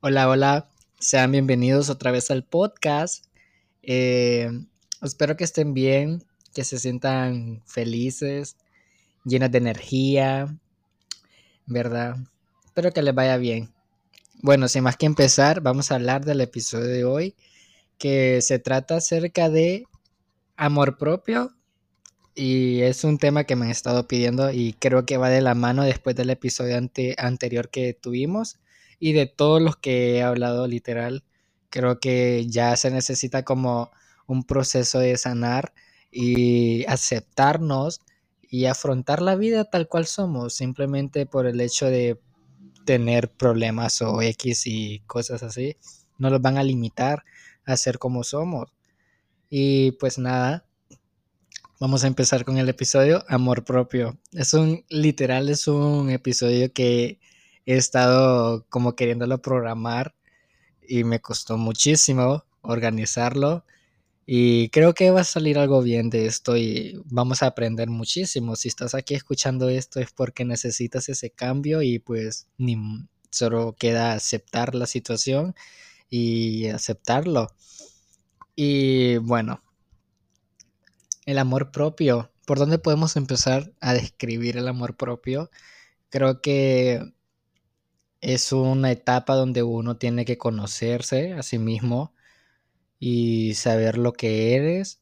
Hola, 0.00 0.28
hola, 0.28 0.70
sean 1.00 1.32
bienvenidos 1.32 1.90
otra 1.90 2.12
vez 2.12 2.30
al 2.30 2.44
podcast. 2.44 3.24
Eh, 3.82 4.48
espero 5.02 5.36
que 5.36 5.42
estén 5.42 5.74
bien, 5.74 6.22
que 6.54 6.62
se 6.62 6.78
sientan 6.78 7.64
felices, 7.66 8.56
llenas 9.24 9.50
de 9.50 9.58
energía, 9.58 10.56
¿verdad? 11.66 12.14
Espero 12.64 12.92
que 12.92 13.02
les 13.02 13.12
vaya 13.12 13.38
bien. 13.38 13.74
Bueno, 14.34 14.68
sin 14.68 14.84
más 14.84 14.96
que 14.96 15.06
empezar, 15.06 15.62
vamos 15.62 15.90
a 15.90 15.96
hablar 15.96 16.24
del 16.24 16.42
episodio 16.42 16.86
de 16.86 17.04
hoy, 17.04 17.34
que 17.98 18.40
se 18.40 18.60
trata 18.60 18.98
acerca 18.98 19.50
de 19.50 19.84
amor 20.56 20.96
propio 20.96 21.56
y 22.36 22.82
es 22.82 23.02
un 23.02 23.18
tema 23.18 23.42
que 23.42 23.56
me 23.56 23.64
han 23.64 23.72
estado 23.72 24.06
pidiendo 24.06 24.52
y 24.52 24.74
creo 24.74 25.04
que 25.04 25.16
va 25.16 25.28
de 25.28 25.40
la 25.40 25.56
mano 25.56 25.82
después 25.82 26.14
del 26.14 26.30
episodio 26.30 26.76
anterior 27.16 27.68
que 27.68 27.94
tuvimos 27.94 28.60
y 28.98 29.12
de 29.12 29.26
todos 29.26 29.62
los 29.62 29.76
que 29.76 30.16
he 30.16 30.22
hablado 30.22 30.66
literal, 30.66 31.24
creo 31.70 32.00
que 32.00 32.46
ya 32.48 32.76
se 32.76 32.90
necesita 32.90 33.44
como 33.44 33.90
un 34.26 34.44
proceso 34.44 34.98
de 34.98 35.16
sanar 35.16 35.72
y 36.10 36.84
aceptarnos 36.86 38.00
y 38.50 38.64
afrontar 38.66 39.22
la 39.22 39.36
vida 39.36 39.64
tal 39.64 39.88
cual 39.88 40.06
somos, 40.06 40.54
simplemente 40.54 41.26
por 41.26 41.46
el 41.46 41.60
hecho 41.60 41.86
de 41.86 42.20
tener 42.84 43.30
problemas 43.30 44.00
o 44.00 44.22
X 44.22 44.66
y 44.66 45.00
cosas 45.00 45.42
así, 45.42 45.76
no 46.18 46.30
los 46.30 46.40
van 46.40 46.56
a 46.56 46.62
limitar 46.62 47.24
a 47.64 47.76
ser 47.76 47.98
como 47.98 48.24
somos. 48.24 48.72
Y 49.50 49.92
pues 49.92 50.18
nada, 50.18 50.66
vamos 51.78 52.04
a 52.04 52.06
empezar 52.06 52.44
con 52.44 52.58
el 52.58 52.68
episodio 52.68 53.24
Amor 53.28 53.64
propio. 53.64 54.18
Es 54.32 54.54
un 54.54 54.84
literal, 54.88 55.48
es 55.50 55.68
un 55.68 56.10
episodio 56.10 56.72
que 56.72 57.20
he 57.68 57.76
estado 57.76 58.64
como 58.70 58.96
queriéndolo 58.96 59.42
programar 59.42 60.14
y 60.80 61.04
me 61.04 61.20
costó 61.20 61.58
muchísimo 61.58 62.44
organizarlo 62.62 63.66
y 64.24 64.70
creo 64.70 64.94
que 64.94 65.10
va 65.10 65.20
a 65.20 65.24
salir 65.24 65.58
algo 65.58 65.82
bien 65.82 66.08
de 66.08 66.24
esto 66.24 66.56
y 66.56 66.98
vamos 67.04 67.42
a 67.42 67.48
aprender 67.48 67.90
muchísimo. 67.90 68.56
Si 68.56 68.68
estás 68.68 68.94
aquí 68.94 69.14
escuchando 69.14 69.68
esto 69.68 70.00
es 70.00 70.10
porque 70.12 70.46
necesitas 70.46 71.10
ese 71.10 71.30
cambio 71.30 71.82
y 71.82 71.98
pues 71.98 72.46
ni 72.56 72.78
solo 73.30 73.76
queda 73.78 74.12
aceptar 74.12 74.74
la 74.74 74.86
situación 74.86 75.54
y 76.08 76.68
aceptarlo. 76.68 77.48
Y 78.56 79.18
bueno, 79.18 79.62
el 81.26 81.36
amor 81.36 81.70
propio. 81.70 82.32
¿Por 82.46 82.58
dónde 82.58 82.78
podemos 82.78 83.16
empezar 83.16 83.72
a 83.80 83.92
describir 83.92 84.56
el 84.56 84.68
amor 84.68 84.96
propio? 84.96 85.50
Creo 86.08 86.40
que 86.40 87.12
es 88.20 88.52
una 88.52 88.90
etapa 88.92 89.34
donde 89.34 89.62
uno 89.62 89.96
tiene 89.96 90.24
que 90.24 90.38
conocerse 90.38 91.32
a 91.34 91.42
sí 91.42 91.58
mismo 91.58 92.14
y 92.98 93.54
saber 93.54 93.98
lo 93.98 94.12
que 94.12 94.56
eres, 94.56 95.00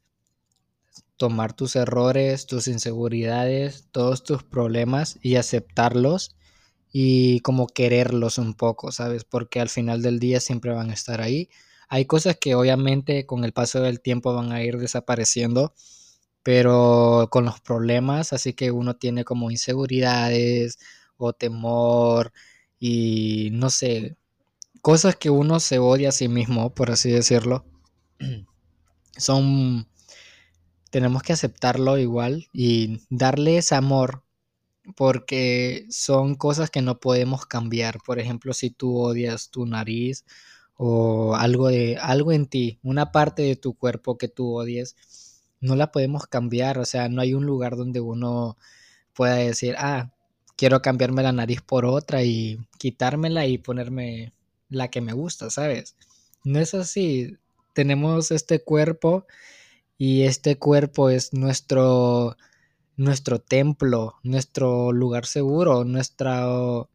tomar 1.16 1.54
tus 1.54 1.76
errores, 1.76 2.46
tus 2.46 2.68
inseguridades, 2.68 3.88
todos 3.90 4.22
tus 4.22 4.42
problemas 4.42 5.18
y 5.22 5.36
aceptarlos 5.36 6.36
y 6.92 7.40
como 7.40 7.66
quererlos 7.66 8.38
un 8.38 8.54
poco, 8.54 8.92
¿sabes? 8.92 9.24
Porque 9.24 9.60
al 9.60 9.68
final 9.68 10.02
del 10.02 10.18
día 10.18 10.40
siempre 10.40 10.72
van 10.72 10.90
a 10.90 10.94
estar 10.94 11.20
ahí. 11.20 11.48
Hay 11.88 12.06
cosas 12.06 12.36
que 12.40 12.54
obviamente 12.54 13.26
con 13.26 13.44
el 13.44 13.52
paso 13.52 13.80
del 13.80 14.00
tiempo 14.00 14.34
van 14.34 14.52
a 14.52 14.62
ir 14.62 14.78
desapareciendo, 14.78 15.74
pero 16.42 17.28
con 17.30 17.44
los 17.44 17.60
problemas, 17.60 18.32
así 18.32 18.54
que 18.54 18.70
uno 18.70 18.96
tiene 18.96 19.24
como 19.24 19.50
inseguridades 19.50 20.78
o 21.16 21.32
temor 21.32 22.32
y 22.78 23.50
no 23.52 23.70
sé, 23.70 24.16
cosas 24.82 25.16
que 25.16 25.30
uno 25.30 25.60
se 25.60 25.78
odia 25.78 26.10
a 26.10 26.12
sí 26.12 26.28
mismo, 26.28 26.74
por 26.74 26.90
así 26.90 27.10
decirlo, 27.10 27.64
son, 29.16 29.88
tenemos 30.90 31.22
que 31.22 31.32
aceptarlo 31.32 31.98
igual 31.98 32.48
y 32.52 33.00
darle 33.10 33.58
ese 33.58 33.74
amor 33.74 34.22
porque 34.94 35.86
son 35.90 36.36
cosas 36.36 36.70
que 36.70 36.82
no 36.82 37.00
podemos 37.00 37.46
cambiar. 37.46 37.98
Por 38.04 38.18
ejemplo, 38.20 38.52
si 38.52 38.70
tú 38.70 38.98
odias 38.98 39.50
tu 39.50 39.66
nariz 39.66 40.24
o 40.76 41.34
algo 41.36 41.68
de 41.68 41.96
algo 42.00 42.32
en 42.32 42.46
ti, 42.46 42.78
una 42.82 43.12
parte 43.12 43.42
de 43.42 43.56
tu 43.56 43.74
cuerpo 43.74 44.18
que 44.18 44.28
tú 44.28 44.54
odies, 44.54 44.96
no 45.60 45.74
la 45.76 45.90
podemos 45.92 46.26
cambiar, 46.26 46.78
o 46.78 46.84
sea, 46.84 47.08
no 47.08 47.20
hay 47.22 47.34
un 47.34 47.46
lugar 47.46 47.76
donde 47.76 48.00
uno 48.00 48.56
pueda 49.14 49.36
decir, 49.36 49.74
ah, 49.78 50.12
quiero 50.56 50.82
cambiarme 50.82 51.22
la 51.22 51.32
nariz 51.32 51.60
por 51.62 51.84
otra 51.84 52.22
y 52.24 52.58
quitármela 52.78 53.46
y 53.46 53.58
ponerme 53.58 54.32
la 54.68 54.88
que 54.88 55.00
me 55.00 55.12
gusta, 55.12 55.50
¿sabes? 55.50 55.96
No 56.44 56.58
es 56.58 56.74
así. 56.74 57.36
Tenemos 57.74 58.30
este 58.30 58.62
cuerpo 58.62 59.26
y 59.98 60.22
este 60.22 60.58
cuerpo 60.58 61.10
es 61.10 61.32
nuestro 61.34 62.36
nuestro 62.96 63.40
templo, 63.40 64.14
nuestro 64.22 64.92
lugar 64.92 65.26
seguro, 65.26 65.84
nuestra 65.84 66.48
o 66.48 66.88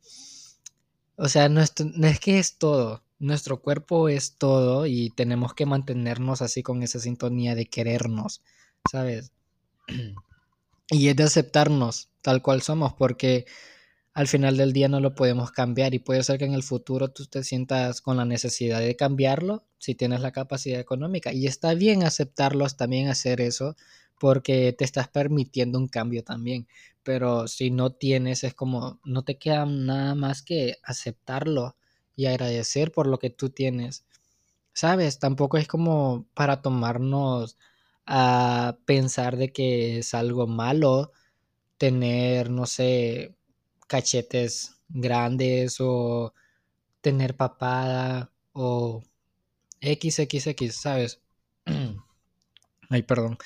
sea, 1.28 1.50
nuestro, 1.50 1.88
es 2.04 2.20
que 2.20 2.40
es 2.40 2.58
todo, 2.58 3.04
nuestro 3.20 3.62
cuerpo 3.62 4.10
es 4.10 4.38
todo 4.38 4.88
y 4.88 5.12
tenemos 5.12 5.54
que 5.54 5.68
mantenernos 5.68 6.42
así 6.42 6.64
con 6.64 6.82
esa 6.82 7.00
sintonía 7.00 7.54
de 7.54 7.68
querernos, 7.68 8.42
¿sabes? 8.92 9.32
Y 10.94 11.07
es 11.07 11.16
de 11.16 11.24
aceptarnos 11.24 12.09
tal 12.22 12.41
cual 12.41 12.62
somos, 12.62 12.94
porque 12.94 13.46
al 14.13 14.28
final 14.28 14.57
del 14.57 14.74
día 14.74 14.90
no 14.90 15.00
lo 15.00 15.16
podemos 15.16 15.52
cambiar 15.52 15.94
y 15.94 16.00
puede 16.00 16.22
ser 16.22 16.38
que 16.38 16.44
en 16.44 16.53
el 16.53 16.63
futuro 16.63 17.12
tú 17.12 17.25
te 17.28 17.46
sientas 17.46 18.02
con 18.02 18.18
la 18.18 18.25
necesidad 18.25 18.81
de 18.81 18.97
cambiarlo 18.97 19.63
si 19.79 19.96
tienes 19.96 20.19
la 20.19 20.34
capacidad 20.34 20.81
económica. 20.81 21.31
Y 21.31 21.47
está 21.47 21.74
bien 21.75 22.03
aceptarlo, 22.03 22.68
también 22.69 23.07
hacer 23.07 23.40
eso, 23.40 23.78
porque 24.19 24.74
te 24.74 24.84
estás 24.84 25.07
permitiendo 25.07 25.79
un 25.79 25.88
cambio 25.88 26.25
también. 26.25 26.68
Pero 27.03 27.47
si 27.47 27.72
no 27.72 27.94
tienes, 27.94 28.44
es 28.44 28.53
como, 28.53 29.00
no 29.06 29.23
te 29.23 29.38
queda 29.38 29.66
nada 29.66 30.13
más 30.13 30.41
que 30.41 30.75
aceptarlo 30.84 31.78
y 32.18 32.25
agradecer 32.25 32.91
por 32.91 33.08
lo 33.08 33.18
que 33.18 33.29
tú 33.29 33.50
tienes. 33.50 34.03
¿Sabes? 34.73 35.19
Tampoco 35.19 35.58
es 35.58 35.68
como 35.68 36.28
para 36.34 36.62
tomarnos 36.62 37.58
a 38.06 38.78
pensar 38.86 39.38
de 39.38 39.52
que 39.52 40.00
es 40.00 40.14
algo 40.14 40.48
malo 40.48 41.12
tener, 41.78 42.50
no 42.50 42.66
sé, 42.66 43.36
cachetes 43.88 44.78
grandes 44.90 45.78
o 45.80 46.34
tener 47.02 47.36
papada 47.36 48.32
o 48.54 49.04
XXX, 49.82 50.76
¿sabes? 50.76 51.22
Ay, 52.90 53.04
perdón. 53.04 53.38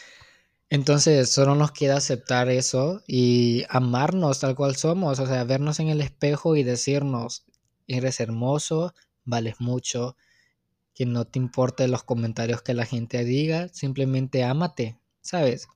Entonces, 0.69 1.29
solo 1.31 1.55
nos 1.55 1.71
queda 1.71 1.97
aceptar 1.97 2.49
eso 2.49 3.03
y 3.07 3.63
amarnos 3.69 4.39
tal 4.39 4.55
cual 4.55 4.75
somos, 4.75 5.19
o 5.19 5.27
sea, 5.27 5.43
vernos 5.43 5.79
en 5.79 5.89
el 5.89 6.01
espejo 6.01 6.55
y 6.55 6.63
decirnos, 6.63 7.45
eres 7.87 8.19
hermoso, 8.19 8.93
vales 9.23 9.61
mucho, 9.61 10.17
que 10.95 11.05
no 11.05 11.25
te 11.25 11.37
importe 11.37 11.87
los 11.87 12.03
comentarios 12.03 12.61
que 12.61 12.73
la 12.73 12.85
gente 12.85 13.23
diga, 13.25 13.67
simplemente 13.67 14.43
ámate, 14.45 14.97
¿sabes? 15.21 15.67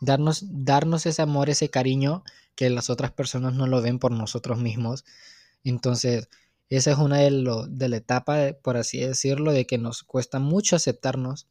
Darnos, 0.00 0.46
darnos 0.48 1.06
ese 1.06 1.22
amor, 1.22 1.50
ese 1.50 1.68
cariño 1.68 2.24
que 2.56 2.70
las 2.70 2.90
otras 2.90 3.12
personas 3.12 3.54
no 3.54 3.66
lo 3.66 3.82
ven 3.82 3.98
por 3.98 4.12
nosotros 4.12 4.58
mismos. 4.58 5.04
Entonces, 5.62 6.28
esa 6.70 6.92
es 6.92 6.98
una 6.98 7.18
de, 7.18 7.30
lo, 7.30 7.66
de 7.66 7.90
la 7.90 7.98
etapa, 7.98 8.54
por 8.62 8.78
así 8.78 8.98
decirlo, 8.98 9.52
de 9.52 9.66
que 9.66 9.76
nos 9.76 10.02
cuesta 10.02 10.38
mucho 10.38 10.74
aceptarnos 10.74 11.46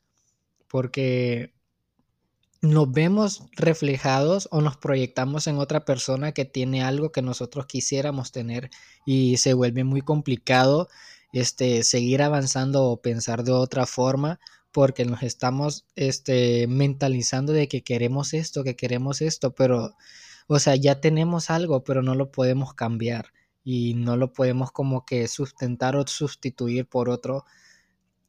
porque 0.67 1.53
nos 2.61 2.91
vemos 2.91 3.43
reflejados 3.53 4.47
o 4.51 4.61
nos 4.61 4.77
proyectamos 4.77 5.45
en 5.45 5.57
otra 5.57 5.85
persona 5.85 6.31
que 6.31 6.45
tiene 6.45 6.83
algo 6.83 7.11
que 7.11 7.21
nosotros 7.21 7.67
quisiéramos 7.67 8.31
tener 8.31 8.71
y 9.05 9.37
se 9.37 9.53
vuelve 9.53 9.83
muy 9.83 10.01
complicado 10.01 10.87
este, 11.33 11.83
seguir 11.83 12.21
avanzando 12.21 12.85
o 12.85 13.01
pensar 13.01 13.43
de 13.43 13.51
otra 13.51 13.85
forma 13.85 14.39
porque 14.71 15.05
nos 15.05 15.23
estamos 15.23 15.85
este, 15.95 16.67
mentalizando 16.67 17.53
de 17.53 17.67
que 17.67 17.83
queremos 17.83 18.33
esto, 18.33 18.63
que 18.63 18.75
queremos 18.75 19.21
esto, 19.21 19.53
pero, 19.53 19.95
o 20.47 20.59
sea, 20.59 20.75
ya 20.75 21.01
tenemos 21.01 21.49
algo, 21.49 21.83
pero 21.83 22.01
no 22.01 22.15
lo 22.15 22.31
podemos 22.31 22.73
cambiar 22.73 23.33
y 23.63 23.93
no 23.95 24.17
lo 24.17 24.33
podemos 24.33 24.71
como 24.71 25.05
que 25.05 25.27
sustentar 25.27 25.95
o 25.95 26.07
sustituir 26.07 26.87
por 26.87 27.09
otro 27.09 27.45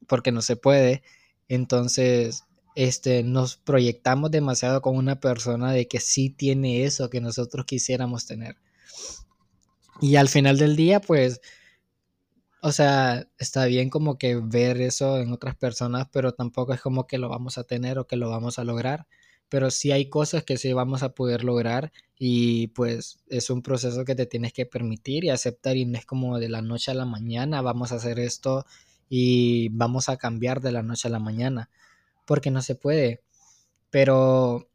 porque 0.07 0.31
no 0.31 0.41
se 0.41 0.55
puede. 0.55 1.01
Entonces, 1.47 2.43
este, 2.75 3.23
nos 3.23 3.57
proyectamos 3.57 4.31
demasiado 4.31 4.81
con 4.81 4.97
una 4.97 5.19
persona 5.19 5.71
de 5.71 5.87
que 5.87 5.99
sí 5.99 6.29
tiene 6.29 6.83
eso 6.83 7.09
que 7.09 7.21
nosotros 7.21 7.65
quisiéramos 7.65 8.25
tener. 8.25 8.57
Y 10.01 10.15
al 10.17 10.27
final 10.27 10.57
del 10.57 10.75
día, 10.75 10.99
pues, 10.99 11.39
o 12.63 12.71
sea, 12.71 13.27
está 13.37 13.65
bien 13.65 13.89
como 13.89 14.17
que 14.17 14.37
ver 14.37 14.79
eso 14.79 15.19
en 15.19 15.33
otras 15.33 15.55
personas, 15.57 16.07
pero 16.13 16.31
tampoco 16.33 16.73
es 16.73 16.79
como 16.81 17.07
que 17.07 17.17
lo 17.17 17.27
vamos 17.27 17.57
a 17.57 17.65
tener 17.65 17.99
o 17.99 18.07
que 18.07 18.15
lo 18.15 18.29
vamos 18.29 18.57
a 18.57 18.63
lograr, 18.63 19.05
pero 19.49 19.69
sí 19.69 19.91
hay 19.91 20.09
cosas 20.09 20.45
que 20.45 20.55
sí 20.57 20.71
vamos 20.71 21.03
a 21.03 21.13
poder 21.13 21.43
lograr 21.43 21.91
y 22.17 22.67
pues 22.69 23.19
es 23.27 23.49
un 23.49 23.63
proceso 23.63 24.05
que 24.05 24.15
te 24.15 24.25
tienes 24.27 24.53
que 24.53 24.65
permitir 24.65 25.25
y 25.25 25.29
aceptar 25.29 25.75
y 25.75 25.85
no 25.85 25.97
es 25.97 26.05
como 26.05 26.39
de 26.39 26.47
la 26.47 26.61
noche 26.61 26.91
a 26.91 26.93
la 26.93 27.05
mañana 27.05 27.61
vamos 27.61 27.91
a 27.91 27.95
hacer 27.95 28.17
esto 28.17 28.65
y 29.09 29.67
vamos 29.69 30.07
a 30.07 30.15
cambiar 30.15 30.61
de 30.61 30.71
la 30.71 30.83
noche 30.83 31.09
a 31.09 31.11
la 31.11 31.19
mañana, 31.19 31.69
porque 32.25 32.49
no 32.49 32.61
se 32.61 32.75
puede, 32.75 33.21
pero 33.89 34.69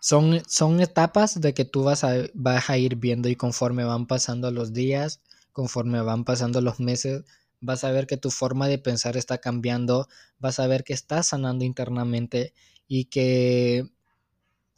son, 0.00 0.42
son 0.46 0.80
etapas 0.80 1.40
de 1.40 1.54
que 1.54 1.64
tú 1.64 1.82
vas 1.82 2.04
a, 2.04 2.14
vas 2.34 2.70
a 2.70 2.78
ir 2.78 2.94
viendo 2.96 3.28
y 3.28 3.34
conforme 3.34 3.84
van 3.84 4.06
pasando 4.06 4.52
los 4.52 4.72
días, 4.72 5.20
conforme 5.52 6.00
van 6.02 6.24
pasando 6.24 6.60
los 6.60 6.80
meses, 6.80 7.24
vas 7.60 7.84
a 7.84 7.92
ver 7.92 8.06
que 8.06 8.16
tu 8.16 8.30
forma 8.30 8.68
de 8.68 8.78
pensar 8.78 9.16
está 9.16 9.38
cambiando, 9.38 10.08
vas 10.38 10.58
a 10.58 10.66
ver 10.66 10.84
que 10.84 10.92
estás 10.92 11.28
sanando 11.28 11.64
internamente 11.64 12.52
y 12.88 13.06
que 13.06 13.86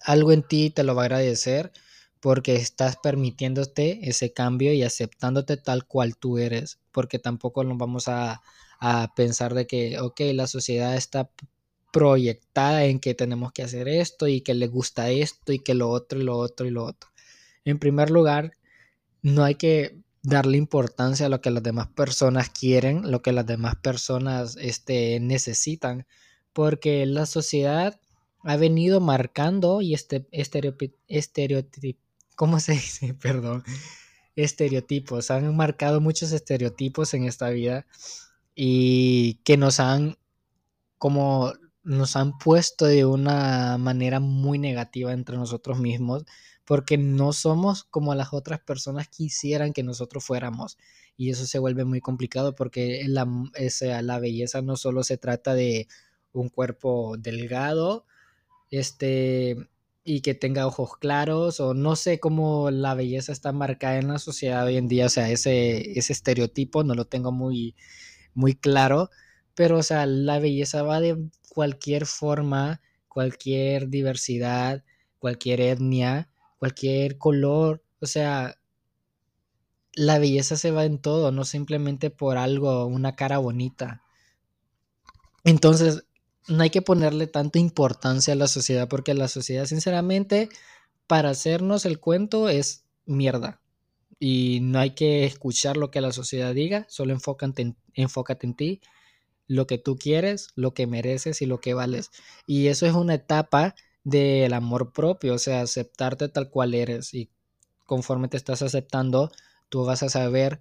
algo 0.01 0.33
en 0.33 0.43
ti 0.43 0.71
te 0.71 0.85
lo 0.85 0.95
va 0.95 1.03
a 1.03 1.07
agradecer 1.07 1.73
porque 2.21 2.57
estás 2.57 2.97
permitiéndote 2.97 4.09
ese 4.09 4.33
cambio 4.33 4.73
y 4.73 4.83
aceptándote 4.83 5.57
tal 5.57 5.87
cual 5.87 6.17
tú 6.17 6.39
eres, 6.39 6.79
porque 6.93 7.19
tampoco 7.19 7.65
nos 7.65 7.79
vamos 7.79 8.09
a, 8.09 8.43
a 8.81 9.15
pensar 9.15 9.55
de 9.55 9.67
que, 9.67 9.99
ok, 10.01 10.21
la 10.35 10.47
sociedad 10.47 10.97
está 10.97 11.31
proyectada 11.93 12.85
en 12.85 12.99
que 12.99 13.15
tenemos 13.15 13.53
que 13.53 13.63
hacer 13.63 13.89
esto 13.89 14.27
y 14.27 14.41
que 14.41 14.55
le 14.55 14.67
gusta 14.67 15.11
esto 15.11 15.53
y 15.53 15.61
que 15.61 15.75
lo 15.75 15.91
otro 15.91 16.21
y 16.21 16.25
lo 16.25 16.37
otro 16.37 16.67
y 16.67 16.71
lo 16.71 16.85
otro. 16.85 17.11
En 17.65 17.79
primer 17.79 18.11
lugar, 18.11 18.53
no 19.23 19.45
hay 19.45 19.55
que 19.55 20.04
darle 20.25 20.57
importancia 20.57 21.27
a 21.27 21.29
lo 21.29 21.41
que 21.41 21.51
las 21.51 21.63
demás 21.63 21.87
personas 21.89 22.49
quieren, 22.49 23.11
lo 23.11 23.23
que 23.23 23.33
las 23.33 23.47
demás 23.47 23.77
personas 23.77 24.57
este, 24.57 25.21
necesitan, 25.21 26.07
porque 26.55 27.05
la 27.05 27.27
sociedad 27.27 28.01
ha 28.43 28.57
venido 28.57 29.01
marcando 29.01 29.83
y 29.83 29.93
este 29.95 30.27
estereotip, 30.33 31.99
¿cómo 32.37 32.59
se 32.59 32.73
dice? 32.73 33.15
Perdón, 33.15 33.65
estereotipos, 34.35 35.31
han 35.31 35.55
marcado 35.55 36.01
muchos 36.01 36.33
estereotipos 36.33 37.13
en 37.13 37.25
esta 37.25 37.51
vida 37.51 37.87
y 38.55 39.35
que 39.45 39.59
nos 39.59 39.79
han 39.79 40.17
como 40.97 41.53
nos 41.83 42.17
han 42.17 42.39
puesto 42.39 42.87
de 42.87 43.05
una 43.05 43.77
manera 43.77 44.19
muy 44.19 44.59
negativa 44.59 45.13
entre 45.13 45.37
nosotros 45.37 45.79
mismos 45.79 46.25
porque 46.65 46.99
no 46.99 47.33
somos 47.33 47.85
como 47.85 48.15
las 48.15 48.33
otras 48.33 48.61
personas 48.61 49.09
quisieran 49.09 49.73
que 49.73 49.83
nosotros 49.83 50.25
fuéramos. 50.25 50.79
Y 51.17 51.31
eso 51.31 51.47
se 51.47 51.59
vuelve 51.59 51.85
muy 51.85 52.01
complicado 52.01 52.55
porque 52.55 53.05
la, 53.07 53.27
la 54.03 54.19
belleza 54.19 54.63
no 54.63 54.77
solo 54.77 55.05
se 55.05 55.17
trata 55.17 55.55
de 55.55 55.89
un 56.33 56.49
cuerpo 56.49 57.17
delgado, 57.19 58.07
este, 58.71 59.57
y 60.05 60.21
que 60.21 60.35
tenga 60.35 60.67
ojos 60.67 60.97
claros, 60.99 61.61
o 61.61 61.75
no 61.75 61.97
sé 61.97 62.21
cómo 62.21 62.71
la 62.71 62.95
belleza 62.95 63.33
está 63.33 63.53
marcada 63.53 63.99
en 63.99 64.09
la 64.09 64.19
sociedad 64.19 64.67
hoy 64.67 64.77
en 64.77 64.89
día, 64.89 65.07
o 65.07 65.09
sea, 65.09 65.31
ese, 65.31 65.99
ese 65.99 66.13
estereotipo 66.13 66.85
no 66.85 66.95
lo 66.95 67.07
tengo 67.07 67.33
muy, 67.33 67.75
muy 68.35 68.55
claro, 68.55 69.11
pero 69.55 69.79
o 69.79 69.83
sea, 69.83 70.07
la 70.07 70.39
belleza 70.41 70.83
va 70.83 71.01
de 71.01 71.17
cualquier 71.49 72.07
forma, 72.07 72.81
cualquier 73.09 73.89
diversidad, 73.89 74.85
cualquier 75.19 75.61
etnia, 75.61 76.29
cualquier 76.65 77.19
color, 77.19 77.85
o 78.01 78.07
sea, 78.07 78.59
la 79.93 80.19
belleza 80.19 80.57
se 80.57 80.71
va 80.71 80.87
en 80.87 80.99
todo, 80.99 81.31
no 81.31 81.45
simplemente 81.45 82.09
por 82.09 82.39
algo, 82.39 82.87
una 82.87 83.17
cara 83.17 83.37
bonita. 83.37 84.03
Entonces, 85.45 86.07
no 86.49 86.63
hay 86.63 86.71
que 86.71 86.81
ponerle 86.81 87.27
tanta 87.27 87.59
importancia 87.59 88.33
a 88.33 88.37
la 88.37 88.49
sociedad 88.49 88.89
porque 88.89 89.13
la 89.13 89.29
sociedad, 89.29 89.67
sinceramente, 89.67 90.49
para 91.07 91.31
hacernos 91.31 91.85
el 91.85 92.01
cuento 92.01 92.49
es 92.49 92.87
mierda. 93.05 93.61
Y 94.19 94.61
no 94.63 94.79
hay 94.79 94.95
que 94.95 95.27
escuchar 95.27 95.77
lo 95.77 95.91
que 95.91 96.01
la 96.01 96.13
sociedad 96.13 96.55
diga, 96.55 96.87
solo 96.89 97.13
enfócate 97.13 97.61
en, 97.61 97.77
enfócate 97.93 98.47
en 98.47 98.55
ti 98.55 98.81
lo 99.47 99.67
que 99.67 99.77
tú 99.77 99.99
quieres, 99.99 100.49
lo 100.55 100.73
que 100.73 100.87
mereces 100.87 101.43
y 101.43 101.47
lo 101.47 101.61
que 101.61 101.75
vales. 101.75 102.11
Y 102.47 102.69
eso 102.69 102.87
es 102.87 102.95
una 102.95 103.15
etapa 103.15 103.75
del 104.05 104.53
amor 104.53 104.93
propio, 104.93 105.35
o 105.35 105.39
sea, 105.39 105.63
aceptarte 105.63 106.29
tal 106.29 106.51
cual 106.51 106.75
eres. 106.75 107.15
Y 107.15 107.31
conforme 107.87 108.29
te 108.29 108.37
estás 108.37 108.63
aceptando, 108.63 109.33
tú 109.69 109.85
vas 109.85 110.03
a 110.03 110.09
saber 110.09 110.61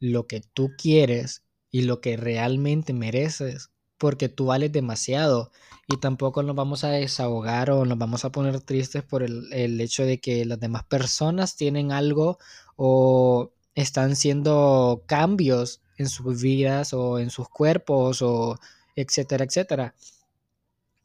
lo 0.00 0.26
que 0.26 0.40
tú 0.40 0.70
quieres 0.78 1.42
y 1.70 1.82
lo 1.82 2.00
que 2.00 2.16
realmente 2.16 2.92
mereces, 2.92 3.70
porque 3.98 4.28
tú 4.28 4.46
vales 4.46 4.72
demasiado. 4.72 5.50
Y 5.88 5.98
tampoco 5.98 6.42
nos 6.42 6.54
vamos 6.56 6.84
a 6.84 6.90
desahogar 6.90 7.70
o 7.70 7.84
nos 7.84 7.98
vamos 7.98 8.24
a 8.24 8.30
poner 8.32 8.60
tristes 8.60 9.02
por 9.02 9.22
el, 9.22 9.52
el 9.52 9.80
hecho 9.80 10.04
de 10.04 10.20
que 10.20 10.44
las 10.44 10.60
demás 10.60 10.84
personas 10.84 11.56
tienen 11.56 11.92
algo 11.92 12.38
o 12.76 13.52
están 13.74 14.16
siendo 14.16 15.02
cambios 15.06 15.82
en 15.96 16.08
sus 16.08 16.40
vidas 16.40 16.92
o 16.92 17.18
en 17.18 17.30
sus 17.30 17.48
cuerpos 17.48 18.22
o 18.22 18.58
etcétera, 18.96 19.44
etcétera. 19.44 19.94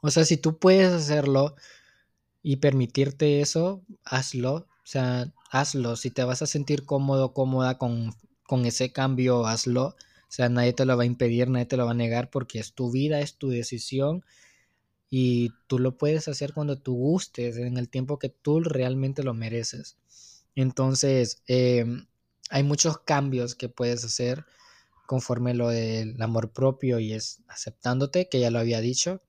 O 0.03 0.11
sea, 0.11 0.25
si 0.25 0.37
tú 0.37 0.59
puedes 0.59 0.91
hacerlo 0.93 1.55
y 2.43 2.57
permitirte 2.57 3.41
eso, 3.41 3.83
hazlo. 4.05 4.53
O 4.53 4.85
sea, 4.85 5.33
hazlo. 5.49 5.95
Si 5.95 6.11
te 6.11 6.23
vas 6.23 6.41
a 6.43 6.47
sentir 6.47 6.85
cómodo, 6.85 7.33
cómoda 7.33 7.77
con, 7.77 8.13
con 8.45 8.65
ese 8.65 8.91
cambio, 8.91 9.47
hazlo. 9.47 9.85
O 9.87 9.95
sea, 10.35 10.49
nadie 10.49 10.73
te 10.73 10.85
lo 10.85 10.97
va 10.97 11.03
a 11.03 11.07
impedir, 11.07 11.49
nadie 11.49 11.65
te 11.65 11.77
lo 11.77 11.85
va 11.85 11.91
a 11.91 11.95
negar 11.95 12.29
porque 12.29 12.59
es 12.59 12.73
tu 12.73 12.91
vida, 12.91 13.21
es 13.21 13.37
tu 13.37 13.49
decisión 13.49 14.23
y 15.09 15.51
tú 15.67 15.77
lo 15.79 15.95
puedes 15.97 16.27
hacer 16.27 16.53
cuando 16.53 16.79
tú 16.79 16.95
gustes, 16.95 17.57
en 17.57 17.77
el 17.77 17.87
tiempo 17.87 18.17
que 18.19 18.29
tú 18.29 18.61
realmente 18.61 19.23
lo 19.23 19.35
mereces. 19.35 19.95
Entonces, 20.55 21.43
em, 21.47 22.07
hay 22.49 22.63
muchos 22.63 22.97
cambios 22.97 23.55
que 23.55 23.69
puedes 23.69 24.03
hacer 24.03 24.45
conforme 25.05 25.53
lo 25.53 25.69
del 25.69 26.19
amor 26.21 26.51
propio 26.51 26.99
y 26.99 27.13
es 27.13 27.43
aceptándote, 27.47 28.27
que 28.27 28.39
ya 28.39 28.51
lo 28.51 28.59
había 28.59 28.81
dicho. 28.81 29.21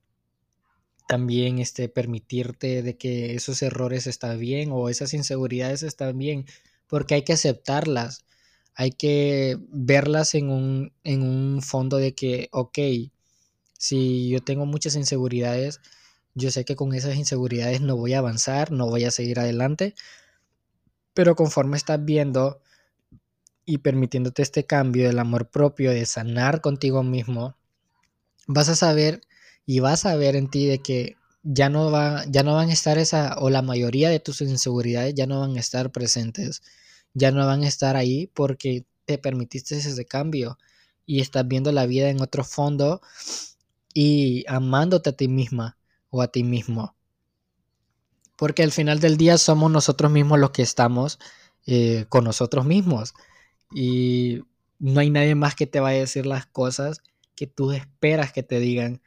También 1.06 1.58
este, 1.58 1.88
permitirte 1.88 2.82
de 2.82 2.96
que 2.96 3.34
esos 3.34 3.62
errores 3.62 4.06
están 4.06 4.38
bien 4.38 4.70
o 4.72 4.88
esas 4.88 5.14
inseguridades 5.14 5.82
están 5.82 6.16
bien, 6.18 6.46
porque 6.86 7.14
hay 7.14 7.22
que 7.22 7.34
aceptarlas, 7.34 8.24
hay 8.74 8.92
que 8.92 9.58
verlas 9.68 10.34
en 10.34 10.50
un, 10.50 10.92
en 11.04 11.22
un 11.22 11.62
fondo 11.62 11.98
de 11.98 12.14
que, 12.14 12.48
ok, 12.52 12.78
si 13.78 14.28
yo 14.30 14.40
tengo 14.40 14.66
muchas 14.66 14.96
inseguridades, 14.96 15.80
yo 16.34 16.50
sé 16.50 16.64
que 16.64 16.76
con 16.76 16.94
esas 16.94 17.16
inseguridades 17.16 17.80
no 17.80 17.96
voy 17.96 18.14
a 18.14 18.18
avanzar, 18.18 18.72
no 18.72 18.86
voy 18.86 19.04
a 19.04 19.10
seguir 19.10 19.38
adelante, 19.38 19.94
pero 21.12 21.36
conforme 21.36 21.76
estás 21.76 22.05
viendo 22.05 22.60
y 23.64 23.79
permitiéndote 23.79 24.43
este 24.43 24.67
cambio 24.67 25.06
del 25.06 25.19
amor 25.19 25.48
propio, 25.50 25.90
de 25.90 26.06
sanar 26.06 26.60
contigo 26.60 27.02
mismo, 27.02 27.56
vas 28.46 28.69
a 28.69 28.76
saber 28.76 29.20
y 29.66 29.80
vas 29.80 30.06
a 30.06 30.16
ver 30.16 30.36
en 30.36 30.48
ti 30.48 30.66
de 30.66 30.78
que 30.78 31.16
ya 31.42 31.68
no, 31.68 31.90
va, 31.90 32.24
ya 32.26 32.42
no 32.42 32.54
van 32.54 32.70
a 32.70 32.72
estar 32.72 32.98
esa, 32.98 33.36
o 33.38 33.50
la 33.50 33.62
mayoría 33.62 34.08
de 34.10 34.20
tus 34.20 34.40
inseguridades 34.40 35.14
ya 35.14 35.26
no 35.26 35.40
van 35.40 35.56
a 35.56 35.60
estar 35.60 35.92
presentes, 35.92 36.62
ya 37.12 37.30
no 37.30 37.46
van 37.46 37.62
a 37.62 37.68
estar 37.68 37.96
ahí 37.96 38.30
porque 38.34 38.86
te 39.04 39.18
permitiste 39.18 39.76
ese 39.76 40.04
cambio 40.04 40.58
y 41.06 41.20
estás 41.20 41.46
viendo 41.46 41.70
la 41.72 41.86
vida 41.86 42.08
en 42.08 42.20
otro 42.22 42.44
fondo 42.44 43.00
y 43.92 44.44
amándote 44.48 45.10
a 45.10 45.16
ti 45.16 45.28
misma 45.28 45.76
o 46.10 46.22
a 46.22 46.28
ti 46.28 46.42
mismo. 46.42 46.96
Porque 48.36 48.62
al 48.62 48.72
final 48.72 48.98
del 49.00 49.16
día 49.16 49.38
somos 49.38 49.70
nosotros 49.70 50.10
mismos 50.10 50.38
los 50.38 50.50
que 50.50 50.62
estamos 50.62 51.18
eh, 51.66 52.06
con 52.08 52.24
nosotros 52.24 52.64
mismos 52.64 53.14
y 53.72 54.40
no 54.78 55.00
hay 55.00 55.10
nadie 55.10 55.34
más 55.34 55.54
que 55.54 55.66
te 55.66 55.80
vaya 55.80 55.98
a 55.98 56.00
decir 56.00 56.26
las 56.26 56.46
cosas 56.46 56.98
que 57.36 57.46
tú 57.46 57.72
esperas 57.72 58.32
que 58.32 58.42
te 58.42 58.58
digan. 58.58 59.02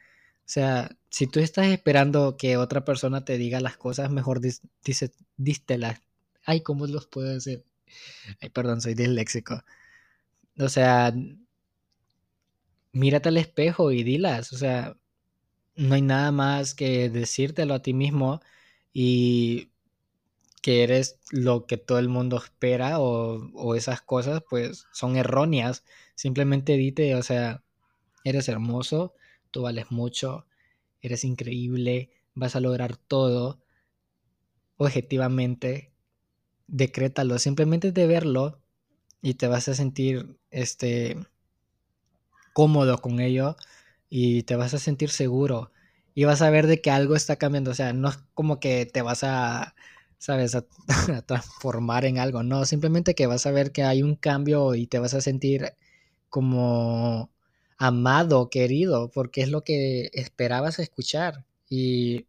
O 0.48 0.50
sea, 0.50 0.96
si 1.10 1.26
tú 1.26 1.40
estás 1.40 1.66
esperando 1.66 2.38
que 2.38 2.56
otra 2.56 2.82
persona 2.82 3.22
te 3.22 3.36
diga 3.36 3.60
las 3.60 3.76
cosas, 3.76 4.10
mejor 4.10 4.40
dice, 4.40 5.12
dístelas. 5.36 6.00
Ay, 6.42 6.62
¿cómo 6.62 6.86
los 6.86 7.06
puedo 7.06 7.28
decir? 7.28 7.66
Ay, 8.40 8.48
perdón, 8.48 8.80
soy 8.80 8.94
disléxico. 8.94 9.62
O 10.58 10.70
sea, 10.70 11.12
mírate 12.92 13.28
al 13.28 13.36
espejo 13.36 13.92
y 13.92 14.02
dilas. 14.02 14.54
O 14.54 14.56
sea, 14.56 14.96
no 15.76 15.94
hay 15.94 16.02
nada 16.02 16.32
más 16.32 16.74
que 16.74 17.10
decírtelo 17.10 17.74
a 17.74 17.82
ti 17.82 17.92
mismo 17.92 18.40
y 18.92 19.70
que 20.62 20.82
eres 20.82 21.18
lo 21.30 21.66
que 21.66 21.76
todo 21.76 21.98
el 21.98 22.08
mundo 22.08 22.38
espera 22.38 23.00
o, 23.00 23.74
esas 23.74 24.00
cosas, 24.00 24.42
pues 24.48 24.86
son 24.92 25.16
erróneas. 25.16 25.84
Simplemente 26.14 26.78
dite, 26.78 27.14
o 27.16 27.22
sea, 27.22 27.62
eres 28.24 28.48
hermoso, 28.48 29.14
tú 29.58 29.62
vales 29.62 29.90
mucho, 29.90 30.46
eres 31.00 31.24
increíble, 31.24 32.10
vas 32.32 32.54
a 32.54 32.60
lograr 32.60 32.96
todo. 32.96 33.60
Objetivamente, 34.76 35.90
decrétalo, 36.68 37.40
simplemente 37.40 37.90
de 37.90 38.06
verlo 38.06 38.60
y 39.20 39.34
te 39.34 39.48
vas 39.48 39.66
a 39.66 39.74
sentir 39.74 40.38
este 40.52 41.16
cómodo 42.52 42.98
con 42.98 43.18
ello 43.18 43.56
y 44.08 44.44
te 44.44 44.54
vas 44.54 44.74
a 44.74 44.78
sentir 44.78 45.10
seguro 45.10 45.72
y 46.14 46.22
vas 46.22 46.40
a 46.40 46.50
ver 46.50 46.68
de 46.68 46.80
que 46.80 46.92
algo 46.92 47.16
está 47.16 47.34
cambiando. 47.34 47.72
O 47.72 47.74
sea, 47.74 47.92
no 47.92 48.10
es 48.10 48.18
como 48.34 48.60
que 48.60 48.86
te 48.86 49.02
vas 49.02 49.24
a, 49.24 49.74
sabes, 50.18 50.54
a, 50.54 50.66
transformar 51.26 52.04
en 52.04 52.18
algo. 52.20 52.44
No, 52.44 52.64
simplemente 52.64 53.16
que 53.16 53.26
vas 53.26 53.44
a 53.46 53.50
ver 53.50 53.72
que 53.72 53.82
hay 53.82 54.04
un 54.04 54.14
cambio 54.14 54.76
y 54.76 54.86
te 54.86 55.00
vas 55.00 55.14
a 55.14 55.20
sentir 55.20 55.72
como 56.28 57.32
amado, 57.78 58.50
querido, 58.50 59.10
porque 59.10 59.42
es 59.42 59.48
lo 59.50 59.62
que 59.64 60.10
esperabas 60.12 60.78
escuchar. 60.80 61.46
Y 61.70 62.26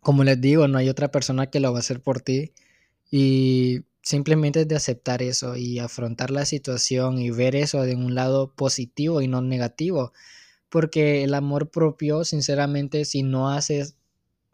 como 0.00 0.24
les 0.24 0.40
digo, 0.40 0.66
no 0.68 0.78
hay 0.78 0.88
otra 0.88 1.10
persona 1.10 1.48
que 1.48 1.60
lo 1.60 1.72
va 1.72 1.78
a 1.78 1.80
hacer 1.80 2.00
por 2.00 2.20
ti. 2.20 2.52
Y 3.10 3.84
simplemente 4.02 4.64
de 4.64 4.74
aceptar 4.76 5.22
eso 5.22 5.56
y 5.56 5.78
afrontar 5.78 6.30
la 6.30 6.44
situación 6.46 7.18
y 7.20 7.30
ver 7.30 7.54
eso 7.54 7.82
de 7.82 7.94
un 7.94 8.14
lado 8.14 8.54
positivo 8.54 9.20
y 9.20 9.28
no 9.28 9.42
negativo. 9.42 10.12
Porque 10.70 11.24
el 11.24 11.34
amor 11.34 11.70
propio, 11.70 12.24
sinceramente, 12.24 13.04
si 13.04 13.22
no 13.22 13.50
haces, 13.50 13.96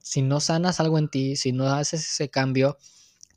si 0.00 0.22
no 0.22 0.40
sanas 0.40 0.80
algo 0.80 0.98
en 0.98 1.08
ti, 1.08 1.36
si 1.36 1.52
no 1.52 1.68
haces 1.68 2.00
ese 2.02 2.28
cambio, 2.30 2.78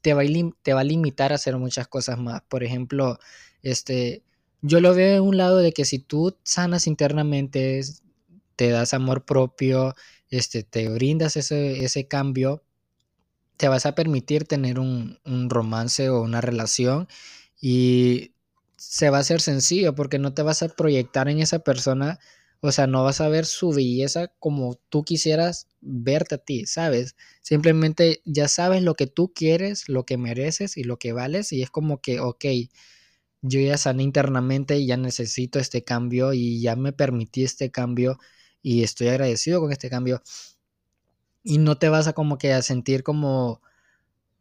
te 0.02 0.14
va 0.14 0.24
a, 0.24 0.26
te 0.64 0.74
va 0.74 0.82
a 0.82 0.84
limitar 0.84 1.32
a 1.32 1.36
hacer 1.36 1.58
muchas 1.58 1.88
cosas 1.88 2.18
más. 2.18 2.42
Por 2.50 2.64
ejemplo, 2.64 3.20
este, 3.62 4.24
yo 4.62 4.80
lo 4.80 4.94
veo 4.94 5.18
en 5.18 5.24
un 5.24 5.38
lado 5.38 5.58
de 5.58 5.74
que 5.74 5.86
si 5.86 6.00
tú 6.00 6.38
sanas 6.44 6.88
internamente, 6.88 7.82
te 8.56 8.70
das 8.70 8.94
amor 8.94 9.26
propio, 9.26 9.96
este, 10.30 10.64
te 10.64 10.90
brindas 10.90 11.36
ese, 11.38 11.84
ese 11.84 12.08
cambio, 12.08 12.64
te 13.58 13.68
vas 13.68 13.86
a 13.86 13.96
permitir 13.96 14.46
tener 14.46 14.80
un, 14.80 15.20
un, 15.26 15.50
romance 15.50 16.10
o 16.10 16.22
una 16.22 16.42
relación 16.42 17.08
y 17.60 18.34
se 18.78 19.10
va 19.10 19.18
a 19.18 19.22
hacer 19.22 19.42
sencillo 19.42 19.96
porque 19.96 20.20
no 20.20 20.34
te 20.34 20.42
vas 20.44 20.64
a 20.64 20.70
proyectar 20.70 21.30
en 21.30 21.40
esa 21.40 21.60
persona, 21.60 22.20
o 22.62 22.72
sea, 22.72 22.88
no 22.88 23.04
vas 23.04 23.22
a 23.22 23.30
ver 23.30 23.46
su 23.46 23.72
belleza 23.72 24.28
como 24.40 24.76
tú 24.90 25.04
quisieras 25.04 25.68
verte 25.82 26.36
a 26.36 26.38
ti, 26.40 26.66
¿sabes? 26.66 27.16
Simplemente 27.42 28.22
ya 28.26 28.48
sabes 28.48 28.84
lo 28.84 28.96
que 28.96 29.08
tú 29.08 29.34
quieres, 29.34 29.90
lo 29.90 30.06
que 30.06 30.18
mereces 30.18 30.78
y 30.78 30.84
lo 30.84 30.98
que 30.98 31.14
vales 31.14 31.52
y 31.54 31.62
es 31.64 31.70
como 31.70 32.02
que, 32.02 32.20
ok, 32.20 32.46
yo 33.42 33.60
ya 33.60 33.78
sané 33.78 34.04
internamente 34.04 34.78
y 34.78 34.88
ya 34.88 34.98
necesito 34.98 35.60
este 35.60 35.84
cambio 35.84 36.34
y 36.34 36.62
ya 36.62 36.76
me 36.76 36.94
permití 36.94 37.44
este 37.44 37.72
cambio 37.72 38.20
y 38.62 38.84
estoy 38.84 39.10
agradecido 39.10 39.60
con 39.62 39.72
este 39.72 39.90
cambio. 39.90 40.22
Y 41.44 41.58
no 41.58 41.78
te 41.78 41.90
vas 41.90 42.08
a 42.08 42.14
como 42.14 42.38
que 42.38 42.54
a 42.54 42.62
sentir 42.62 43.04
como 43.04 43.62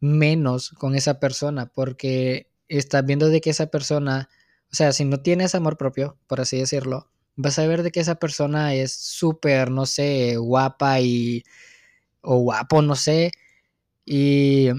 menos 0.01 0.71
con 0.71 0.95
esa 0.95 1.19
persona 1.19 1.67
porque 1.67 2.49
estás 2.69 3.05
viendo 3.05 3.29
de 3.29 3.41
que 3.41 3.51
esa 3.51 3.67
persona, 3.67 4.29
o 4.71 4.75
sea, 4.75 4.93
si 4.93 5.05
no 5.05 5.21
tienes 5.21 5.55
amor 5.55 5.77
propio, 5.77 6.17
por 6.27 6.41
así 6.41 6.57
decirlo, 6.59 7.09
vas 7.35 7.59
a 7.59 7.67
ver 7.67 7.83
de 7.83 7.91
que 7.91 8.01
esa 8.01 8.15
persona 8.15 8.73
es 8.75 8.93
súper, 8.93 9.71
no 9.71 9.85
sé, 9.85 10.37
guapa 10.37 11.01
y 11.01 11.43
o 12.21 12.37
guapo, 12.39 12.81
no 12.81 12.95
sé, 12.95 13.31
y 14.05 14.69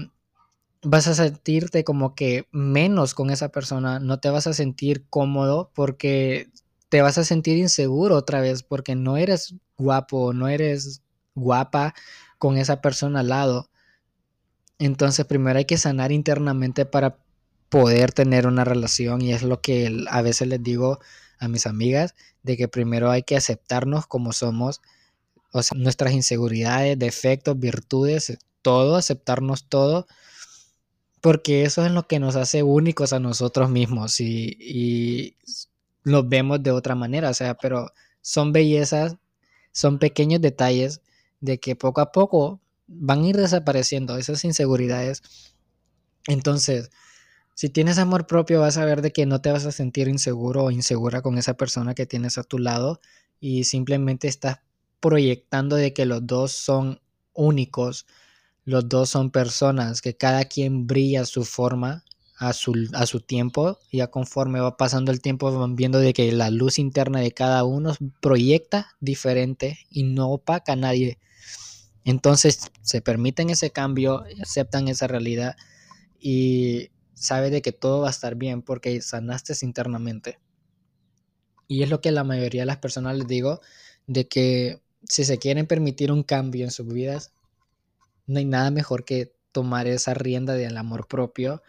vas 0.83 1.07
a 1.07 1.15
sentirte 1.15 1.83
como 1.83 2.13
que 2.13 2.47
menos 2.51 3.13
con 3.13 3.29
esa 3.29 3.49
persona, 3.49 3.99
no 3.99 4.19
te 4.19 4.29
vas 4.29 4.47
a 4.47 4.53
sentir 4.53 5.05
cómodo 5.09 5.71
porque 5.73 6.49
te 6.89 7.01
vas 7.01 7.17
a 7.17 7.23
sentir 7.23 7.57
inseguro 7.57 8.15
otra 8.15 8.41
vez 8.41 8.63
porque 8.63 8.95
no 8.95 9.17
eres 9.17 9.55
guapo, 9.77 10.33
no 10.33 10.49
eres 10.49 11.01
guapa 11.35 11.95
con 12.37 12.57
esa 12.57 12.81
persona 12.81 13.21
al 13.21 13.29
lado. 13.29 13.69
Entonces 14.77 15.25
primero 15.25 15.57
hay 15.57 15.65
que 15.65 15.77
sanar 15.77 16.11
internamente 16.11 16.85
para 16.85 17.17
poder 17.69 18.11
tener 18.11 18.45
una 18.45 18.65
relación 18.65 19.21
y 19.21 19.33
es 19.33 19.41
lo 19.41 19.61
que 19.61 20.03
a 20.09 20.21
veces 20.21 20.47
les 20.47 20.61
digo 20.61 20.99
a 21.39 21.47
mis 21.47 21.65
amigas, 21.65 22.13
de 22.43 22.57
que 22.57 22.67
primero 22.67 23.09
hay 23.09 23.23
que 23.23 23.37
aceptarnos 23.37 24.05
como 24.05 24.33
somos, 24.33 24.81
o 25.51 25.63
sea, 25.63 25.77
nuestras 25.77 26.13
inseguridades, 26.13 26.99
defectos, 26.99 27.57
virtudes, 27.57 28.37
todo, 28.61 28.95
aceptarnos 28.95 29.67
todo 29.67 30.07
porque 31.23 31.63
eso 31.63 31.85
es 31.85 31.91
lo 31.93 32.05
que 32.05 32.19
nos 32.19 32.35
hace 32.35 32.63
únicos 32.63 33.13
a 33.13 33.19
nosotros 33.21 33.69
mismos 33.69 34.19
y, 34.19 34.57
y 34.59 35.37
los 36.03 36.27
vemos 36.27 36.61
de 36.61 36.71
otra 36.71 36.95
manera, 36.95 37.29
o 37.29 37.33
sea, 37.33 37.55
pero 37.55 37.93
son 38.21 38.51
bellezas, 38.51 39.15
son 39.71 39.99
pequeños 39.99 40.41
detalles 40.41 40.99
de 41.39 41.61
que 41.61 41.77
poco 41.77 42.01
a 42.01 42.11
poco 42.11 42.59
van 42.87 43.23
a 43.23 43.27
ir 43.29 43.37
desapareciendo 43.37 44.17
esas 44.17 44.43
inseguridades. 44.43 45.23
Entonces, 46.27 46.89
si 47.55 47.69
tienes 47.69 47.99
amor 47.99 48.27
propio, 48.27 48.59
vas 48.59 48.75
a 48.75 48.83
ver 48.83 49.01
de 49.01 49.13
que 49.13 49.25
no 49.25 49.39
te 49.39 49.49
vas 49.49 49.65
a 49.65 49.71
sentir 49.71 50.09
inseguro 50.09 50.65
o 50.65 50.71
insegura 50.71 51.21
con 51.21 51.37
esa 51.37 51.53
persona 51.53 51.95
que 51.95 52.05
tienes 52.05 52.37
a 52.37 52.43
tu 52.43 52.59
lado 52.59 52.99
y 53.39 53.63
simplemente 53.63 54.27
estás 54.27 54.59
proyectando 54.99 55.77
de 55.77 55.93
que 55.93 56.05
los 56.05 56.27
dos 56.27 56.51
son 56.51 56.99
únicos 57.31 58.07
los 58.65 58.87
dos 58.87 59.09
son 59.09 59.31
personas 59.31 60.01
que 60.01 60.15
cada 60.15 60.45
quien 60.45 60.87
brilla 60.87 61.25
su 61.25 61.43
forma, 61.43 62.03
a 62.37 62.53
su, 62.53 62.73
a 62.93 63.05
su 63.05 63.19
tiempo, 63.19 63.79
y 63.91 63.97
ya 63.97 64.07
conforme 64.07 64.59
va 64.59 64.77
pasando 64.77 65.11
el 65.11 65.21
tiempo 65.21 65.51
van 65.57 65.75
viendo 65.75 65.99
de 65.99 66.13
que 66.13 66.31
la 66.31 66.49
luz 66.49 66.79
interna 66.79 67.19
de 67.19 67.31
cada 67.31 67.63
uno 67.63 67.95
proyecta 68.21 68.89
diferente 68.99 69.79
y 69.89 70.03
no 70.03 70.29
opaca 70.29 70.73
a 70.73 70.77
nadie. 70.77 71.19
Entonces 72.05 72.71
se 72.81 73.01
permiten 73.01 73.49
ese 73.49 73.71
cambio, 73.71 74.23
aceptan 74.41 74.87
esa 74.87 75.07
realidad 75.07 75.55
y 76.19 76.89
sabe 77.13 77.49
de 77.49 77.61
que 77.61 77.71
todo 77.71 78.01
va 78.01 78.07
a 78.07 78.11
estar 78.11 78.35
bien 78.35 78.61
porque 78.61 79.01
sanaste 79.01 79.53
internamente. 79.61 80.39
Y 81.67 81.83
es 81.83 81.89
lo 81.89 82.01
que 82.01 82.11
la 82.11 82.23
mayoría 82.23 82.63
de 82.63 82.65
las 82.65 82.77
personas 82.77 83.17
les 83.17 83.27
digo, 83.27 83.61
de 84.07 84.27
que 84.27 84.81
si 85.07 85.23
se 85.23 85.39
quieren 85.39 85.65
permitir 85.65 86.11
un 86.11 86.23
cambio 86.23 86.65
en 86.65 86.71
sus 86.71 86.87
vidas, 86.87 87.33
no 88.27 88.39
hay 88.39 88.45
nada 88.45 88.71
mejor 88.71 89.05
que 89.05 89.33
tomar 89.51 89.87
esa 89.87 90.13
rienda 90.13 90.53
del 90.53 90.77
amor 90.77 91.07
propio, 91.07 91.61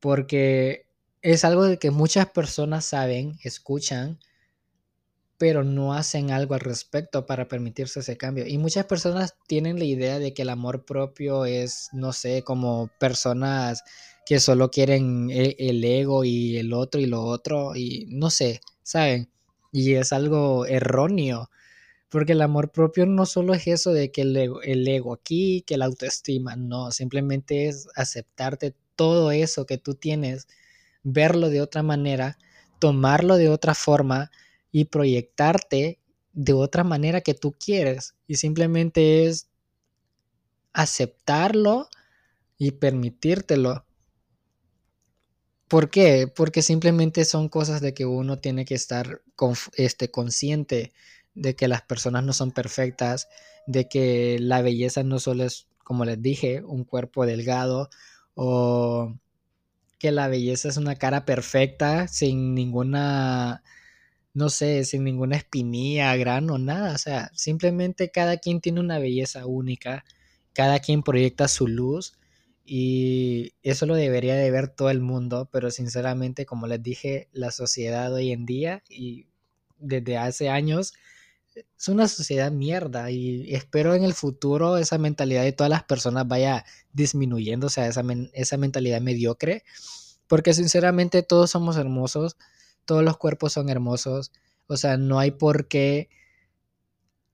porque 0.00 0.86
es 1.22 1.44
algo 1.44 1.64
de 1.64 1.78
que 1.78 1.90
muchas 1.90 2.28
personas 2.30 2.84
saben, 2.84 3.38
escuchan, 3.44 4.18
pero 5.38 5.64
no 5.64 5.94
hacen 5.94 6.30
algo 6.30 6.54
al 6.54 6.60
respecto 6.60 7.26
para 7.26 7.48
permitirse 7.48 8.00
ese 8.00 8.16
cambio. 8.16 8.46
Y 8.46 8.58
muchas 8.58 8.86
personas 8.86 9.34
tienen 9.48 9.78
la 9.78 9.84
idea 9.84 10.18
de 10.18 10.34
que 10.34 10.42
el 10.42 10.50
amor 10.50 10.84
propio 10.84 11.46
es, 11.46 11.88
no 11.92 12.12
sé, 12.12 12.42
como 12.44 12.90
personas 13.00 13.82
que 14.24 14.38
solo 14.38 14.70
quieren 14.70 15.30
el, 15.30 15.56
el 15.58 15.84
ego 15.84 16.24
y 16.24 16.58
el 16.58 16.72
otro 16.72 17.00
y 17.00 17.06
lo 17.06 17.22
otro, 17.22 17.74
y 17.74 18.06
no 18.08 18.30
sé, 18.30 18.60
¿saben? 18.82 19.30
Y 19.72 19.94
es 19.94 20.12
algo 20.12 20.64
erróneo 20.66 21.50
porque 22.12 22.32
el 22.32 22.42
amor 22.42 22.72
propio 22.72 23.06
no 23.06 23.24
solo 23.24 23.54
es 23.54 23.66
eso 23.66 23.94
de 23.94 24.12
que 24.12 24.20
el 24.20 24.86
ego, 24.86 25.14
aquí, 25.14 25.64
que 25.66 25.78
la 25.78 25.86
autoestima, 25.86 26.56
no, 26.56 26.92
simplemente 26.92 27.68
es 27.68 27.88
aceptarte 27.96 28.74
todo 28.96 29.32
eso 29.32 29.64
que 29.64 29.78
tú 29.78 29.94
tienes, 29.94 30.46
verlo 31.02 31.48
de 31.48 31.62
otra 31.62 31.82
manera, 31.82 32.36
tomarlo 32.78 33.36
de 33.38 33.48
otra 33.48 33.74
forma 33.74 34.30
y 34.70 34.84
proyectarte 34.84 36.00
de 36.34 36.52
otra 36.52 36.84
manera 36.84 37.22
que 37.22 37.32
tú 37.32 37.52
quieres. 37.52 38.14
Y 38.26 38.34
simplemente 38.34 39.24
es 39.24 39.48
aceptarlo 40.74 41.88
y 42.58 42.72
permitírtelo. 42.72 43.86
¿Por 45.66 45.88
qué? 45.88 46.26
Porque 46.26 46.60
simplemente 46.60 47.24
son 47.24 47.48
cosas 47.48 47.80
de 47.80 47.94
que 47.94 48.04
uno 48.04 48.36
tiene 48.36 48.66
que 48.66 48.74
estar 48.74 49.22
este, 49.78 50.10
consciente 50.10 50.92
de 51.34 51.54
que 51.54 51.68
las 51.68 51.82
personas 51.82 52.24
no 52.24 52.32
son 52.32 52.52
perfectas, 52.52 53.28
de 53.66 53.88
que 53.88 54.38
la 54.40 54.62
belleza 54.62 55.02
no 55.02 55.18
solo 55.18 55.44
es, 55.44 55.66
como 55.84 56.04
les 56.04 56.20
dije, 56.20 56.62
un 56.62 56.84
cuerpo 56.84 57.26
delgado 57.26 57.90
o 58.34 59.14
que 59.98 60.12
la 60.12 60.28
belleza 60.28 60.68
es 60.68 60.76
una 60.76 60.96
cara 60.96 61.24
perfecta 61.24 62.08
sin 62.08 62.54
ninguna, 62.54 63.62
no 64.34 64.48
sé, 64.50 64.84
sin 64.84 65.04
ninguna 65.04 65.36
espinilla, 65.36 66.16
grano, 66.16 66.58
nada. 66.58 66.94
O 66.94 66.98
sea, 66.98 67.30
simplemente 67.34 68.10
cada 68.10 68.38
quien 68.38 68.60
tiene 68.60 68.80
una 68.80 68.98
belleza 68.98 69.46
única, 69.46 70.04
cada 70.54 70.80
quien 70.80 71.02
proyecta 71.02 71.48
su 71.48 71.68
luz 71.68 72.14
y 72.64 73.54
eso 73.62 73.86
lo 73.86 73.94
debería 73.94 74.34
de 74.34 74.50
ver 74.50 74.68
todo 74.68 74.90
el 74.90 75.00
mundo, 75.00 75.48
pero 75.52 75.70
sinceramente, 75.70 76.46
como 76.46 76.66
les 76.66 76.82
dije, 76.82 77.28
la 77.32 77.50
sociedad 77.50 78.12
hoy 78.12 78.32
en 78.32 78.46
día 78.46 78.82
y 78.88 79.26
desde 79.78 80.16
hace 80.16 80.48
años 80.48 80.94
es 81.54 81.88
una 81.88 82.08
sociedad 82.08 82.50
mierda 82.50 83.10
y 83.10 83.54
espero 83.54 83.94
en 83.94 84.04
el 84.04 84.14
futuro 84.14 84.78
esa 84.78 84.98
mentalidad 84.98 85.42
de 85.42 85.52
todas 85.52 85.70
las 85.70 85.84
personas 85.84 86.26
vaya 86.26 86.64
disminuyendo, 86.92 87.66
o 87.66 87.70
sea, 87.70 87.86
esa, 87.86 88.02
esa 88.32 88.56
mentalidad 88.56 89.00
mediocre, 89.00 89.64
porque 90.28 90.54
sinceramente 90.54 91.22
todos 91.22 91.50
somos 91.50 91.76
hermosos, 91.76 92.36
todos 92.84 93.02
los 93.02 93.16
cuerpos 93.16 93.52
son 93.52 93.68
hermosos, 93.68 94.32
o 94.66 94.76
sea, 94.76 94.96
no 94.96 95.18
hay 95.18 95.32
por 95.32 95.68
qué 95.68 96.08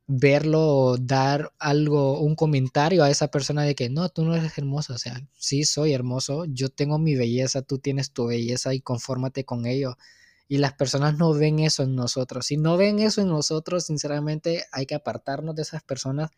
verlo 0.08 0.66
o 0.66 0.96
dar 0.96 1.52
algo, 1.58 2.20
un 2.20 2.34
comentario 2.34 3.04
a 3.04 3.10
esa 3.10 3.28
persona 3.30 3.62
de 3.62 3.74
que 3.74 3.90
no, 3.90 4.08
tú 4.08 4.24
no 4.24 4.34
eres 4.34 4.56
hermoso, 4.56 4.94
o 4.94 4.98
sea, 4.98 5.20
sí 5.36 5.64
soy 5.64 5.92
hermoso, 5.92 6.46
yo 6.46 6.70
tengo 6.70 6.98
mi 6.98 7.14
belleza, 7.14 7.62
tú 7.62 7.78
tienes 7.78 8.12
tu 8.12 8.26
belleza 8.26 8.72
y 8.74 8.80
confórmate 8.80 9.44
con 9.44 9.66
ello. 9.66 9.96
Y 10.48 10.58
las 10.58 10.72
personas 10.74 11.18
no 11.18 11.32
ven 11.34 11.58
eso 11.60 11.82
en 11.82 11.94
nosotros. 11.94 12.46
Si 12.46 12.56
no 12.56 12.76
ven 12.76 12.98
eso 13.00 13.20
en 13.20 13.28
nosotros, 13.28 13.84
sinceramente 13.86 14.64
hay 14.72 14.86
que 14.86 14.94
apartarnos 14.94 15.54
de 15.54 15.62
esas 15.62 15.82
personas 15.82 16.30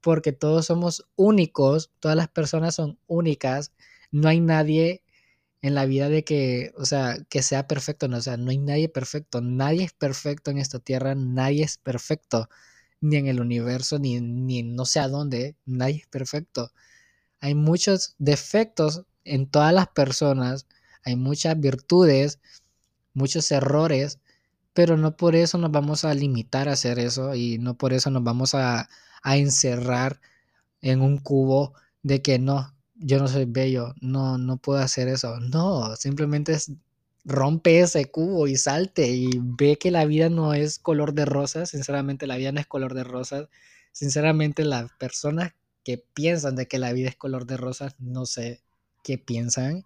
porque 0.00 0.32
todos 0.32 0.66
somos 0.66 1.08
únicos, 1.16 1.90
todas 2.00 2.16
las 2.16 2.28
personas 2.28 2.74
son 2.74 2.98
únicas. 3.06 3.72
No 4.10 4.28
hay 4.28 4.40
nadie 4.40 5.02
en 5.62 5.74
la 5.74 5.86
vida 5.86 6.08
de 6.08 6.24
que, 6.24 6.72
o 6.76 6.84
sea, 6.84 7.16
que 7.28 7.42
sea 7.42 7.66
perfecto, 7.66 8.08
no, 8.08 8.18
o 8.18 8.20
sea, 8.22 8.36
no 8.36 8.50
hay 8.50 8.58
nadie 8.58 8.88
perfecto, 8.88 9.40
nadie 9.40 9.84
es 9.84 9.92
perfecto 9.92 10.50
en 10.50 10.58
esta 10.58 10.78
tierra, 10.78 11.14
nadie 11.16 11.64
es 11.64 11.78
perfecto, 11.78 12.48
ni 13.00 13.16
en 13.16 13.26
el 13.26 13.40
universo, 13.40 13.98
ni, 13.98 14.20
ni 14.20 14.62
no 14.62 14.84
sé 14.84 15.00
a 15.00 15.08
dónde, 15.08 15.56
nadie 15.64 15.96
es 15.96 16.06
perfecto. 16.06 16.70
Hay 17.40 17.54
muchos 17.54 18.14
defectos 18.18 19.04
en 19.24 19.48
todas 19.50 19.72
las 19.74 19.88
personas, 19.88 20.66
hay 21.04 21.16
muchas 21.16 21.58
virtudes, 21.58 22.40
muchos 23.16 23.50
errores, 23.50 24.20
pero 24.74 24.96
no 24.96 25.16
por 25.16 25.34
eso 25.34 25.58
nos 25.58 25.72
vamos 25.72 26.04
a 26.04 26.14
limitar 26.14 26.68
a 26.68 26.72
hacer 26.72 26.98
eso 26.98 27.34
y 27.34 27.58
no 27.58 27.74
por 27.76 27.92
eso 27.94 28.10
nos 28.10 28.22
vamos 28.22 28.54
a, 28.54 28.88
a 29.22 29.36
encerrar 29.36 30.20
en 30.82 31.00
un 31.00 31.18
cubo 31.18 31.74
de 32.02 32.22
que 32.22 32.38
no, 32.38 32.74
yo 32.94 33.18
no 33.18 33.26
soy 33.26 33.46
bello, 33.46 33.94
no, 34.00 34.38
no 34.38 34.58
puedo 34.58 34.80
hacer 34.80 35.08
eso. 35.08 35.40
No, 35.40 35.96
simplemente 35.96 36.56
rompe 37.24 37.80
ese 37.80 38.04
cubo 38.10 38.46
y 38.46 38.56
salte 38.56 39.08
y 39.08 39.30
ve 39.40 39.78
que 39.78 39.90
la 39.90 40.04
vida 40.04 40.28
no 40.28 40.54
es 40.54 40.78
color 40.78 41.14
de 41.14 41.24
rosas. 41.24 41.70
Sinceramente, 41.70 42.26
la 42.26 42.36
vida 42.36 42.52
no 42.52 42.60
es 42.60 42.66
color 42.66 42.94
de 42.94 43.04
rosas. 43.04 43.48
Sinceramente, 43.92 44.64
las 44.64 44.92
personas 44.92 45.54
que 45.84 45.98
piensan 45.98 46.54
de 46.54 46.68
que 46.68 46.78
la 46.78 46.92
vida 46.92 47.08
es 47.08 47.16
color 47.16 47.46
de 47.46 47.56
rosas, 47.56 47.94
no 47.98 48.26
sé 48.26 48.60
qué 49.02 49.18
piensan 49.18 49.84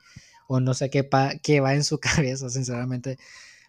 o 0.53 0.59
no 0.59 0.75
sé 0.75 0.91
qué, 0.91 1.09
qué 1.45 1.61
va 1.61 1.75
en 1.75 1.85
su 1.85 2.01
cabeza, 2.01 2.51
sinceramente, 2.51 3.19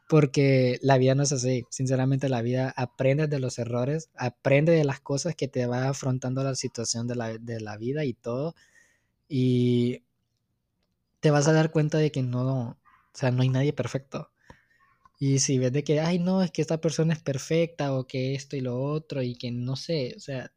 porque 0.10 0.80
la 0.82 0.98
vida 0.98 1.14
no 1.14 1.22
es 1.24 1.32
así. 1.32 1.64
Sinceramente, 1.70 2.28
la 2.28 2.42
vida 2.42 2.74
aprende 2.76 3.28
de 3.28 3.40
los 3.40 3.60
errores, 3.60 4.10
aprende 4.18 4.72
de 4.72 4.84
las 4.84 5.00
cosas 5.00 5.36
que 5.36 5.48
te 5.48 5.68
va 5.68 5.90
afrontando 5.90 6.44
la 6.44 6.56
situación 6.56 7.08
de 7.08 7.16
la, 7.16 7.38
de 7.38 7.62
la 7.62 7.78
vida 7.78 8.04
y 8.04 8.14
todo 8.14 8.56
y 9.30 10.04
te 11.20 11.30
vas 11.30 11.48
a 11.48 11.54
dar 11.54 11.72
cuenta 11.72 12.00
de 12.00 12.12
que 12.12 12.24
no, 12.24 12.70
o 12.72 12.78
sea, 13.14 13.30
no 13.30 13.44
hay 13.44 13.50
nadie 13.50 13.74
perfecto. 13.74 14.32
Y 15.20 15.40
si 15.40 15.60
ves 15.60 15.72
de 15.74 15.84
que, 15.84 16.00
ay, 16.00 16.18
no, 16.18 16.42
es 16.42 16.50
que 16.50 16.64
esta 16.64 16.82
persona 16.82 17.14
es 17.14 17.22
perfecta 17.22 17.94
o 17.94 18.08
que 18.08 18.34
esto 18.34 18.56
y 18.56 18.62
lo 18.62 18.82
otro 18.82 19.22
y 19.22 19.36
que 19.36 19.52
no 19.52 19.76
sé, 19.76 20.16
o 20.18 20.20
sea, 20.20 20.52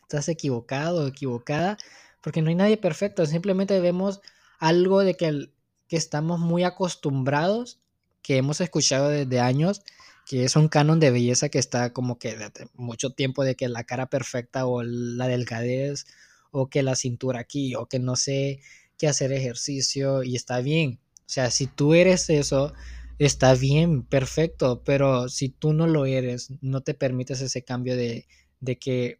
estás 0.00 0.30
equivocado 0.30 1.04
o 1.04 1.08
equivocada 1.08 1.76
porque 2.22 2.40
no 2.40 2.48
hay 2.48 2.54
nadie 2.54 2.78
perfecto. 2.78 3.26
Simplemente 3.26 3.80
vemos 3.80 4.22
algo 4.62 5.00
de 5.00 5.16
que, 5.16 5.50
que 5.88 5.96
estamos 5.96 6.38
muy 6.38 6.62
acostumbrados, 6.62 7.80
que 8.22 8.36
hemos 8.36 8.60
escuchado 8.60 9.08
desde 9.08 9.40
años, 9.40 9.82
que 10.24 10.44
es 10.44 10.54
un 10.54 10.68
canon 10.68 11.00
de 11.00 11.10
belleza 11.10 11.48
que 11.48 11.58
está 11.58 11.92
como 11.92 12.16
que 12.20 12.36
mucho 12.74 13.10
tiempo 13.10 13.42
de 13.42 13.56
que 13.56 13.68
la 13.68 13.82
cara 13.82 14.06
perfecta 14.06 14.66
o 14.66 14.84
la 14.84 15.26
delgadez 15.26 16.06
o 16.52 16.70
que 16.70 16.84
la 16.84 16.94
cintura 16.94 17.40
aquí, 17.40 17.74
o 17.74 17.86
que 17.86 17.98
no 17.98 18.14
sé 18.14 18.60
qué 18.98 19.08
hacer 19.08 19.32
ejercicio 19.32 20.22
y 20.22 20.36
está 20.36 20.60
bien. 20.60 21.00
O 21.18 21.24
sea, 21.26 21.50
si 21.50 21.66
tú 21.66 21.94
eres 21.94 22.30
eso, 22.30 22.72
está 23.18 23.54
bien, 23.54 24.04
perfecto, 24.04 24.84
pero 24.84 25.28
si 25.28 25.48
tú 25.48 25.72
no 25.72 25.88
lo 25.88 26.06
eres, 26.06 26.52
no 26.60 26.82
te 26.82 26.94
permites 26.94 27.40
ese 27.40 27.64
cambio 27.64 27.96
de, 27.96 28.28
de 28.60 28.78
que 28.78 29.18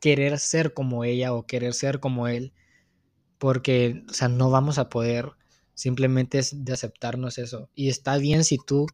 querer 0.00 0.40
ser 0.40 0.74
como 0.74 1.04
ella 1.04 1.32
o 1.32 1.46
querer 1.46 1.74
ser 1.74 2.00
como 2.00 2.26
él, 2.26 2.52
porque, 3.40 4.04
o 4.08 4.14
sea, 4.14 4.28
no 4.28 4.50
vamos 4.50 4.78
a 4.78 4.88
poder, 4.88 5.32
simplemente 5.74 6.38
es 6.38 6.64
de 6.64 6.72
aceptarnos 6.72 7.38
eso. 7.38 7.68
Y 7.74 7.88
está 7.88 8.18
bien 8.18 8.44
si 8.44 8.58
tú, 8.58 8.86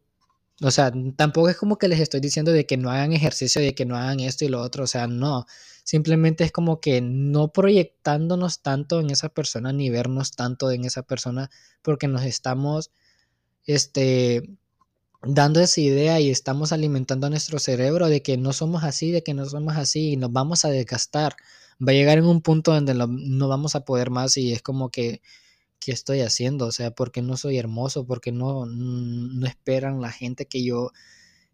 o 0.63 0.71
sea, 0.71 0.91
tampoco 1.15 1.49
es 1.49 1.57
como 1.57 1.77
que 1.77 1.87
les 1.87 1.99
estoy 1.99 2.21
diciendo 2.21 2.51
de 2.51 2.65
que 2.65 2.77
no 2.77 2.89
hagan 2.89 3.13
ejercicio, 3.13 3.61
de 3.61 3.75
que 3.75 3.85
no 3.85 3.95
hagan 3.95 4.21
esto 4.21 4.45
y 4.45 4.49
lo 4.49 4.61
otro, 4.61 4.85
o 4.85 4.87
sea, 4.87 5.05
no, 5.05 5.45
Simplemente 5.87 6.43
es 6.43 6.51
como 6.51 6.81
que 6.81 6.99
no 6.99 7.53
proyectándonos 7.53 8.61
tanto 8.61 8.99
en 8.99 9.09
esa 9.09 9.29
persona 9.29 9.71
ni 9.71 9.89
vernos 9.89 10.33
tanto 10.33 10.69
en 10.69 10.83
esa 10.83 11.01
persona 11.03 11.49
porque 11.81 12.09
nos 12.09 12.23
estamos 12.23 12.91
este 13.63 14.49
dando 15.23 15.61
esa 15.61 15.79
idea 15.79 16.19
y 16.19 16.29
estamos 16.29 16.73
alimentando 16.73 17.27
a 17.27 17.29
nuestro 17.29 17.57
cerebro 17.57 18.09
de 18.09 18.21
que 18.21 18.35
no 18.35 18.51
somos 18.51 18.83
así, 18.83 19.11
de 19.11 19.23
que 19.23 19.33
no 19.33 19.45
somos 19.45 19.77
así 19.77 20.11
y 20.11 20.17
nos 20.17 20.33
vamos 20.33 20.65
a 20.65 20.69
desgastar. 20.69 21.37
Va 21.85 21.91
a 21.91 21.95
llegar 21.95 22.17
en 22.17 22.25
un 22.25 22.41
punto 22.41 22.73
donde 22.73 22.93
no 22.93 23.47
vamos 23.47 23.75
a 23.75 23.85
poder 23.85 24.09
más 24.09 24.37
y 24.37 24.53
es 24.53 24.61
como 24.61 24.89
que 24.89 25.21
¿qué 25.79 25.91
estoy 25.91 26.21
haciendo? 26.21 26.65
O 26.67 26.71
sea, 26.71 26.91
porque 26.91 27.21
no 27.21 27.37
soy 27.37 27.57
hermoso, 27.57 28.05
porque 28.05 28.31
no, 28.31 28.65
no 28.65 29.47
esperan 29.47 30.01
la 30.01 30.11
gente 30.11 30.47
que 30.47 30.63
yo, 30.63 30.91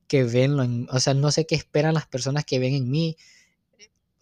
que 0.08 0.24
ven, 0.24 0.88
o 0.90 1.00
sea, 1.00 1.14
no 1.14 1.32
sé 1.32 1.46
qué 1.46 1.56
esperan 1.56 1.94
las 1.94 2.08
personas 2.08 2.46
que 2.46 2.60
ven 2.60 2.74
en 2.74 2.90
mí 2.90 3.18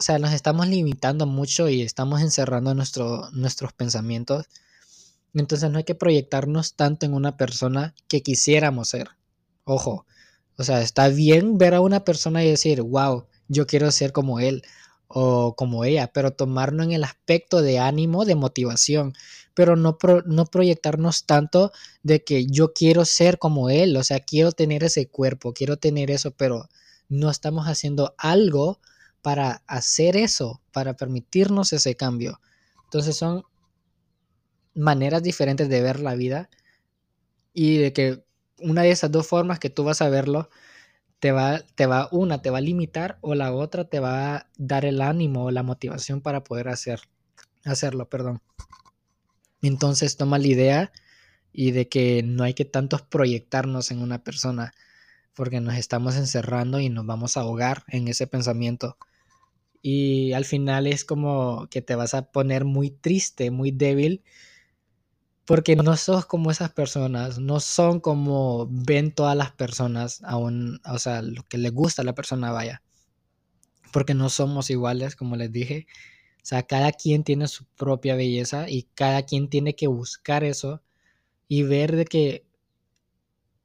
o 0.01 0.03
sea, 0.03 0.17
nos 0.17 0.33
estamos 0.33 0.67
limitando 0.67 1.27
mucho 1.27 1.69
y 1.69 1.83
estamos 1.83 2.21
encerrando 2.21 2.73
nuestro, 2.73 3.29
nuestros 3.33 3.71
pensamientos. 3.71 4.47
Entonces 5.35 5.69
no 5.69 5.77
hay 5.77 5.83
que 5.83 5.93
proyectarnos 5.93 6.73
tanto 6.73 7.05
en 7.05 7.13
una 7.13 7.37
persona 7.37 7.93
que 8.07 8.23
quisiéramos 8.23 8.89
ser. 8.89 9.09
Ojo, 9.63 10.07
o 10.57 10.63
sea, 10.63 10.81
está 10.81 11.07
bien 11.09 11.59
ver 11.59 11.75
a 11.75 11.81
una 11.81 12.03
persona 12.03 12.43
y 12.43 12.49
decir, 12.49 12.81
wow, 12.81 13.27
yo 13.47 13.67
quiero 13.67 13.91
ser 13.91 14.11
como 14.11 14.39
él 14.39 14.63
o 15.13 15.55
como 15.55 15.83
ella, 15.85 16.11
pero 16.13 16.31
tomarlo 16.31 16.83
en 16.83 16.91
el 16.91 17.03
aspecto 17.03 17.61
de 17.61 17.79
ánimo, 17.79 18.25
de 18.25 18.35
motivación, 18.35 19.13
pero 19.53 19.75
no, 19.75 19.97
no 20.25 20.45
proyectarnos 20.45 21.25
tanto 21.25 21.71
de 22.03 22.23
que 22.23 22.45
yo 22.47 22.73
quiero 22.73 23.05
ser 23.05 23.37
como 23.37 23.69
él, 23.69 23.95
o 23.97 24.03
sea, 24.03 24.19
quiero 24.19 24.51
tener 24.51 24.83
ese 24.83 25.07
cuerpo, 25.07 25.53
quiero 25.53 25.77
tener 25.77 26.11
eso, 26.11 26.31
pero 26.31 26.69
no 27.09 27.29
estamos 27.29 27.67
haciendo 27.67 28.15
algo 28.17 28.79
para 29.21 29.63
hacer 29.67 30.15
eso, 30.17 30.61
para 30.71 30.95
permitirnos 30.95 31.73
ese 31.73 31.95
cambio. 31.95 32.39
Entonces 32.85 33.15
son 33.15 33.43
maneras 34.73 35.21
diferentes 35.21 35.69
de 35.69 35.81
ver 35.81 35.99
la 35.99 36.15
vida 36.15 36.49
y 37.53 37.77
de 37.77 37.93
que 37.93 38.23
una 38.59 38.83
de 38.83 38.91
esas 38.91 39.11
dos 39.11 39.27
formas 39.27 39.59
que 39.59 39.69
tú 39.69 39.83
vas 39.83 40.01
a 40.01 40.09
verlo 40.09 40.49
te 41.21 41.31
va, 41.31 41.59
te 41.75 41.85
va, 41.85 42.09
una 42.11 42.41
te 42.41 42.49
va 42.49 42.57
a 42.57 42.61
limitar 42.61 43.17
o 43.21 43.35
la 43.35 43.53
otra 43.53 43.85
te 43.85 44.01
va 44.01 44.35
a 44.35 44.47
dar 44.57 44.83
el 44.83 45.01
ánimo 45.01 45.45
o 45.45 45.51
la 45.51 45.63
motivación 45.63 46.19
para 46.19 46.43
poder 46.43 46.67
hacer, 46.67 46.99
hacerlo, 47.63 48.09
perdón. 48.09 48.41
Entonces 49.61 50.17
toma 50.17 50.39
la 50.39 50.47
idea 50.47 50.91
y 51.53 51.71
de 51.71 51.87
que 51.87 52.23
no 52.23 52.43
hay 52.43 52.55
que 52.55 52.65
tantos 52.65 53.03
proyectarnos 53.03 53.91
en 53.91 54.01
una 54.01 54.23
persona 54.23 54.73
porque 55.33 55.61
nos 55.61 55.75
estamos 55.75 56.17
encerrando 56.17 56.79
y 56.79 56.89
nos 56.89 57.05
vamos 57.05 57.37
a 57.37 57.41
ahogar 57.41 57.83
en 57.87 58.09
ese 58.09 58.27
pensamiento 58.27 58.97
y 59.81 60.33
al 60.33 60.45
final 60.45 60.87
es 60.87 61.05
como 61.05 61.67
que 61.69 61.81
te 61.81 61.95
vas 61.95 62.13
a 62.13 62.31
poner 62.31 62.65
muy 62.65 62.91
triste, 62.91 63.51
muy 63.51 63.71
débil, 63.71 64.23
porque 65.51 65.75
no 65.75 65.97
sos 65.97 66.25
como 66.25 66.49
esas 66.49 66.71
personas, 66.71 67.37
no 67.37 67.59
son 67.59 67.99
como 67.99 68.69
ven 68.71 69.11
todas 69.11 69.35
las 69.35 69.51
personas, 69.51 70.21
aún, 70.23 70.79
o 70.85 70.97
sea, 70.97 71.21
lo 71.21 71.43
que 71.43 71.57
le 71.57 71.71
gusta 71.71 72.03
a 72.03 72.05
la 72.05 72.15
persona 72.15 72.53
vaya, 72.53 72.81
porque 73.91 74.13
no 74.13 74.29
somos 74.29 74.69
iguales, 74.69 75.17
como 75.17 75.35
les 75.35 75.51
dije. 75.51 75.87
O 76.37 76.39
sea, 76.41 76.63
cada 76.63 76.93
quien 76.93 77.25
tiene 77.25 77.49
su 77.49 77.65
propia 77.65 78.15
belleza 78.15 78.69
y 78.69 78.83
cada 78.95 79.23
quien 79.23 79.49
tiene 79.49 79.75
que 79.75 79.87
buscar 79.87 80.45
eso 80.45 80.81
y 81.49 81.63
ver 81.63 81.97
de 81.97 82.05
que 82.05 82.45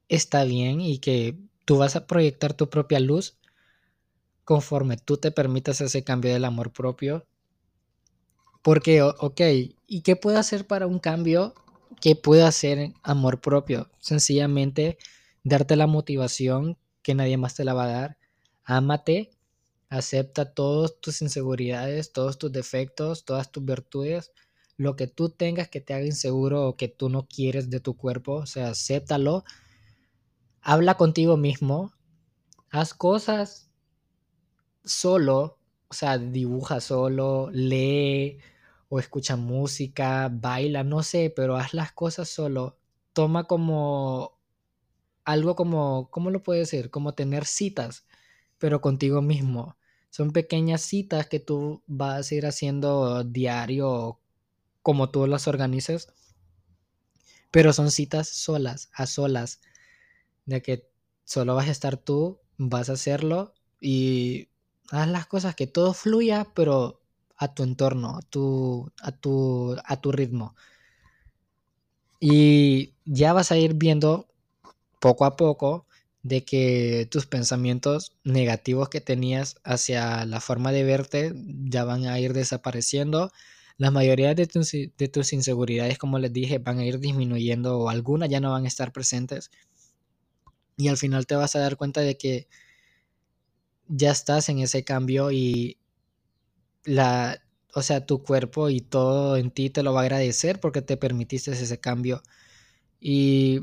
está 0.09 0.42
bien 0.42 0.81
y 0.81 0.99
que 0.99 1.38
tú 1.64 1.79
vas 1.79 1.94
a 1.94 2.09
proyectar 2.09 2.53
tu 2.53 2.68
propia 2.68 2.99
luz 2.99 3.38
conforme 4.42 4.96
tú 4.96 5.18
te 5.18 5.31
permitas 5.31 5.81
ese 5.81 6.03
cambio 6.03 6.33
del 6.33 6.46
amor 6.46 6.72
propio. 6.72 7.29
Porque, 8.61 9.03
ok, 9.03 9.40
¿y 9.87 10.01
qué 10.01 10.16
puedo 10.16 10.37
hacer 10.40 10.66
para 10.66 10.88
un 10.88 10.99
cambio? 10.99 11.55
¿Qué 12.01 12.16
puedo 12.16 12.46
hacer 12.46 12.92
amor 13.03 13.40
propio? 13.40 13.90
Sencillamente 14.01 14.99
darte 15.44 15.77
la 15.77 15.87
motivación 15.87 16.77
que 17.03 17.14
nadie 17.14 17.37
más 17.37 17.55
te 17.55 17.64
la 17.64 17.75
va 17.75 17.85
a 17.85 18.01
dar. 18.01 18.18
Ámate, 18.64 19.31
acepta 19.88 20.53
todas 20.53 21.01
tus 21.01 21.22
inseguridades, 21.22 22.12
todos 22.12 22.38
tus 22.38 22.53
defectos, 22.53 23.25
todas 23.25 23.51
tus 23.53 23.64
virtudes, 23.64 24.33
lo 24.77 24.96
que 24.96 25.07
tú 25.07 25.31
tengas 25.31 25.68
que 25.68 25.81
te 25.81 25.94
haga 25.94 26.05
inseguro 26.05 26.68
o 26.68 26.77
que 26.77 26.88
tú 26.88 27.09
no 27.09 27.27
quieres 27.27 27.70
de 27.70 27.81
tu 27.81 27.96
cuerpo, 27.96 28.35
o 28.35 28.46
sea, 28.46 28.68
acéptalo. 28.70 29.44
Habla 30.61 30.96
contigo 30.96 31.37
mismo, 31.37 31.92
haz 32.70 32.92
cosas 32.92 33.70
solo, 34.85 35.59
o 35.88 35.94
sea, 35.94 36.18
dibuja 36.18 36.81
solo, 36.81 37.51
lee 37.53 38.38
o 38.88 39.01
escucha 39.01 39.37
música, 39.37 40.29
baila, 40.33 40.85
no 40.85 41.03
sé, 41.03 41.33
pero 41.35 41.57
haz 41.57 41.75
las 41.75 41.92
cosas 41.92 42.29
solo. 42.29 42.79
Toma 43.12 43.44
como 43.44 44.38
algo 45.25 45.57
como, 45.57 46.11
¿cómo 46.11 46.31
lo 46.31 46.42
puedes 46.42 46.70
decir? 46.70 46.90
Como 46.90 47.14
tener 47.14 47.44
citas, 47.46 48.07
pero 48.59 48.81
contigo 48.81 49.22
mismo. 49.22 49.77
Son 50.11 50.33
pequeñas 50.33 50.83
citas 50.83 51.27
que 51.29 51.40
tú 51.40 51.83
vas 51.87 52.31
a 52.31 52.35
ir 52.35 52.46
haciendo 52.46 53.25
diario 53.25 54.20
como 54.83 55.11
tú 55.11 55.27
las 55.27 55.49
organices, 55.49 56.09
pero 57.51 57.72
son 57.72 57.90
citas 57.90 58.29
solas, 58.29 58.90
a 58.92 59.07
solas. 59.07 59.61
de 60.46 60.62
que 60.62 60.88
solo 61.25 61.55
vas 61.57 61.68
a 61.68 61.72
estar 61.72 61.96
tú, 61.99 62.40
vas 62.59 62.90
a 62.90 62.94
hacerlo 62.94 63.55
y 63.81 64.49
haz 64.90 65.09
las 65.09 65.27
cosas 65.27 65.55
que 65.57 65.66
todo 65.66 65.94
fluya, 65.94 66.49
pero 66.55 67.03
a 67.37 67.55
tu 67.55 67.62
entorno, 67.62 68.16
a 68.16 68.22
tu, 68.22 68.90
a 69.03 69.12
tu, 69.12 69.77
a 69.85 70.01
tu 70.01 70.12
ritmo. 70.12 70.55
Y 72.20 72.94
ya 73.05 73.33
vas 73.33 73.53
a 73.53 73.59
ir 73.59 73.75
viendo 73.75 74.27
poco 75.01 75.25
a 75.25 75.37
poco 75.37 75.87
de 76.22 76.44
que 76.44 77.07
tus 77.11 77.27
pensamientos 77.27 78.16
negativos 78.25 78.88
que 78.88 79.01
tenías 79.01 79.57
hacia 79.64 80.25
la 80.25 80.40
forma 80.40 80.72
de 80.72 80.83
verte 80.85 81.33
ya 81.64 81.85
van 81.85 82.07
a 82.07 82.18
ir 82.18 82.33
desapareciendo. 82.33 83.31
La 83.79 83.90
mayoría 83.90 84.35
de 84.35 84.46
tus, 84.46 84.72
de 84.72 85.09
tus 85.09 85.33
inseguridades, 85.33 85.99
como 85.99 86.18
les 86.18 86.33
dije, 86.33 86.59
van 86.59 86.79
a 86.79 86.85
ir 86.85 86.99
disminuyendo 86.99 87.79
o 87.79 87.90
algunas 87.90 88.29
ya 88.29 88.40
no 88.40 88.51
van 88.51 88.64
a 88.64 88.68
estar 88.68 88.92
presentes. 88.92 89.51
Y 90.77 90.88
al 90.88 90.96
final 90.96 91.27
te 91.27 91.37
vas 91.37 91.55
a 91.57 91.61
dar 91.61 91.77
cuenta 91.77 92.01
de 92.01 92.16
que 92.16 92.49
ya 93.88 94.11
estás 94.11 94.49
en 94.49 94.59
ese 94.59 94.85
cambio 94.85 95.31
y 95.31 95.79
la, 96.87 97.42
o 97.75 97.83
sea, 97.83 98.07
tu 98.07 98.22
cuerpo 98.22 98.70
y 98.70 98.81
todo 98.81 99.37
en 99.37 99.51
ti 99.51 99.70
te 99.70 99.83
lo 99.83 99.92
va 99.92 100.01
a 100.01 100.05
agradecer 100.05 100.61
porque 100.61 100.83
te 100.83 100.96
permitiste 100.96 101.53
ese 101.53 101.81
cambio. 101.81 102.22
Y 103.01 103.62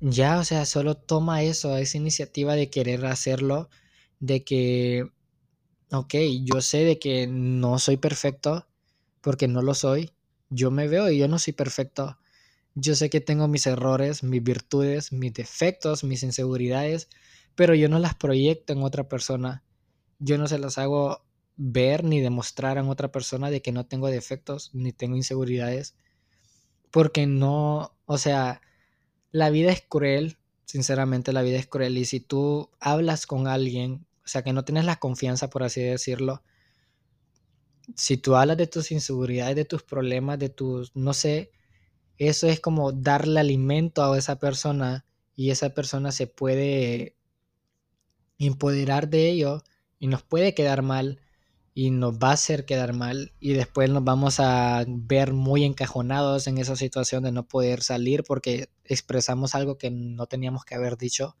ya, 0.00 0.38
o 0.40 0.44
sea, 0.44 0.66
solo 0.66 0.96
toma 0.96 1.42
eso, 1.42 1.76
esa 1.76 1.98
iniciativa 1.98 2.56
de 2.56 2.70
querer 2.70 3.06
hacerlo, 3.06 3.70
de 4.20 4.44
que, 4.44 5.10
ok, 5.92 6.14
yo 6.44 6.60
sé 6.60 6.84
de 6.84 6.98
que 6.98 7.26
no 7.26 7.78
soy 7.78 7.96
perfecto, 7.98 8.66
porque 9.20 9.48
no 9.48 9.62
lo 9.62 9.74
soy. 9.74 10.12
Yo 10.50 10.70
me 10.70 10.88
veo 10.88 11.10
y 11.10 11.18
yo 11.18 11.28
no 11.28 11.38
soy 11.38 11.54
perfecto. 11.54 12.18
Yo 12.74 12.94
sé 12.96 13.10
que 13.10 13.20
tengo 13.20 13.48
mis 13.48 13.66
errores, 13.66 14.22
mis 14.22 14.42
virtudes, 14.42 15.12
mis 15.12 15.32
defectos, 15.34 16.04
mis 16.04 16.22
inseguridades, 16.22 17.08
pero 17.54 17.74
yo 17.74 17.88
no 17.88 17.98
las 17.98 18.14
proyecto 18.14 18.72
en 18.72 18.82
otra 18.82 19.08
persona. 19.08 19.64
Yo 20.18 20.38
no 20.38 20.48
se 20.48 20.58
las 20.58 20.78
hago 20.78 21.23
ver 21.56 22.04
ni 22.04 22.20
demostrar 22.20 22.78
a 22.78 22.84
otra 22.88 23.12
persona 23.12 23.50
de 23.50 23.62
que 23.62 23.72
no 23.72 23.86
tengo 23.86 24.08
defectos 24.08 24.70
ni 24.72 24.92
tengo 24.92 25.16
inseguridades. 25.16 25.96
Porque 26.90 27.26
no, 27.26 27.96
o 28.06 28.18
sea, 28.18 28.60
la 29.30 29.50
vida 29.50 29.72
es 29.72 29.82
cruel, 29.82 30.38
sinceramente 30.64 31.32
la 31.32 31.42
vida 31.42 31.58
es 31.58 31.66
cruel. 31.66 31.98
Y 31.98 32.04
si 32.04 32.20
tú 32.20 32.70
hablas 32.80 33.26
con 33.26 33.48
alguien, 33.48 34.06
o 34.24 34.28
sea, 34.28 34.42
que 34.42 34.52
no 34.52 34.64
tienes 34.64 34.84
la 34.84 34.96
confianza, 34.96 35.50
por 35.50 35.62
así 35.62 35.82
decirlo, 35.82 36.42
si 37.96 38.16
tú 38.16 38.36
hablas 38.36 38.56
de 38.56 38.66
tus 38.66 38.90
inseguridades, 38.92 39.56
de 39.56 39.64
tus 39.64 39.82
problemas, 39.82 40.38
de 40.38 40.48
tus, 40.48 40.94
no 40.96 41.12
sé, 41.12 41.50
eso 42.16 42.46
es 42.46 42.60
como 42.60 42.92
darle 42.92 43.40
alimento 43.40 44.02
a 44.02 44.16
esa 44.16 44.38
persona 44.38 45.04
y 45.36 45.50
esa 45.50 45.70
persona 45.70 46.12
se 46.12 46.26
puede 46.26 47.16
empoderar 48.38 49.08
de 49.08 49.30
ello 49.30 49.62
y 49.98 50.06
nos 50.06 50.22
puede 50.22 50.54
quedar 50.54 50.82
mal 50.82 51.20
y 51.74 51.90
nos 51.90 52.14
va 52.18 52.30
a 52.30 52.34
hacer 52.34 52.64
quedar 52.64 52.92
mal 52.94 53.32
y 53.40 53.52
después 53.52 53.90
nos 53.90 54.04
vamos 54.04 54.38
a 54.38 54.84
ver 54.86 55.32
muy 55.32 55.64
encajonados 55.64 56.46
en 56.46 56.58
esa 56.58 56.76
situación 56.76 57.24
de 57.24 57.32
no 57.32 57.48
poder 57.48 57.82
salir 57.82 58.22
porque 58.24 58.70
expresamos 58.84 59.54
algo 59.56 59.76
que 59.76 59.90
no 59.90 60.26
teníamos 60.26 60.64
que 60.64 60.76
haber 60.76 60.96
dicho 60.96 61.36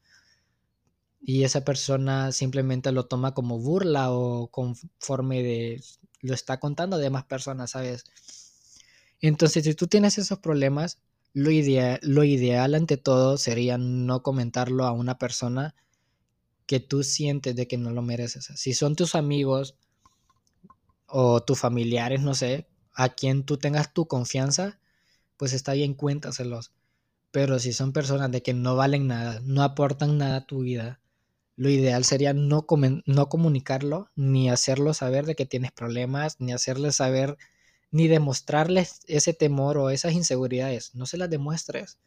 y 1.26 1.44
esa 1.44 1.64
persona 1.64 2.32
simplemente 2.32 2.92
lo 2.92 3.06
toma 3.06 3.32
como 3.32 3.58
burla 3.58 4.10
o 4.12 4.48
conforme 4.48 5.42
de 5.42 5.82
lo 6.20 6.34
está 6.34 6.58
contando 6.58 6.96
a 6.96 6.98
demás 6.98 7.24
personas, 7.24 7.70
¿sabes? 7.70 8.04
Entonces, 9.20 9.64
si 9.64 9.74
tú 9.74 9.86
tienes 9.86 10.18
esos 10.18 10.38
problemas, 10.38 10.98
lo 11.32 11.50
ideal, 11.50 11.98
lo 12.02 12.24
ideal 12.24 12.74
ante 12.74 12.96
todo 12.96 13.38
sería 13.38 13.78
no 13.78 14.22
comentarlo 14.22 14.84
a 14.84 14.92
una 14.92 15.18
persona 15.18 15.74
que 16.66 16.80
tú 16.80 17.02
sientes 17.02 17.56
de 17.56 17.66
que 17.68 17.78
no 17.78 17.90
lo 17.90 18.02
mereces. 18.02 18.50
Si 18.56 18.74
son 18.74 18.96
tus 18.96 19.14
amigos, 19.14 19.76
o 21.16 21.40
tus 21.44 21.60
familiares, 21.60 22.22
no 22.22 22.34
sé, 22.34 22.66
a 22.92 23.08
quien 23.08 23.44
tú 23.44 23.56
tengas 23.56 23.94
tu 23.94 24.08
confianza, 24.08 24.80
pues 25.36 25.52
está 25.52 25.72
bien, 25.72 25.94
cuéntaselos. 25.94 26.72
Pero 27.30 27.60
si 27.60 27.72
son 27.72 27.92
personas 27.92 28.32
de 28.32 28.42
que 28.42 28.52
no 28.52 28.74
valen 28.74 29.06
nada, 29.06 29.40
no 29.44 29.62
aportan 29.62 30.18
nada 30.18 30.38
a 30.38 30.46
tu 30.46 30.62
vida, 30.62 31.00
lo 31.54 31.68
ideal 31.68 32.04
sería 32.04 32.32
no, 32.34 32.66
no 33.06 33.28
comunicarlo, 33.28 34.10
ni 34.16 34.50
hacerlo 34.50 34.92
saber 34.92 35.24
de 35.24 35.36
que 35.36 35.46
tienes 35.46 35.70
problemas, 35.70 36.40
ni 36.40 36.52
hacerles 36.52 36.96
saber, 36.96 37.38
ni 37.92 38.08
demostrarles 38.08 39.02
ese 39.06 39.34
temor 39.34 39.78
o 39.78 39.90
esas 39.90 40.14
inseguridades. 40.14 40.96
No 40.96 41.06
se 41.06 41.16
las 41.16 41.30
demuestres. 41.30 42.00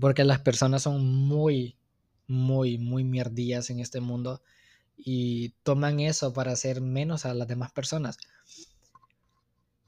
Porque 0.00 0.24
las 0.24 0.40
personas 0.40 0.82
son 0.82 1.06
muy, 1.06 1.78
muy, 2.26 2.76
muy 2.76 3.04
mierdillas 3.04 3.70
en 3.70 3.78
este 3.78 4.00
mundo 4.00 4.42
y 5.04 5.50
toman 5.62 6.00
eso 6.00 6.32
para 6.32 6.52
hacer 6.52 6.80
menos 6.80 7.24
a 7.24 7.34
las 7.34 7.48
demás 7.48 7.72
personas. 7.72 8.18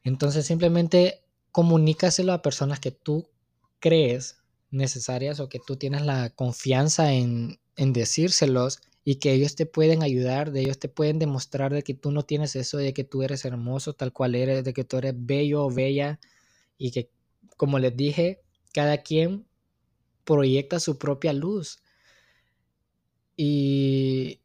Entonces 0.04 0.46
simplemente 0.46 1.22
comunícaselo 1.52 2.32
a 2.32 2.42
personas 2.42 2.80
que 2.80 2.90
tú 2.90 3.28
crees 3.78 4.38
necesarias 4.70 5.38
o 5.40 5.48
que 5.48 5.60
tú 5.64 5.76
tienes 5.76 6.02
la 6.02 6.30
confianza 6.30 7.12
en, 7.12 7.60
en 7.76 7.92
decírselos 7.92 8.80
y 9.04 9.16
que 9.16 9.32
ellos 9.32 9.54
te 9.54 9.66
pueden 9.66 10.02
ayudar, 10.02 10.52
de 10.52 10.60
ellos 10.60 10.78
te 10.78 10.88
pueden 10.88 11.18
demostrar 11.18 11.72
de 11.72 11.82
que 11.82 11.94
tú 11.94 12.10
no 12.12 12.22
tienes 12.24 12.56
eso, 12.56 12.78
de 12.78 12.94
que 12.94 13.04
tú 13.04 13.22
eres 13.22 13.44
hermoso 13.44 13.94
tal 13.94 14.12
cual 14.12 14.34
eres, 14.34 14.64
de 14.64 14.72
que 14.72 14.84
tú 14.84 14.98
eres 14.98 15.14
bello 15.16 15.64
o 15.64 15.70
bella 15.70 16.20
y 16.78 16.92
que, 16.92 17.10
como 17.56 17.78
les 17.78 17.96
dije, 17.96 18.42
cada 18.72 18.98
quien 18.98 19.46
proyecta 20.24 20.80
su 20.80 20.98
propia 20.98 21.32
luz. 21.32 21.82
Y 23.36 24.41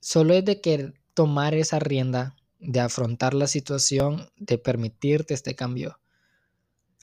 Solo 0.00 0.34
es 0.34 0.44
de 0.44 0.60
que 0.60 0.92
tomar 1.14 1.54
esa 1.54 1.78
rienda, 1.78 2.36
de 2.58 2.80
afrontar 2.80 3.34
la 3.34 3.46
situación, 3.46 4.28
de 4.36 4.58
permitirte 4.58 5.34
este 5.34 5.54
cambio. 5.54 5.98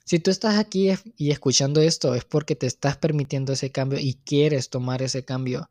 Si 0.04 0.18
tú 0.18 0.30
estás 0.30 0.58
aquí 0.58 0.92
y 1.16 1.30
escuchando 1.30 1.80
esto 1.80 2.14
es 2.14 2.24
porque 2.24 2.56
te 2.56 2.66
estás 2.66 2.98
permitiendo 2.98 3.54
ese 3.54 3.72
cambio 3.72 3.98
y 3.98 4.14
quieres 4.14 4.68
tomar 4.68 5.02
ese 5.02 5.24
cambio. 5.24 5.70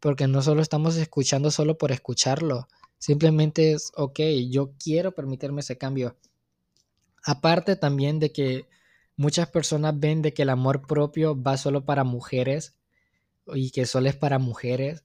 Porque 0.00 0.26
no 0.26 0.42
solo 0.42 0.60
estamos 0.62 0.96
escuchando 0.96 1.50
solo 1.50 1.78
por 1.78 1.90
escucharlo. 1.90 2.68
Simplemente 2.98 3.72
es, 3.72 3.92
ok, 3.96 4.20
yo 4.50 4.72
quiero 4.82 5.12
permitirme 5.12 5.60
ese 5.60 5.78
cambio. 5.78 6.16
Aparte 7.24 7.76
también 7.76 8.18
de 8.18 8.32
que 8.32 8.66
muchas 9.16 9.48
personas 9.48 9.98
ven 9.98 10.22
de 10.22 10.34
que 10.34 10.42
el 10.42 10.50
amor 10.50 10.86
propio 10.86 11.40
va 11.40 11.56
solo 11.56 11.84
para 11.84 12.04
mujeres 12.04 12.74
y 13.54 13.70
que 13.70 13.86
solo 13.86 14.08
es 14.08 14.16
para 14.16 14.38
mujeres 14.38 15.04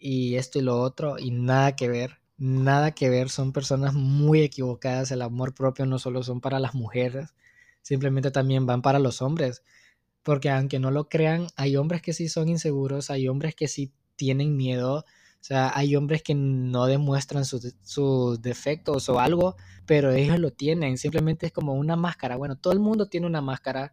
y 0.00 0.36
esto 0.36 0.58
y 0.58 0.62
lo 0.62 0.80
otro 0.80 1.18
y 1.18 1.30
nada 1.30 1.76
que 1.76 1.88
ver, 1.88 2.18
nada 2.38 2.92
que 2.92 3.10
ver, 3.10 3.28
son 3.28 3.52
personas 3.52 3.94
muy 3.94 4.40
equivocadas, 4.40 5.12
el 5.12 5.22
amor 5.22 5.54
propio 5.54 5.86
no 5.86 5.98
solo 5.98 6.22
son 6.22 6.40
para 6.40 6.58
las 6.58 6.74
mujeres, 6.74 7.34
simplemente 7.82 8.30
también 8.30 8.66
van 8.66 8.82
para 8.82 8.98
los 8.98 9.22
hombres, 9.22 9.62
porque 10.22 10.50
aunque 10.50 10.78
no 10.78 10.90
lo 10.90 11.08
crean, 11.08 11.48
hay 11.56 11.76
hombres 11.76 12.02
que 12.02 12.14
sí 12.14 12.28
son 12.28 12.48
inseguros, 12.48 13.10
hay 13.10 13.28
hombres 13.28 13.54
que 13.54 13.68
sí 13.68 13.92
tienen 14.16 14.56
miedo, 14.56 14.96
o 14.96 15.42
sea, 15.42 15.70
hay 15.74 15.96
hombres 15.96 16.22
que 16.22 16.34
no 16.34 16.86
demuestran 16.86 17.44
sus, 17.44 17.74
sus 17.82 18.40
defectos 18.42 19.08
o 19.08 19.20
algo, 19.20 19.56
pero 19.86 20.12
ellos 20.12 20.38
lo 20.38 20.50
tienen, 20.52 20.98
simplemente 20.98 21.46
es 21.46 21.52
como 21.52 21.74
una 21.74 21.96
máscara, 21.96 22.36
bueno, 22.36 22.56
todo 22.56 22.72
el 22.72 22.80
mundo 22.80 23.08
tiene 23.08 23.26
una 23.26 23.42
máscara 23.42 23.92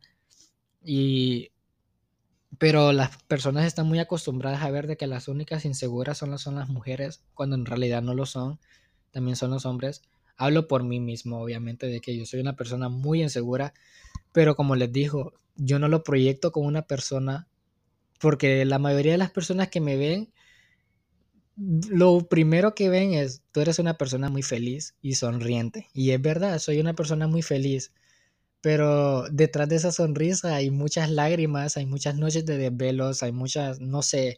y 0.84 1.52
pero 2.58 2.92
las 2.92 3.22
personas 3.24 3.66
están 3.66 3.88
muy 3.88 4.00
acostumbradas 4.00 4.62
a 4.64 4.72
ver 4.72 4.88
de 4.88 4.98
que 4.98 5.08
las 5.08 5.28
únicas 5.28 5.66
inseguras 5.66 6.18
son 6.18 6.32
las, 6.32 6.42
son 6.42 6.56
las 6.56 6.70
mujeres, 6.70 7.24
cuando 7.34 7.56
en 7.56 7.66
realidad 7.66 8.02
no 8.02 8.14
lo 8.14 8.26
son, 8.26 8.60
también 9.12 9.36
son 9.36 9.52
los 9.52 9.66
hombres. 9.66 10.02
Hablo 10.38 10.68
por 10.68 10.84
mí 10.84 11.00
mismo, 11.00 11.42
obviamente, 11.42 11.88
de 11.88 12.00
que 12.00 12.16
yo 12.16 12.26
soy 12.26 12.40
una 12.40 12.56
persona 12.56 12.90
muy 12.90 13.22
insegura, 13.22 13.74
pero 14.32 14.56
como 14.56 14.76
les 14.76 14.92
digo, 14.92 15.34
yo 15.56 15.80
no 15.80 15.88
lo 15.88 16.04
proyecto 16.04 16.52
con 16.52 16.66
una 16.66 16.84
persona, 16.84 17.48
porque 18.20 18.64
la 18.66 18.80
mayoría 18.80 19.14
de 19.14 19.18
las 19.18 19.32
personas 19.32 19.70
que 19.70 19.82
me 19.82 19.98
ven, 19.98 20.32
lo 21.56 22.28
primero 22.28 22.76
que 22.76 22.90
ven 22.90 23.14
es, 23.14 23.42
tú 23.52 23.62
eres 23.62 23.80
una 23.80 23.98
persona 23.98 24.30
muy 24.30 24.44
feliz 24.44 24.96
y 25.02 25.16
sonriente. 25.16 25.88
Y 25.94 26.12
es 26.12 26.22
verdad, 26.22 26.60
soy 26.60 26.80
una 26.80 26.94
persona 26.94 27.28
muy 27.28 27.42
feliz 27.42 27.92
pero 28.68 29.24
detrás 29.32 29.70
de 29.70 29.78
esa 29.78 29.94
sonrisa 29.94 30.54
hay 30.54 30.72
muchas 30.72 31.10
lágrimas, 31.10 31.78
hay 31.78 31.86
muchas 31.86 32.18
noches 32.18 32.46
de 32.46 32.58
desvelos, 32.58 33.24
hay 33.24 33.32
muchas, 33.32 33.80
no 33.80 34.02
sé, 34.02 34.36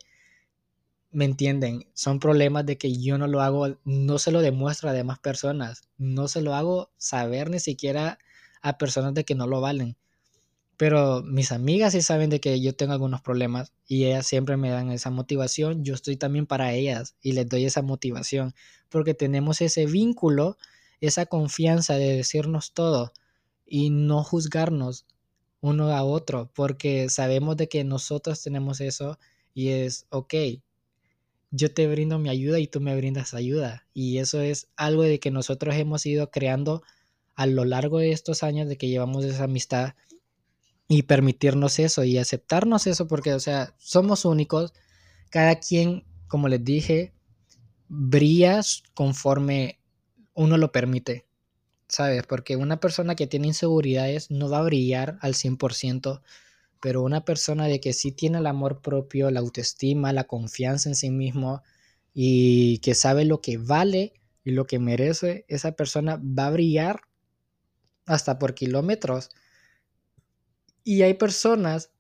¿me 1.10 1.26
entienden? 1.26 1.88
Son 1.96 2.20
problemas 2.20 2.64
de 2.68 2.78
que 2.78 2.96
yo 2.96 3.18
no 3.18 3.26
lo 3.26 3.42
hago, 3.42 3.80
no 3.86 4.20
se 4.20 4.32
lo 4.32 4.42
demuestro 4.42 4.88
a 4.88 4.94
demás 4.94 5.18
personas, 5.18 5.82
no 5.98 6.28
se 6.28 6.44
lo 6.44 6.54
hago 6.54 6.92
saber 6.96 7.50
ni 7.50 7.60
siquiera 7.60 8.20
a 8.62 8.78
personas 8.78 9.16
de 9.16 9.26
que 9.26 9.34
no 9.34 9.48
lo 9.48 9.62
valen. 9.62 9.98
Pero 10.78 11.24
mis 11.24 11.52
amigas 11.52 11.94
sí 11.94 12.04
saben 12.04 12.30
de 12.30 12.40
que 12.40 12.62
yo 12.62 12.76
tengo 12.76 12.94
algunos 12.94 13.22
problemas 13.22 13.74
y 13.88 14.06
ellas 14.06 14.28
siempre 14.28 14.58
me 14.58 14.70
dan 14.70 14.92
esa 14.92 15.10
motivación. 15.10 15.84
Yo 15.84 15.96
estoy 15.96 16.18
también 16.18 16.46
para 16.46 16.72
ellas 16.74 17.16
y 17.20 17.32
les 17.32 17.50
doy 17.50 17.66
esa 17.66 17.82
motivación 17.82 18.54
porque 18.90 19.16
tenemos 19.16 19.60
ese 19.62 19.88
vínculo, 19.88 20.56
esa 21.02 21.26
confianza 21.26 21.96
de 21.96 22.18
decirnos 22.18 22.74
todo 22.76 23.12
y 23.70 23.90
no 23.90 24.24
juzgarnos 24.24 25.06
uno 25.62 25.92
a 25.92 26.04
otro, 26.04 26.52
porque 26.56 27.10
sabemos 27.10 27.58
de 27.58 27.70
que 27.70 27.84
nosotros 27.84 28.42
tenemos 28.42 28.82
eso 28.82 29.20
y 29.54 29.70
es, 29.70 30.06
ok, 30.10 30.34
yo 31.52 31.74
te 31.74 31.88
brindo 31.88 32.20
mi 32.20 32.30
ayuda 32.30 32.60
y 32.60 32.68
tú 32.68 32.80
me 32.80 32.96
brindas 32.96 33.34
ayuda. 33.34 33.88
Y 33.94 34.20
eso 34.20 34.42
es 34.42 34.70
algo 34.76 35.04
de 35.04 35.20
que 35.20 35.32
nosotros 35.32 35.76
hemos 35.76 36.06
ido 36.06 36.30
creando 36.32 36.84
a 37.36 37.46
lo 37.46 37.66
largo 37.66 38.00
de 38.00 38.12
estos 38.12 38.44
años 38.44 38.68
de 38.68 38.78
que 38.78 38.88
llevamos 38.88 39.26
esa 39.26 39.46
amistad 39.46 39.94
y 40.88 41.04
permitirnos 41.04 41.80
eso 41.80 42.04
y 42.04 42.18
aceptarnos 42.18 42.88
eso 42.88 43.08
porque, 43.08 43.34
o 43.34 43.40
sea, 43.40 43.76
somos 43.78 44.26
únicos. 44.26 44.74
Cada 45.30 45.60
quien, 45.60 46.04
como 46.28 46.48
les 46.48 46.64
dije, 46.64 47.14
brilla 47.88 48.62
conforme 48.94 49.80
uno 50.34 50.58
lo 50.58 50.72
permite. 50.72 51.29
¿Sabes? 51.90 52.26
Porque 52.28 52.56
una 52.56 52.80
persona 52.80 53.16
que 53.16 53.28
tiene 53.28 53.48
inseguridades 53.48 54.30
no 54.32 54.48
va 54.50 54.60
a 54.60 54.64
brillar 54.64 55.18
al 55.22 55.34
100%, 55.34 56.22
pero 56.80 57.02
una 57.02 57.26
persona 57.26 57.66
de 57.66 57.82
que 57.82 57.94
sí 57.94 58.12
tiene 58.12 58.38
el 58.38 58.48
amor 58.48 58.82
propio, 58.82 59.32
la 59.32 59.40
autoestima, 59.40 60.14
la 60.14 60.26
confianza 60.26 60.90
en 60.90 60.96
sí 60.96 61.10
mismo 61.10 61.64
y 62.14 62.78
que 62.80 62.96
sabe 62.96 63.26
lo 63.26 63.42
que 63.42 63.58
vale 63.58 64.14
y 64.46 64.52
lo 64.52 64.68
que 64.68 64.80
merece, 64.80 65.46
esa 65.48 65.74
persona 65.74 66.18
va 66.18 66.48
a 66.48 66.52
brillar 66.52 67.02
hasta 68.06 68.40
por 68.40 68.54
kilómetros. 68.54 69.30
Y 70.84 71.02
hay 71.02 71.16
personas 71.16 71.92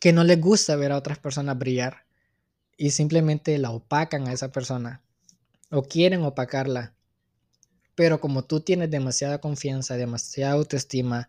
que 0.00 0.12
no 0.12 0.24
les 0.24 0.40
gusta 0.40 0.76
ver 0.76 0.92
a 0.92 0.96
otras 0.96 1.18
personas 1.18 1.58
brillar 1.58 2.06
y 2.76 2.90
simplemente 2.90 3.58
la 3.58 3.70
opacan 3.72 4.28
a 4.28 4.32
esa 4.32 4.52
persona 4.52 5.02
o 5.70 5.82
quieren 5.82 6.22
opacarla. 6.22 6.94
Pero 7.98 8.20
como 8.20 8.44
tú 8.44 8.60
tienes 8.60 8.92
demasiada 8.92 9.40
confianza, 9.40 9.96
demasiada 9.96 10.52
autoestima 10.52 11.28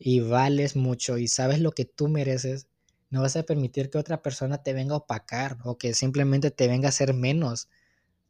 y 0.00 0.18
vales 0.18 0.74
mucho 0.74 1.16
y 1.16 1.28
sabes 1.28 1.60
lo 1.60 1.70
que 1.70 1.84
tú 1.84 2.08
mereces, 2.08 2.66
no 3.10 3.22
vas 3.22 3.36
a 3.36 3.44
permitir 3.44 3.88
que 3.88 3.98
otra 3.98 4.20
persona 4.20 4.64
te 4.64 4.72
venga 4.72 4.94
a 4.94 4.96
opacar 4.98 5.58
o 5.62 5.78
que 5.78 5.94
simplemente 5.94 6.50
te 6.50 6.66
venga 6.66 6.88
a 6.88 6.90
hacer 6.90 7.14
menos. 7.14 7.68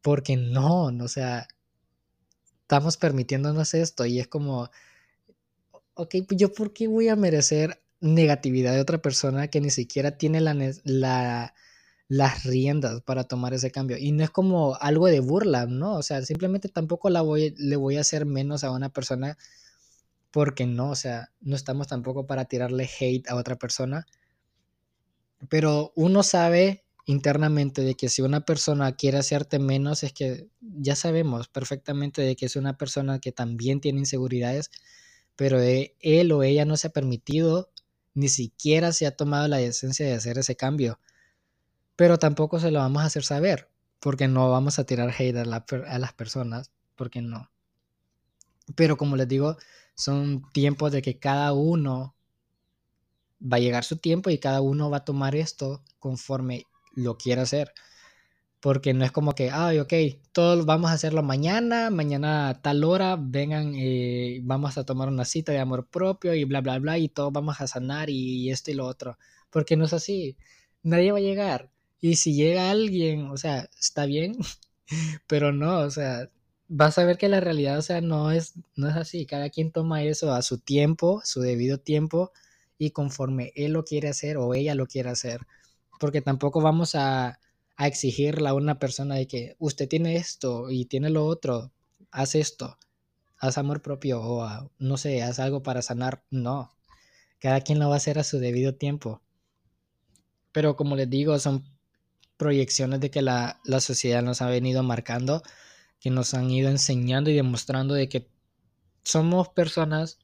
Porque 0.02 0.36
no, 0.36 0.88
o 0.88 1.08
sea, 1.08 1.48
estamos 2.60 2.98
permitiéndonos 2.98 3.72
esto 3.72 4.04
y 4.04 4.20
es 4.20 4.28
como, 4.28 4.70
ok, 5.94 6.14
pues 6.28 6.38
yo 6.38 6.52
por 6.52 6.74
qué 6.74 6.88
voy 6.88 7.08
a 7.08 7.16
merecer 7.16 7.82
negatividad 8.00 8.74
de 8.74 8.82
otra 8.82 9.00
persona 9.00 9.48
que 9.48 9.62
ni 9.62 9.70
siquiera 9.70 10.18
tiene 10.18 10.42
la, 10.42 10.52
la 10.84 11.54
las 12.12 12.44
riendas 12.44 13.00
para 13.00 13.24
tomar 13.24 13.54
ese 13.54 13.70
cambio. 13.70 13.96
Y 13.96 14.12
no 14.12 14.22
es 14.22 14.28
como 14.28 14.74
algo 14.74 15.06
de 15.06 15.20
burla, 15.20 15.64
¿no? 15.64 15.94
O 15.94 16.02
sea, 16.02 16.20
simplemente 16.20 16.68
tampoco 16.68 17.08
la 17.08 17.22
voy, 17.22 17.54
le 17.56 17.76
voy 17.76 17.96
a 17.96 18.02
hacer 18.02 18.26
menos 18.26 18.64
a 18.64 18.70
una 18.70 18.90
persona 18.90 19.38
porque 20.30 20.66
no, 20.66 20.90
o 20.90 20.94
sea, 20.94 21.30
no 21.40 21.56
estamos 21.56 21.88
tampoco 21.88 22.26
para 22.26 22.44
tirarle 22.44 22.86
hate 23.00 23.26
a 23.30 23.34
otra 23.34 23.56
persona. 23.56 24.06
Pero 25.48 25.94
uno 25.96 26.22
sabe 26.22 26.84
internamente 27.06 27.80
de 27.80 27.94
que 27.94 28.10
si 28.10 28.20
una 28.20 28.44
persona 28.44 28.92
quiere 28.94 29.16
hacerte 29.16 29.58
menos, 29.58 30.02
es 30.02 30.12
que 30.12 30.48
ya 30.60 30.94
sabemos 30.96 31.48
perfectamente 31.48 32.20
de 32.20 32.36
que 32.36 32.44
es 32.44 32.56
una 32.56 32.76
persona 32.76 33.20
que 33.20 33.32
también 33.32 33.80
tiene 33.80 34.00
inseguridades, 34.00 34.70
pero 35.34 35.62
e, 35.62 35.96
él 36.00 36.30
o 36.32 36.42
ella 36.42 36.66
no 36.66 36.76
se 36.76 36.88
ha 36.88 36.90
permitido, 36.90 37.70
ni 38.12 38.28
siquiera 38.28 38.92
se 38.92 39.06
ha 39.06 39.16
tomado 39.16 39.48
la 39.48 39.56
decencia 39.56 40.04
de 40.04 40.12
hacer 40.12 40.36
ese 40.36 40.56
cambio 40.56 40.98
pero 41.96 42.18
tampoco 42.18 42.58
se 42.58 42.70
lo 42.70 42.78
vamos 42.78 43.02
a 43.02 43.06
hacer 43.06 43.24
saber, 43.24 43.68
porque 44.00 44.28
no 44.28 44.50
vamos 44.50 44.78
a 44.78 44.84
tirar 44.84 45.10
hate 45.16 45.36
a, 45.36 45.44
las 45.98 46.12
personas, 46.14 46.70
porque 46.96 47.22
no. 47.22 47.50
Pero 48.74 48.96
como 48.96 49.16
les 49.16 49.28
digo, 49.28 49.56
son 49.94 50.42
tiempos 50.52 50.92
de 50.92 51.02
que 51.02 51.18
cada 51.18 51.52
uno 51.52 52.14
va 53.40 53.56
a 53.56 53.60
llegar 53.60 53.84
su 53.84 53.96
tiempo 53.98 54.30
y 54.30 54.38
cada 54.38 54.60
uno 54.60 54.90
va 54.90 54.98
a 54.98 55.04
tomar 55.04 55.34
esto 55.34 55.82
conforme 55.98 56.64
lo 56.94 57.18
quiera 57.18 57.42
hacer. 57.42 57.72
Porque 58.60 58.94
no 58.94 59.04
es 59.04 59.10
como 59.10 59.34
que, 59.34 59.50
ay, 59.50 59.80
ok, 59.80 59.92
todos 60.30 60.64
vamos 60.66 60.90
a 60.90 60.94
hacerlo 60.94 61.22
mañana, 61.24 61.90
mañana 61.90 62.48
a 62.48 62.62
tal 62.62 62.84
hora, 62.84 63.16
vengan, 63.20 63.74
eh, 63.76 64.40
vamos 64.44 64.78
a 64.78 64.84
tomar 64.84 65.08
una 65.08 65.24
cita 65.24 65.50
de 65.50 65.58
amor 65.58 65.88
propio 65.88 66.32
y 66.34 66.44
bla, 66.44 66.60
bla, 66.60 66.78
bla, 66.78 66.96
y 66.98 67.08
todos 67.08 67.32
vamos 67.32 67.60
a 67.60 67.66
sanar 67.66 68.08
y 68.08 68.50
esto 68.50 68.70
y 68.70 68.74
lo 68.74 68.86
otro. 68.86 69.18
Porque 69.50 69.76
no 69.76 69.86
es 69.86 69.92
así. 69.92 70.36
Nadie 70.84 71.12
va 71.12 71.18
a 71.18 71.20
llegar. 71.20 71.71
Y 72.02 72.16
si 72.16 72.34
llega 72.34 72.70
alguien, 72.70 73.30
o 73.30 73.36
sea, 73.38 73.70
está 73.80 74.06
bien, 74.06 74.36
pero 75.28 75.52
no, 75.52 75.78
o 75.80 75.90
sea, 75.90 76.28
vas 76.68 76.98
a 76.98 77.04
ver 77.04 77.16
que 77.18 77.28
la 77.28 77.40
realidad, 77.40 77.78
o 77.78 77.82
sea, 77.82 78.00
no 78.00 78.32
es, 78.32 78.54
no 78.76 78.88
es 78.88 78.96
así. 78.96 79.24
Cada 79.26 79.50
quien 79.50 79.72
toma 79.72 80.02
eso 80.04 80.34
a 80.34 80.42
su 80.42 80.58
tiempo, 80.58 81.22
su 81.24 81.40
debido 81.40 81.78
tiempo, 81.78 82.32
y 82.78 82.90
conforme 82.90 83.52
él 83.56 83.72
lo 83.74 83.84
quiere 83.84 84.08
hacer 84.08 84.36
o 84.36 84.54
ella 84.54 84.74
lo 84.74 84.86
quiere 84.86 85.10
hacer. 85.10 85.46
Porque 86.00 86.22
tampoco 86.22 86.60
vamos 86.60 86.96
a, 86.96 87.38
a 87.76 87.86
exigirle 87.86 88.48
a 88.48 88.54
una 88.54 88.78
persona 88.80 89.14
de 89.14 89.28
que 89.28 89.56
usted 89.58 89.88
tiene 89.88 90.16
esto 90.16 90.70
y 90.70 90.86
tiene 90.86 91.10
lo 91.10 91.24
otro, 91.26 91.72
haz 92.10 92.34
esto, 92.34 92.78
haz 93.38 93.58
amor 93.58 93.82
propio 93.82 94.20
o 94.22 94.70
no 94.78 94.96
sé, 94.96 95.22
haz 95.22 95.38
algo 95.38 95.62
para 95.62 95.82
sanar. 95.82 96.24
No, 96.30 96.72
cada 97.38 97.60
quien 97.60 97.78
lo 97.78 97.88
va 97.88 97.94
a 97.94 97.98
hacer 97.98 98.18
a 98.18 98.24
su 98.24 98.38
debido 98.40 98.74
tiempo. 98.74 99.22
Pero 100.52 100.76
como 100.76 100.96
les 100.96 101.08
digo, 101.08 101.38
son 101.38 101.64
proyecciones 102.42 102.98
de 102.98 103.08
que 103.12 103.22
la, 103.22 103.60
sociedad 103.78 104.20
nos 104.20 104.42
ha 104.42 104.48
venido 104.48 104.82
marcando, 104.82 105.44
que 106.00 106.10
nos 106.10 106.34
han 106.34 106.50
ido 106.50 106.70
enseñando 106.70 107.30
y 107.30 107.34
demostrando 107.34 107.94
de 107.94 108.08
que 108.08 108.26
somos 109.04 109.48
personas, 109.48 110.18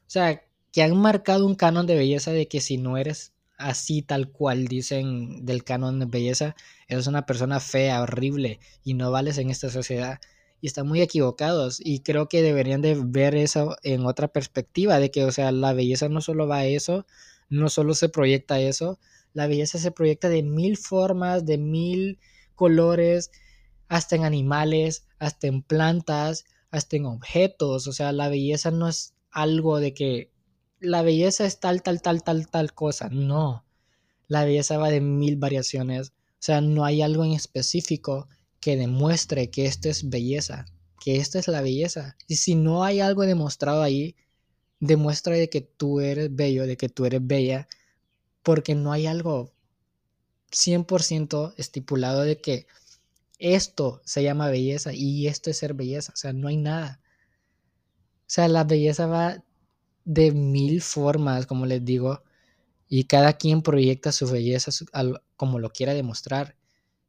o 0.00 0.10
sea, 0.10 0.42
que 0.72 0.82
han 0.82 0.96
marcado 0.96 1.46
un 1.46 1.54
canon 1.54 1.86
de 1.86 1.94
belleza 1.94 2.32
de 2.32 2.48
que 2.48 2.60
si 2.60 2.76
no 2.76 2.96
eres 2.96 3.34
así 3.56 4.02
tal 4.02 4.32
cual 4.32 4.66
dicen 4.66 5.46
del 5.46 5.62
canon 5.62 6.00
de 6.00 6.06
belleza, 6.06 6.56
eres 6.88 7.06
una 7.06 7.24
persona 7.24 7.60
fea, 7.60 8.02
horrible 8.02 8.58
y 8.82 8.94
no 8.94 9.12
vales 9.12 9.38
en 9.38 9.50
esta 9.50 9.70
sociedad. 9.70 10.18
Y 10.60 10.66
están 10.66 10.88
muy 10.88 11.02
equivocados 11.02 11.80
y 11.80 12.00
creo 12.00 12.28
que 12.28 12.42
deberían 12.42 12.82
de 12.82 13.00
ver 13.00 13.36
eso 13.36 13.76
en 13.84 14.06
otra 14.06 14.26
perspectiva, 14.26 14.98
de 14.98 15.12
que, 15.12 15.24
o 15.24 15.30
sea, 15.30 15.52
la 15.52 15.72
belleza 15.72 16.08
no 16.08 16.20
solo 16.20 16.48
va 16.48 16.58
a 16.58 16.66
eso, 16.66 17.06
no 17.48 17.68
solo 17.68 17.94
se 17.94 18.08
proyecta 18.08 18.58
eso, 18.58 18.98
la 19.34 19.46
belleza 19.46 19.78
se 19.78 19.90
proyecta 19.90 20.28
de 20.30 20.42
mil 20.42 20.78
formas, 20.78 21.44
de 21.44 21.58
mil 21.58 22.18
colores, 22.54 23.30
hasta 23.88 24.16
en 24.16 24.24
animales, 24.24 25.06
hasta 25.18 25.48
en 25.48 25.62
plantas, 25.62 26.44
hasta 26.70 26.96
en 26.96 27.04
objetos. 27.06 27.86
O 27.86 27.92
sea, 27.92 28.12
la 28.12 28.28
belleza 28.28 28.70
no 28.70 28.88
es 28.88 29.14
algo 29.30 29.80
de 29.80 29.92
que 29.92 30.30
la 30.80 31.02
belleza 31.02 31.44
es 31.44 31.60
tal, 31.60 31.82
tal, 31.82 32.00
tal, 32.00 32.22
tal, 32.22 32.48
tal 32.48 32.72
cosa. 32.72 33.08
No. 33.10 33.64
La 34.28 34.44
belleza 34.44 34.78
va 34.78 34.90
de 34.90 35.00
mil 35.00 35.36
variaciones. 35.36 36.10
O 36.10 36.46
sea, 36.46 36.60
no 36.60 36.84
hay 36.84 37.02
algo 37.02 37.24
en 37.24 37.32
específico 37.32 38.28
que 38.60 38.76
demuestre 38.76 39.50
que 39.50 39.66
esto 39.66 39.88
es 39.88 40.08
belleza, 40.08 40.66
que 41.00 41.16
esto 41.16 41.38
es 41.38 41.48
la 41.48 41.60
belleza. 41.60 42.16
Y 42.28 42.36
si 42.36 42.54
no 42.54 42.84
hay 42.84 43.00
algo 43.00 43.26
demostrado 43.26 43.82
ahí, 43.82 44.14
demuestra 44.80 45.34
de 45.34 45.48
que 45.50 45.60
tú 45.60 46.00
eres 46.00 46.34
bello, 46.34 46.66
de 46.66 46.76
que 46.76 46.88
tú 46.88 47.04
eres 47.04 47.26
bella, 47.26 47.66
porque 48.44 48.76
no 48.76 48.92
hay 48.92 49.06
algo 49.06 49.52
100% 50.52 51.54
estipulado 51.56 52.22
de 52.22 52.40
que 52.40 52.66
esto 53.38 54.00
se 54.04 54.22
llama 54.22 54.48
belleza 54.48 54.92
y 54.92 55.26
esto 55.26 55.50
es 55.50 55.58
ser 55.58 55.74
belleza, 55.74 56.12
o 56.14 56.16
sea, 56.16 56.32
no 56.32 56.48
hay 56.48 56.56
nada. 56.56 57.00
O 58.20 58.30
sea, 58.34 58.48
la 58.48 58.64
belleza 58.64 59.06
va 59.06 59.42
de 60.04 60.32
mil 60.32 60.82
formas, 60.82 61.46
como 61.46 61.66
les 61.66 61.84
digo, 61.84 62.22
y 62.88 63.04
cada 63.04 63.34
quien 63.34 63.62
proyecta 63.62 64.12
su 64.12 64.30
belleza 64.30 64.70
como 65.36 65.58
lo 65.58 65.70
quiera 65.70 65.94
demostrar. 65.94 66.56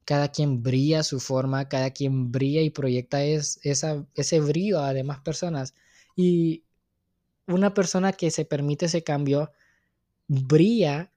Cada 0.06 0.30
quien 0.32 0.64
brilla 0.64 1.04
su 1.04 1.20
forma, 1.20 1.68
cada 1.68 1.92
quien 1.92 2.32
brilla 2.32 2.62
y 2.62 2.70
proyecta 2.70 3.24
es, 3.24 3.60
ese 3.64 4.40
brillo 4.40 4.80
a 4.82 4.94
demás 4.94 5.20
personas. 5.22 5.74
Y 6.16 6.64
una 7.48 7.74
persona 7.74 8.14
que 8.14 8.32
se 8.32 8.46
permite 8.46 8.86
ese 8.88 9.04
cambio 9.04 9.52
brilla 10.28 11.12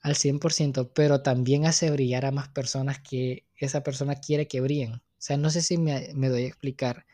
al 0.00 0.14
100%, 0.14 0.90
pero 0.94 1.22
también 1.22 1.66
hace 1.66 1.90
brillar 1.90 2.26
a 2.26 2.30
más 2.30 2.48
personas 2.48 3.00
que 3.00 3.44
esa 3.56 3.82
persona 3.82 4.16
quiere 4.16 4.46
que 4.48 4.60
brillen. 4.60 4.94
O 4.94 5.00
sea, 5.18 5.36
no 5.36 5.50
sé 5.50 5.62
si 5.62 5.78
me, 5.78 6.12
doy 6.28 6.44
a 6.44 6.48
explicar. 6.48 7.06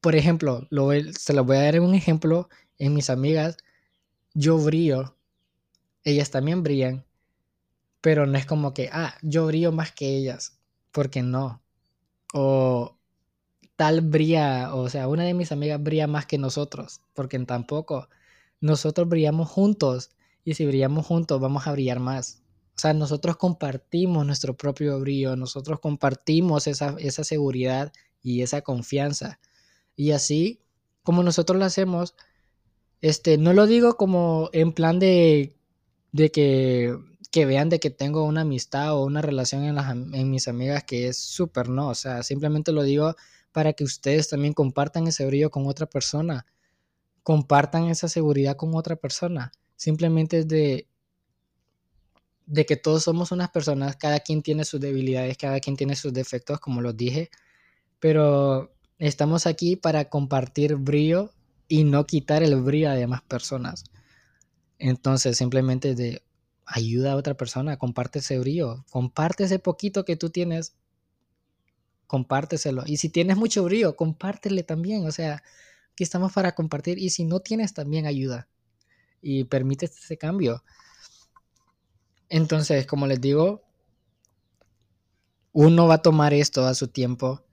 Por 0.00 0.16
ejemplo, 0.16 0.66
lo, 0.70 0.90
se 1.12 1.32
lo 1.32 1.44
voy 1.44 1.56
a 1.56 1.62
dar 1.62 1.80
un 1.80 1.94
ejemplo 1.94 2.48
en 2.78 2.94
mis 2.94 3.10
amigas. 3.10 3.56
Yo 4.34 4.58
brillo, 4.58 5.16
ellas 6.04 6.30
también 6.30 6.62
brillan, 6.62 7.04
pero 8.00 8.26
no 8.26 8.36
es 8.38 8.46
como 8.46 8.74
que, 8.74 8.90
ah, 8.92 9.14
yo 9.22 9.46
brillo 9.46 9.72
más 9.72 9.92
que 9.92 10.16
ellas, 10.16 10.58
porque 10.90 11.22
no. 11.22 11.62
O 12.34 12.98
tal 13.76 14.00
brilla, 14.00 14.74
o 14.74 14.88
sea, 14.88 15.08
una 15.08 15.24
de 15.24 15.34
mis 15.34 15.52
amigas 15.52 15.82
brilla 15.82 16.06
más 16.06 16.26
que 16.26 16.38
nosotros, 16.38 17.02
porque 17.14 17.38
tampoco. 17.40 18.08
Nosotros 18.60 19.08
brillamos 19.08 19.48
juntos 19.48 20.10
y 20.44 20.54
si 20.54 20.66
brillamos 20.66 21.06
juntos, 21.06 21.40
vamos 21.40 21.66
a 21.66 21.72
brillar 21.72 22.00
más. 22.00 22.42
O 22.76 22.80
sea, 22.80 22.94
nosotros 22.94 23.36
compartimos 23.36 24.26
nuestro 24.26 24.56
propio 24.56 24.98
brillo, 25.00 25.36
nosotros 25.36 25.80
compartimos 25.80 26.66
esa, 26.66 26.96
esa 26.98 27.24
seguridad 27.24 27.92
y 28.22 28.42
esa 28.42 28.62
confianza. 28.62 29.38
Y 29.96 30.12
así, 30.12 30.60
como 31.02 31.22
nosotros 31.22 31.58
lo 31.58 31.64
hacemos, 31.64 32.14
Este, 33.00 33.36
no 33.38 33.52
lo 33.52 33.66
digo 33.66 33.96
como 33.96 34.48
en 34.52 34.72
plan 34.72 34.98
de, 35.00 35.56
de 36.12 36.30
que, 36.30 36.96
que 37.32 37.46
vean 37.46 37.68
de 37.68 37.80
que 37.80 37.90
tengo 37.90 38.24
una 38.24 38.42
amistad 38.42 38.94
o 38.94 39.04
una 39.04 39.22
relación 39.22 39.64
en, 39.64 39.74
las, 39.74 39.90
en 39.90 40.30
mis 40.30 40.48
amigas 40.48 40.84
que 40.84 41.08
es 41.08 41.18
súper 41.18 41.68
no, 41.68 41.88
o 41.88 41.94
sea, 41.94 42.22
simplemente 42.22 42.72
lo 42.72 42.82
digo 42.84 43.16
para 43.52 43.72
que 43.72 43.84
ustedes 43.84 44.28
también 44.28 44.54
compartan 44.54 45.06
ese 45.08 45.26
brillo 45.26 45.50
con 45.50 45.66
otra 45.66 45.86
persona, 45.86 46.46
compartan 47.24 47.88
esa 47.88 48.08
seguridad 48.08 48.56
con 48.56 48.74
otra 48.74 48.96
persona, 48.96 49.52
simplemente 49.82 50.38
es 50.38 50.48
de, 50.48 50.86
de 52.46 52.64
que 52.66 52.76
todos 52.76 53.02
somos 53.02 53.32
unas 53.32 53.50
personas, 53.50 53.96
cada 53.96 54.20
quien 54.20 54.40
tiene 54.40 54.64
sus 54.64 54.80
debilidades, 54.80 55.36
cada 55.36 55.58
quien 55.58 55.76
tiene 55.76 55.96
sus 55.96 56.12
defectos, 56.12 56.60
como 56.60 56.80
los 56.80 56.96
dije, 56.96 57.30
pero 57.98 58.72
estamos 58.98 59.44
aquí 59.44 59.74
para 59.74 60.08
compartir 60.08 60.76
brillo 60.76 61.32
y 61.66 61.82
no 61.82 62.06
quitar 62.06 62.44
el 62.44 62.62
brillo 62.62 62.90
a 62.90 62.94
demás 62.94 63.22
personas. 63.22 63.82
Entonces, 64.78 65.36
simplemente 65.36 65.96
de 65.96 66.22
ayuda 66.64 67.12
a 67.12 67.16
otra 67.16 67.34
persona, 67.34 67.76
comparte 67.76 68.20
ese 68.20 68.38
brillo, 68.38 68.84
comparte 68.88 69.44
ese 69.44 69.58
poquito 69.58 70.04
que 70.04 70.14
tú 70.14 70.30
tienes, 70.30 70.76
compárteselo. 72.06 72.84
Y 72.86 72.98
si 72.98 73.08
tienes 73.08 73.36
mucho 73.36 73.64
brillo, 73.64 73.96
compártele 73.96 74.62
también. 74.62 75.06
O 75.06 75.10
sea, 75.10 75.42
aquí 75.92 76.04
estamos 76.04 76.32
para 76.32 76.54
compartir. 76.54 76.98
Y 77.00 77.10
si 77.10 77.24
no 77.24 77.40
tienes, 77.40 77.74
también 77.74 78.06
ayuda. 78.06 78.48
Y 79.22 79.44
permite 79.44 79.86
ese 79.86 80.18
cambio. 80.18 80.62
Entonces, 82.28 82.86
como 82.86 83.06
les 83.06 83.20
digo, 83.20 83.62
uno 85.52 85.86
va 85.86 85.94
a 85.94 86.02
tomar 86.02 86.34
esto 86.34 86.66
a 86.66 86.74
su 86.74 86.88
tiempo. 86.88 87.44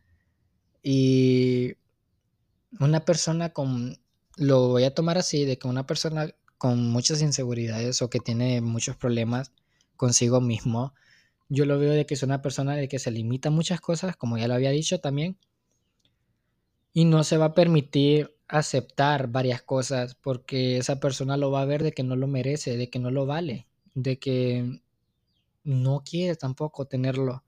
Y 0.84 1.76
una 2.80 3.06
persona 3.06 3.54
con 3.54 3.98
lo 4.38 4.70
voy 4.70 4.86
a 4.86 4.94
tomar 4.96 5.18
así, 5.18 5.46
de 5.46 5.58
que 5.58 5.68
una 5.68 5.86
persona 5.86 6.34
con 6.58 6.90
muchas 6.90 7.22
inseguridades 7.22 8.02
o 8.02 8.10
que 8.10 8.20
tiene 8.20 8.62
muchos 8.62 8.96
problemas 8.96 9.52
consigo 9.98 10.40
mismo, 10.40 10.94
yo 11.50 11.66
lo 11.66 11.78
veo 11.78 11.92
de 11.92 12.06
que 12.06 12.14
es 12.14 12.24
una 12.24 12.42
persona 12.42 12.76
de 12.76 12.88
que 12.88 13.00
se 13.00 13.12
limita 13.12 13.50
a 13.50 13.52
muchas 13.52 13.82
cosas, 13.82 14.16
como 14.16 14.38
ya 14.38 14.48
lo 14.48 14.54
había 14.54 14.72
dicho 14.72 15.00
también, 15.00 15.38
y 16.94 17.06
no 17.06 17.24
se 17.24 17.38
va 17.38 17.46
a 17.46 17.54
permitir 17.54 18.36
aceptar 18.50 19.30
varias 19.30 19.62
cosas 19.62 20.16
porque 20.16 20.78
esa 20.78 21.00
persona 21.00 21.38
lo 21.38 21.52
va 21.52 21.62
a 21.62 21.66
ver 21.66 21.84
de 21.84 21.94
que 21.94 22.04
no 22.04 22.16
lo 22.18 22.28
merece, 22.28 22.76
de 22.78 22.90
que 22.90 23.00
no 23.00 23.12
lo 23.12 23.26
vale, 23.26 23.68
de 23.96 24.20
que 24.20 24.82
no 25.64 26.04
quiere 26.04 26.36
tampoco 26.36 26.86
tenerlo 26.86 27.44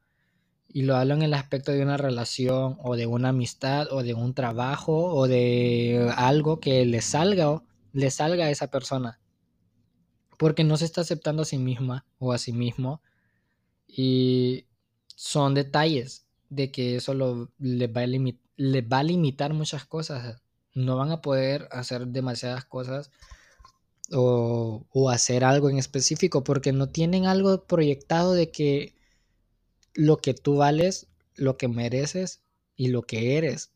y 0.74 0.84
lo 0.84 0.96
hablo 0.96 1.16
en 1.16 1.22
el 1.22 1.34
aspecto 1.34 1.72
de 1.72 1.82
una 1.82 1.98
relación 1.98 2.78
o 2.82 2.96
de 2.96 3.06
una 3.06 3.30
amistad 3.30 3.92
o 3.92 4.04
de 4.04 4.14
un 4.14 4.34
trabajo 4.34 5.14
o 5.14 5.28
de 5.28 6.12
algo 6.16 6.60
que 6.60 6.86
le 6.86 7.02
salga 7.02 7.50
o 7.50 7.64
le 7.94 8.10
salga 8.10 8.46
a 8.46 8.50
esa 8.50 8.68
persona. 8.68 9.20
Porque 10.38 10.64
no 10.64 10.78
se 10.78 10.86
está 10.86 11.02
aceptando 11.02 11.44
a 11.44 11.46
sí 11.46 11.58
misma 11.58 12.06
o 12.20 12.32
a 12.32 12.38
sí 12.38 12.54
mismo. 12.54 13.02
Y 13.88 14.66
son 15.08 15.54
detalles 15.54 16.26
de 16.50 16.72
que 16.72 16.96
eso 16.96 17.14
lo, 17.14 17.52
le 17.60 17.88
va, 17.88 18.02
a 18.02 18.08
va 18.08 19.00
a 19.00 19.04
limitar 19.04 19.54
muchas 19.54 19.86
cosas. 19.86 20.42
No 20.74 20.98
van 20.98 21.12
a 21.12 21.22
poder 21.22 21.68
hacer 21.72 22.08
demasiadas 22.08 22.66
cosas 22.66 23.12
o, 24.12 24.86
o 24.92 25.10
hacer 25.10 25.44
algo 25.44 25.70
en 25.70 25.78
específico 25.78 26.44
porque 26.44 26.72
no 26.72 26.90
tienen 26.90 27.26
algo 27.26 27.66
proyectado 27.66 28.34
de 28.34 28.52
que 28.52 28.96
lo 29.94 30.18
que 30.18 30.34
tú 30.34 30.58
vales, 30.58 31.08
lo 31.36 31.58
que 31.58 31.68
mereces 31.68 32.42
y 32.76 32.88
lo 32.88 33.04
que 33.04 33.38
eres. 33.38 33.72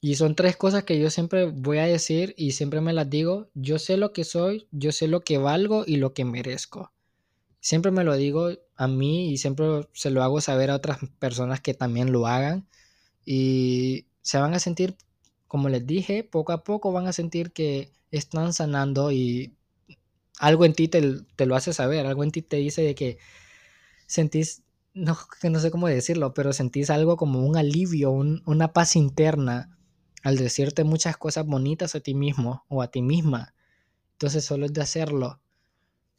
Y 0.00 0.16
son 0.16 0.34
tres 0.36 0.56
cosas 0.56 0.84
que 0.84 1.00
yo 1.00 1.08
siempre 1.08 1.46
voy 1.46 1.78
a 1.78 1.86
decir 1.86 2.34
y 2.36 2.50
siempre 2.50 2.82
me 2.82 2.92
las 2.92 3.08
digo. 3.08 3.48
Yo 3.54 3.78
sé 3.78 3.96
lo 3.96 4.12
que 4.12 4.24
soy, 4.24 4.68
yo 4.70 4.92
sé 4.92 5.08
lo 5.08 5.22
que 5.22 5.38
valgo 5.38 5.84
y 5.86 5.96
lo 5.96 6.12
que 6.12 6.26
merezco. 6.26 6.92
Siempre 7.60 7.90
me 7.90 8.04
lo 8.04 8.14
digo 8.14 8.50
a 8.76 8.86
mí 8.86 9.30
y 9.30 9.38
siempre 9.38 9.66
se 9.94 10.10
lo 10.10 10.22
hago 10.22 10.42
saber 10.42 10.70
a 10.70 10.74
otras 10.74 10.98
personas 11.18 11.62
que 11.62 11.72
también 11.72 12.12
lo 12.12 12.26
hagan. 12.26 12.68
Y 13.24 14.04
se 14.20 14.36
van 14.36 14.52
a 14.52 14.58
sentir, 14.58 14.94
como 15.48 15.68
les 15.68 15.86
dije, 15.86 16.24
poco 16.24 16.52
a 16.52 16.64
poco 16.64 16.92
van 16.92 17.06
a 17.06 17.12
sentir 17.12 17.52
que 17.52 17.92
están 18.10 18.52
sanando 18.52 19.12
y 19.12 19.54
algo 20.38 20.64
en 20.64 20.74
ti 20.74 20.88
te, 20.88 21.00
lo 21.46 21.56
hace 21.56 21.72
saber, 21.72 22.06
algo 22.06 22.24
en 22.24 22.30
ti 22.30 22.42
te 22.42 22.56
dice 22.56 22.82
de 22.82 22.94
que 22.94 23.18
sentís 24.06 24.62
no, 24.94 25.16
que 25.40 25.50
no 25.50 25.58
sé 25.58 25.70
cómo 25.70 25.88
decirlo, 25.88 26.34
pero 26.34 26.52
sentís 26.52 26.90
algo 26.90 27.16
como 27.16 27.44
un 27.44 27.56
alivio, 27.56 28.12
una 28.12 28.72
paz 28.72 28.94
interna 28.94 29.76
al 30.22 30.36
decirte 30.36 30.84
muchas 30.84 31.16
cosas 31.16 31.46
bonitas 31.46 31.94
a 31.94 32.00
ti 32.00 32.14
mismo 32.14 32.64
o 32.68 32.80
a 32.80 32.88
ti 32.88 33.02
misma. 33.02 33.54
Entonces 34.12 34.44
solo 34.44 34.66
es 34.66 34.72
de 34.72 34.82
hacerlo. 34.82 35.40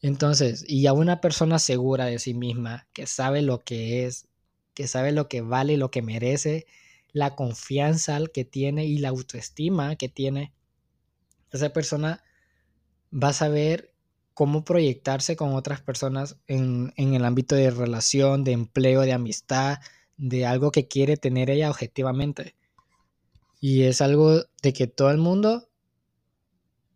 Entonces, 0.02 0.64
y 0.68 0.86
a 0.88 0.94
una 0.94 1.22
persona 1.22 1.58
segura 1.58 2.06
de 2.06 2.20
sí 2.20 2.34
misma, 2.34 2.88
que 2.94 3.08
sabe 3.08 3.42
lo 3.42 3.64
que 3.64 4.06
es, 4.06 4.28
que 4.74 4.88
sabe 4.88 5.12
lo 5.12 5.28
que 5.28 5.42
vale 5.42 5.74
y 5.74 5.78
lo 5.78 5.90
que 5.90 6.02
merece, 6.02 6.68
la 7.16 7.34
confianza 7.34 8.20
que 8.34 8.44
tiene 8.44 8.84
y 8.88 8.98
la 8.98 9.08
autoestima 9.08 9.96
que 9.96 10.10
tiene, 10.10 10.52
esa 11.50 11.70
persona 11.70 12.22
va 13.12 13.30
a 13.30 13.34
saber 13.34 13.94
cómo 14.34 14.66
proyectarse 14.66 15.38
con 15.38 15.56
otras 15.56 15.80
personas 15.80 16.36
en, 16.48 16.92
el 16.98 17.24
ámbito 17.24 17.56
de 17.56 17.72
relación, 17.72 18.44
de 18.44 18.52
empleo, 18.52 19.04
de 19.04 19.14
amistad, 19.14 19.80
de 20.18 20.46
algo 20.46 20.72
que 20.72 20.90
quiere 20.90 21.16
tener 21.16 21.50
ella 21.50 21.70
objetivamente. 21.70 22.54
Y 23.62 23.84
es 23.84 24.02
algo 24.02 24.44
de 24.62 24.74
que 24.74 24.88
todo 24.88 25.10
el 25.10 25.18
mundo 25.18 25.70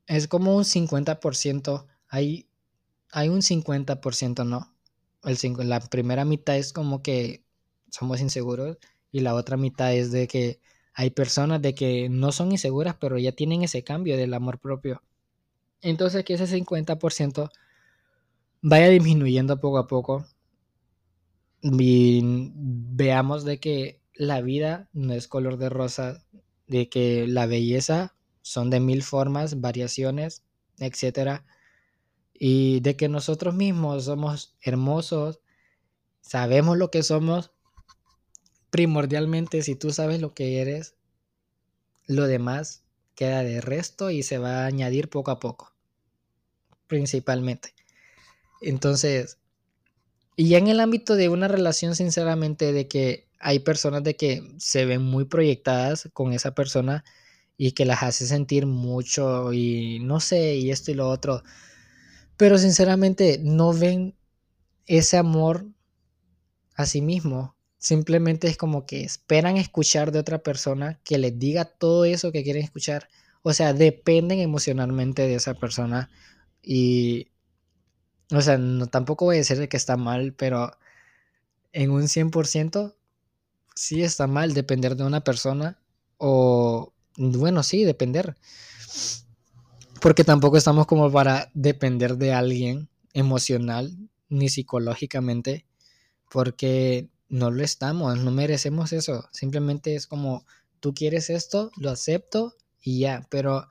es 0.05 0.27
como 0.27 0.53
un 0.53 0.65
50%, 0.65 1.85
hay, 2.09 2.49
hay 3.13 3.29
un 3.29 3.39
50%, 3.39 4.45
¿no? 4.45 4.75
El, 5.23 5.69
la 5.69 5.79
primera 5.79 6.25
mitad 6.25 6.57
es 6.57 6.73
como 6.73 7.01
que 7.01 7.45
somos 7.89 8.19
inseguros 8.19 8.77
y 9.11 9.21
la 9.21 9.35
otra 9.35 9.57
mitad 9.57 9.93
es 9.93 10.11
de 10.11 10.27
que 10.27 10.59
hay 10.93 11.11
personas 11.11 11.61
de 11.61 11.73
que 11.75 12.09
no 12.09 12.31
son 12.31 12.51
inseguras, 12.51 12.95
pero 12.99 13.17
ya 13.17 13.31
tienen 13.31 13.63
ese 13.63 13.83
cambio 13.83 14.17
del 14.17 14.33
amor 14.33 14.59
propio. 14.59 15.01
Entonces 15.81 16.25
que 16.25 16.33
ese 16.33 16.47
50% 16.47 17.49
vaya 18.61 18.89
disminuyendo 18.89 19.59
poco 19.59 19.77
a 19.77 19.87
poco 19.87 20.25
veamos 21.61 23.45
de 23.45 23.59
que 23.59 24.01
la 24.13 24.41
vida 24.41 24.89
no 24.93 25.13
es 25.13 25.27
color 25.27 25.57
de 25.57 25.69
rosa, 25.69 26.23
de 26.67 26.89
que 26.89 27.27
la 27.27 27.45
belleza 27.45 28.15
son 28.41 28.69
de 28.69 28.79
mil 28.79 29.03
formas, 29.03 29.61
variaciones, 29.61 30.43
etcétera, 30.77 31.45
y 32.33 32.79
de 32.81 32.95
que 32.95 33.09
nosotros 33.09 33.53
mismos 33.55 34.05
somos 34.05 34.55
hermosos, 34.61 35.41
sabemos 36.21 36.77
lo 36.77 36.91
que 36.91 37.03
somos. 37.03 37.51
Primordialmente, 38.69 39.61
si 39.63 39.75
tú 39.75 39.91
sabes 39.91 40.21
lo 40.21 40.33
que 40.33 40.61
eres, 40.61 40.95
lo 42.05 42.27
demás 42.27 42.83
queda 43.15 43.43
de 43.43 43.61
resto 43.61 44.11
y 44.11 44.23
se 44.23 44.37
va 44.37 44.63
a 44.63 44.65
añadir 44.65 45.09
poco 45.09 45.31
a 45.31 45.39
poco, 45.39 45.73
principalmente. 46.87 47.73
Entonces, 48.61 49.37
y 50.35 50.49
ya 50.49 50.57
en 50.57 50.67
el 50.67 50.79
ámbito 50.79 51.15
de 51.15 51.29
una 51.29 51.47
relación, 51.47 51.95
sinceramente, 51.95 52.71
de 52.71 52.87
que 52.87 53.27
hay 53.39 53.59
personas 53.59 54.03
de 54.03 54.15
que 54.15 54.43
se 54.57 54.85
ven 54.85 55.01
muy 55.01 55.25
proyectadas 55.25 56.09
con 56.13 56.33
esa 56.33 56.55
persona 56.55 57.03
y 57.57 57.73
que 57.73 57.85
las 57.85 58.03
hace 58.03 58.25
sentir 58.25 58.65
mucho 58.65 59.51
y 59.53 59.99
no 59.99 60.19
sé, 60.19 60.55
y 60.55 60.71
esto 60.71 60.91
y 60.91 60.93
lo 60.93 61.09
otro, 61.09 61.43
pero 62.37 62.57
sinceramente 62.57 63.39
no 63.43 63.73
ven 63.73 64.15
ese 64.85 65.17
amor 65.17 65.65
a 66.75 66.85
sí 66.85 67.01
mismo 67.01 67.55
Simplemente 67.79 68.49
es 68.49 68.57
como 68.57 68.85
que 68.85 69.03
esperan 69.03 69.55
escuchar 69.55 70.11
de 70.11 70.19
otra 70.19 70.39
persona 70.39 70.99
que 71.05 71.17
les 71.17 71.39
diga 71.39 71.63
todo 71.63 72.03
eso 72.03 72.33
que 72.33 72.43
quieren 72.43 72.61
escuchar. 72.61 73.07
O 73.41 73.53
sea, 73.53 73.73
dependen 73.73 74.39
emocionalmente 74.39 75.21
de 75.21 75.35
esa 75.35 75.53
persona. 75.53 76.09
Y, 76.61 77.31
o 78.31 78.41
sea, 78.41 78.57
no, 78.57 78.87
tampoco 78.87 79.25
voy 79.25 79.37
a 79.37 79.39
decir 79.39 79.69
que 79.69 79.77
está 79.77 79.95
mal, 79.95 80.33
pero 80.33 80.77
en 81.71 81.91
un 81.91 82.09
100% 82.09 82.95
sí 83.75 84.03
está 84.03 84.27
mal 84.27 84.53
depender 84.53 84.97
de 84.97 85.05
una 85.05 85.23
persona. 85.23 85.79
O, 86.17 86.93
bueno, 87.15 87.63
sí, 87.63 87.85
depender. 87.85 88.35
Porque 90.01 90.25
tampoco 90.25 90.57
estamos 90.57 90.85
como 90.85 91.09
para 91.09 91.49
depender 91.53 92.17
de 92.17 92.33
alguien 92.33 92.89
emocional 93.13 93.97
ni 94.27 94.49
psicológicamente. 94.49 95.65
Porque 96.29 97.09
no 97.29 97.51
lo 97.51 97.63
estamos, 97.63 98.17
no 98.19 98.31
merecemos 98.31 98.91
eso. 98.93 99.29
Simplemente 99.31 99.95
es 99.95 100.07
como, 100.07 100.45
tú 100.79 100.93
quieres 100.93 101.29
esto, 101.29 101.71
lo 101.77 101.91
acepto 101.91 102.55
y 102.81 102.99
ya. 102.99 103.27
Pero 103.29 103.67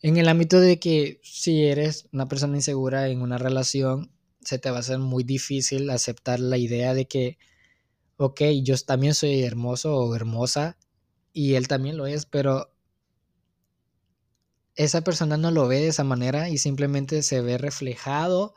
en 0.00 0.16
el 0.16 0.28
ámbito 0.28 0.60
de 0.60 0.78
que 0.78 1.20
si 1.22 1.64
eres 1.64 2.08
una 2.12 2.28
persona 2.28 2.56
insegura 2.56 3.08
en 3.08 3.22
una 3.22 3.38
relación, 3.38 4.10
se 4.40 4.58
te 4.58 4.70
va 4.70 4.78
a 4.78 4.80
hacer 4.80 4.98
muy 4.98 5.24
difícil 5.24 5.90
aceptar 5.90 6.40
la 6.40 6.56
idea 6.56 6.94
de 6.94 7.06
que, 7.06 7.38
ok, 8.16 8.40
yo 8.62 8.76
también 8.78 9.14
soy 9.14 9.42
hermoso 9.42 9.94
o 9.96 10.16
hermosa 10.16 10.78
y 11.32 11.54
él 11.54 11.68
también 11.68 11.96
lo 11.96 12.06
es, 12.06 12.26
pero 12.26 12.72
esa 14.74 15.02
persona 15.02 15.36
no 15.36 15.50
lo 15.50 15.68
ve 15.68 15.80
de 15.80 15.88
esa 15.88 16.04
manera 16.04 16.48
y 16.48 16.56
simplemente 16.56 17.22
se 17.22 17.42
ve 17.42 17.58
reflejado 17.58 18.54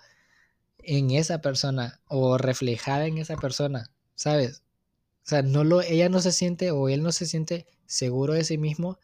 en 0.78 1.12
esa 1.12 1.42
persona 1.42 2.02
o 2.08 2.38
reflejada 2.38 3.08
en 3.08 3.18
esa 3.18 3.36
persona, 3.36 3.92
¿sabes? 4.16 4.64
O 5.26 5.30
sea, 5.30 5.42
no 5.42 5.64
lo, 5.64 5.82
ella 5.82 6.10
no 6.10 6.20
se 6.20 6.32
siente 6.32 6.72
o 6.72 6.90
él 6.90 7.04
no 7.04 7.12
se 7.12 7.26
siente 7.26 7.66
seguro 7.86 8.34
de 8.34 8.44
sí 8.44 8.58
mismo, 8.58 9.00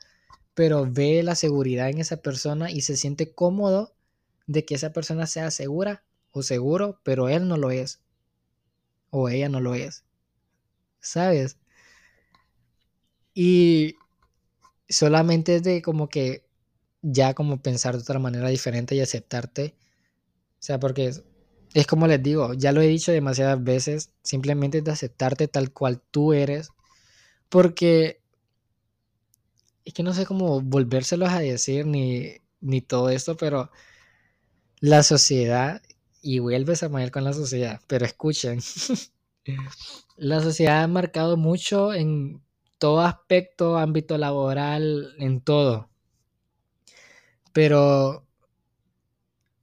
pero 0.53 0.86
ve 0.89 1.24
la 1.24 1.36
seguridad 1.36 1.89
en 1.89 1.99
esa 1.99 2.18
persona 2.18 2.72
y 2.72 2.82
se 2.82 2.97
siente 2.97 3.34
cómodo 3.34 3.93
de 4.47 4.66
que 4.66 4.76
esa 4.76 4.91
persona 4.91 5.28
sea 5.28 5.51
segura 5.51 6.03
o 6.32 6.43
seguro, 6.43 6.99
pero 7.03 7.30
él 7.30 7.47
no 7.47 7.57
lo 7.57 7.72
es. 7.72 8.01
O 9.12 9.30
ella 9.30 9.49
no 9.49 9.60
lo 9.62 9.76
es. 9.76 10.03
¿Sabes? 10.99 11.57
Y 13.34 13.95
solamente 14.89 15.55
es 15.55 15.64
de 15.64 15.82
como 15.82 16.10
que 16.10 16.45
ya 17.01 17.34
como 17.34 17.62
pensar 17.62 17.95
de 17.95 18.01
otra 18.01 18.20
manera 18.20 18.49
diferente 18.49 18.95
y 18.95 19.01
aceptarte. 19.01 19.76
O 20.60 20.62
sea, 20.62 20.80
porque 20.80 21.14
es, 21.74 21.88
como 21.88 22.07
les 22.07 22.22
digo, 22.22 22.53
ya 22.53 22.72
lo 22.72 22.82
he 22.82 22.88
dicho 22.88 23.11
demasiadas 23.11 23.63
veces, 23.63 24.11
simplemente 24.24 24.82
de 24.82 24.91
aceptarte 24.91 25.47
tal 25.47 25.72
cual 25.72 26.01
tú 26.11 26.34
eres. 26.34 26.70
Porque 27.49 28.22
es 29.86 29.93
que 29.93 30.03
no 30.03 30.13
sé 30.13 30.26
cómo 30.26 30.61
volvérselos 30.61 31.30
a 31.30 31.39
decir 31.39 31.86
ni, 31.86 32.38
ni 32.61 32.82
todo 32.82 33.09
esto, 33.09 33.38
pero 33.38 33.72
la 34.82 35.03
sociedad, 35.03 35.82
y 36.22 36.39
vuelves 36.39 36.84
a 36.84 36.89
mal 36.89 37.11
con 37.11 37.24
la 37.24 37.34
sociedad, 37.34 37.82
pero 37.88 38.05
escuchen, 38.05 38.59
la 40.17 40.41
sociedad 40.41 40.84
ha 40.84 40.88
marcado 40.88 41.38
mucho 41.38 41.93
en 41.93 42.41
todo 42.78 43.01
aspecto, 43.01 43.78
ámbito 43.78 44.17
laboral, 44.17 45.15
en 45.20 45.41
todo. 45.41 45.89
Pero 47.53 48.26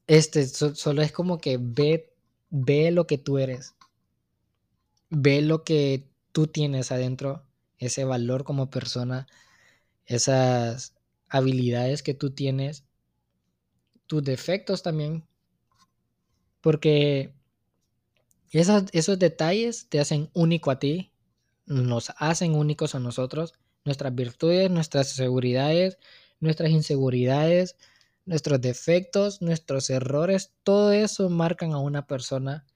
este 0.07 0.47
solo 0.47 1.03
es 1.03 1.13
como 1.13 1.39
que 1.39 1.59
ve, 1.61 2.13
ve 2.51 2.91
lo 2.91 3.07
que 3.07 3.19
tú 3.19 3.39
eres. 3.39 3.75
Ve 5.11 5.43
lo 5.43 5.65
que 5.65 6.09
tú 6.33 6.47
tienes 6.47 6.93
adentro, 6.93 7.45
ese 7.79 8.05
valor 8.05 8.45
como 8.45 8.71
persona, 8.71 9.27
esas 10.05 10.95
habilidades 11.29 12.03
que 12.03 12.15
tú 12.15 12.31
tienes, 12.31 12.85
tus 14.07 14.23
defectos 14.23 14.83
también. 14.83 15.25
Porque 16.61 17.33
esos, 18.53 18.85
esos 18.93 19.19
detalles 19.19 19.89
te 19.89 20.01
hacen 20.01 20.31
único 20.33 20.71
a 20.71 20.79
ti, 20.79 21.13
nos 21.67 22.13
hacen 22.19 22.55
únicos 22.55 22.95
a 22.95 23.01
nosotros, 23.01 23.55
nuestras 23.85 24.15
virtudes, 24.15 24.71
nuestras 24.71 25.09
seguridades, 25.09 25.99
nuestras 26.41 26.71
inseguridades, 26.71 27.77
nuestros 28.27 28.61
defectos, 28.61 29.41
nuestros 29.41 29.89
errores, 29.89 30.53
todo 30.65 30.93
eso 30.93 31.31
marcan 31.31 31.73
a 31.73 31.79
una 31.79 32.07
persona, 32.07 32.67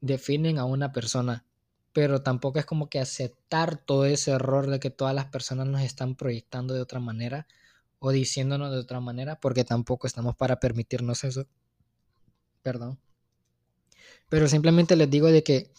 definen 0.00 0.58
a 0.58 0.64
una 0.64 0.92
persona, 0.92 1.44
pero 1.92 2.22
tampoco 2.22 2.58
es 2.58 2.66
como 2.66 2.88
que 2.88 3.00
aceptar 3.00 3.76
todo 3.76 4.04
ese 4.04 4.32
error 4.32 4.68
de 4.68 4.78
que 4.78 4.90
todas 4.90 5.14
las 5.14 5.26
personas 5.26 5.66
nos 5.66 5.80
están 5.80 6.14
proyectando 6.14 6.74
de 6.74 6.82
otra 6.82 7.00
manera 7.00 7.46
o 7.98 8.10
diciéndonos 8.10 8.70
de 8.70 8.78
otra 8.78 9.00
manera, 9.00 9.40
porque 9.40 9.64
tampoco 9.64 10.06
estamos 10.06 10.36
para 10.36 10.60
permitirnos 10.60 11.24
eso. 11.24 11.46
Perdón. 12.62 12.98
Pero 14.28 14.48
simplemente 14.48 14.96
les 14.96 15.10
digo 15.10 15.28
de 15.28 15.42
que 15.42 15.72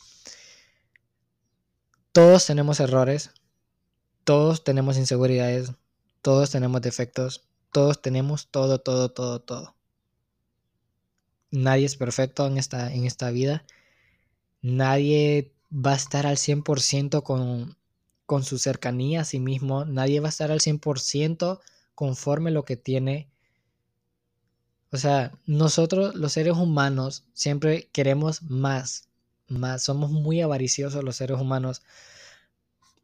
todos 2.11 2.45
tenemos 2.45 2.79
errores, 2.79 3.31
todos 4.23 4.63
tenemos 4.63 4.97
inseguridades, 4.97 5.71
todos 6.21 6.51
tenemos 6.51 6.81
defectos, 6.81 7.43
todos 7.73 8.01
tenemos 8.01 8.47
todo, 8.47 8.79
todo, 8.79 9.09
todo, 9.09 9.41
todo. 9.41 9.75
Nadie 11.51 11.85
es 11.85 11.97
perfecto 11.97 12.47
en 12.47 12.57
esta, 12.57 12.93
en 12.93 13.05
esta 13.05 13.29
vida. 13.31 13.65
Nadie 14.61 15.51
va 15.71 15.91
a 15.93 15.95
estar 15.95 16.25
al 16.25 16.37
100% 16.37 17.23
con, 17.23 17.75
con 18.25 18.43
su 18.43 18.57
cercanía 18.59 19.21
a 19.21 19.25
sí 19.25 19.39
mismo. 19.39 19.85
Nadie 19.85 20.19
va 20.19 20.27
a 20.27 20.29
estar 20.29 20.51
al 20.51 20.61
100% 20.61 21.59
conforme 21.95 22.51
lo 22.51 22.63
que 22.63 22.77
tiene. 22.77 23.27
O 24.91 24.97
sea, 24.97 25.31
nosotros 25.45 26.15
los 26.15 26.33
seres 26.33 26.55
humanos 26.55 27.25
siempre 27.33 27.89
queremos 27.91 28.43
más, 28.43 29.09
más. 29.47 29.83
Somos 29.83 30.11
muy 30.11 30.41
avariciosos 30.41 31.03
los 31.03 31.15
seres 31.15 31.39
humanos 31.41 31.81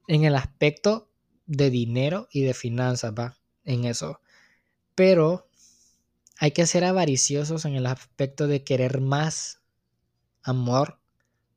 en 0.07 0.24
el 0.24 0.36
aspecto 0.36 1.09
de 1.47 1.72
dinero 1.72 2.28
y 2.32 2.41
de 2.43 2.53
finanzas, 2.53 3.13
va, 3.17 3.36
en 3.65 3.86
eso. 3.86 4.20
Pero 5.00 5.47
hay 6.39 6.52
que 6.52 6.68
ser 6.68 6.84
avariciosos 6.84 7.64
en 7.64 7.76
el 7.76 7.86
aspecto 7.86 8.47
de 8.47 8.66
querer 8.66 9.00
más 9.00 9.62
amor, 10.43 11.00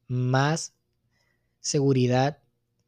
más 0.07 0.75
seguridad, 1.59 2.39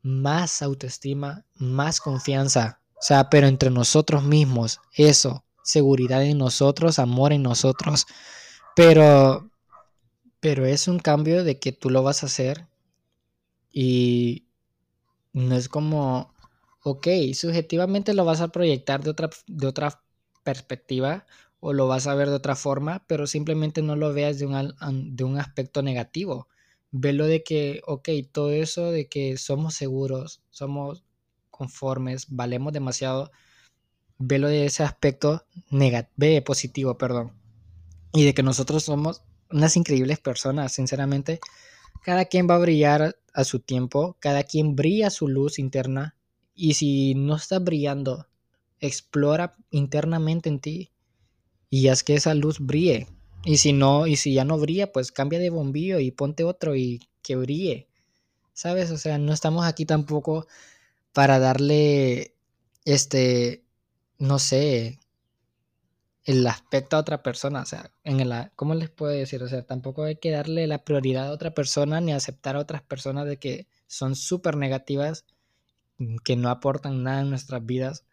más 0.02 0.62
autoestima, 0.62 1.44
más 1.56 2.00
confianza. 2.00 2.80
O 2.92 3.02
sea, 3.02 3.30
pero 3.30 3.48
entre 3.48 3.70
nosotros 3.70 4.22
mismos, 4.22 4.78
eso, 4.92 5.44
seguridad 5.64 6.22
en 6.22 6.38
nosotros, 6.38 7.00
amor 7.00 7.32
en 7.32 7.42
nosotros. 7.42 8.06
Pero, 8.76 9.50
pero 10.38 10.66
es 10.66 10.86
un 10.86 11.00
cambio 11.00 11.42
de 11.42 11.58
que 11.58 11.72
tú 11.72 11.90
lo 11.90 12.04
vas 12.04 12.22
a 12.22 12.26
hacer 12.26 12.68
y 13.72 14.46
no 15.32 15.56
es 15.56 15.68
como 15.68 16.32
ok, 16.84 17.08
subjetivamente 17.32 18.14
lo 18.14 18.24
vas 18.24 18.40
a 18.40 18.48
proyectar 18.48 19.02
de 19.02 19.10
otra, 19.10 19.30
de 19.48 19.66
otra 19.66 20.03
perspectiva 20.44 21.26
o 21.60 21.72
lo 21.72 21.88
vas 21.88 22.06
a 22.06 22.14
ver 22.14 22.28
de 22.28 22.36
otra 22.36 22.56
forma, 22.56 23.04
pero 23.06 23.26
simplemente 23.26 23.82
no 23.82 23.96
lo 23.96 24.12
veas 24.12 24.38
de 24.38 24.46
un, 24.46 25.16
de 25.16 25.24
un 25.24 25.38
aspecto 25.38 25.82
negativo. 25.82 26.46
Velo 26.92 27.26
de 27.26 27.42
que, 27.42 27.80
ok, 27.86 28.08
todo 28.30 28.52
eso 28.52 28.90
de 28.90 29.08
que 29.08 29.36
somos 29.38 29.74
seguros, 29.74 30.42
somos 30.50 31.04
conformes, 31.50 32.26
valemos 32.28 32.72
demasiado, 32.72 33.30
velo 34.18 34.48
de 34.48 34.66
ese 34.66 34.82
aspecto 34.82 35.46
negativo, 35.70 36.44
positivo, 36.44 36.98
perdón. 36.98 37.32
Y 38.12 38.24
de 38.24 38.34
que 38.34 38.42
nosotros 38.42 38.84
somos 38.84 39.22
unas 39.50 39.76
increíbles 39.76 40.20
personas, 40.20 40.72
sinceramente. 40.72 41.40
Cada 42.02 42.26
quien 42.26 42.48
va 42.48 42.56
a 42.56 42.58
brillar 42.58 43.16
a 43.32 43.44
su 43.44 43.60
tiempo, 43.60 44.16
cada 44.20 44.42
quien 44.42 44.76
brilla 44.76 45.10
su 45.10 45.28
luz 45.28 45.58
interna 45.58 46.14
y 46.54 46.74
si 46.74 47.14
no 47.14 47.36
está 47.36 47.58
brillando, 47.58 48.26
explora 48.86 49.56
internamente 49.70 50.48
en 50.48 50.60
ti 50.60 50.92
y 51.70 51.88
haz 51.88 52.02
que 52.02 52.14
esa 52.14 52.34
luz 52.34 52.58
brille. 52.60 53.08
Y 53.44 53.58
si 53.58 53.72
no, 53.72 54.06
y 54.06 54.16
si 54.16 54.34
ya 54.34 54.44
no 54.44 54.58
brilla, 54.58 54.92
pues 54.92 55.12
cambia 55.12 55.38
de 55.38 55.50
bombillo 55.50 56.00
y 56.00 56.10
ponte 56.10 56.44
otro 56.44 56.76
y 56.76 57.08
que 57.22 57.36
brille. 57.36 57.88
¿Sabes? 58.52 58.90
O 58.90 58.98
sea, 58.98 59.18
no 59.18 59.32
estamos 59.32 59.66
aquí 59.66 59.84
tampoco 59.84 60.46
para 61.12 61.38
darle 61.38 62.34
este 62.84 63.64
no 64.18 64.38
sé, 64.38 65.00
el 66.24 66.46
aspecto 66.46 66.96
a 66.96 67.00
otra 67.00 67.22
persona, 67.22 67.62
o 67.62 67.66
sea, 67.66 67.90
en 68.02 68.20
el, 68.20 68.32
¿cómo 68.56 68.74
les 68.74 68.90
puedo 68.90 69.12
decir? 69.12 69.42
O 69.42 69.48
sea, 69.48 69.62
tampoco 69.62 70.04
hay 70.04 70.16
que 70.16 70.30
darle 70.30 70.66
la 70.66 70.84
prioridad 70.84 71.28
a 71.28 71.32
otra 71.32 71.52
persona 71.52 72.00
ni 72.00 72.12
aceptar 72.12 72.56
a 72.56 72.60
otras 72.60 72.82
personas 72.82 73.26
de 73.26 73.38
que 73.38 73.66
son 73.86 74.16
súper 74.16 74.56
negativas 74.56 75.26
que 76.24 76.36
no 76.36 76.48
aportan 76.48 77.02
nada 77.02 77.20
en 77.20 77.30
nuestras 77.30 77.64
vidas, 77.64 78.04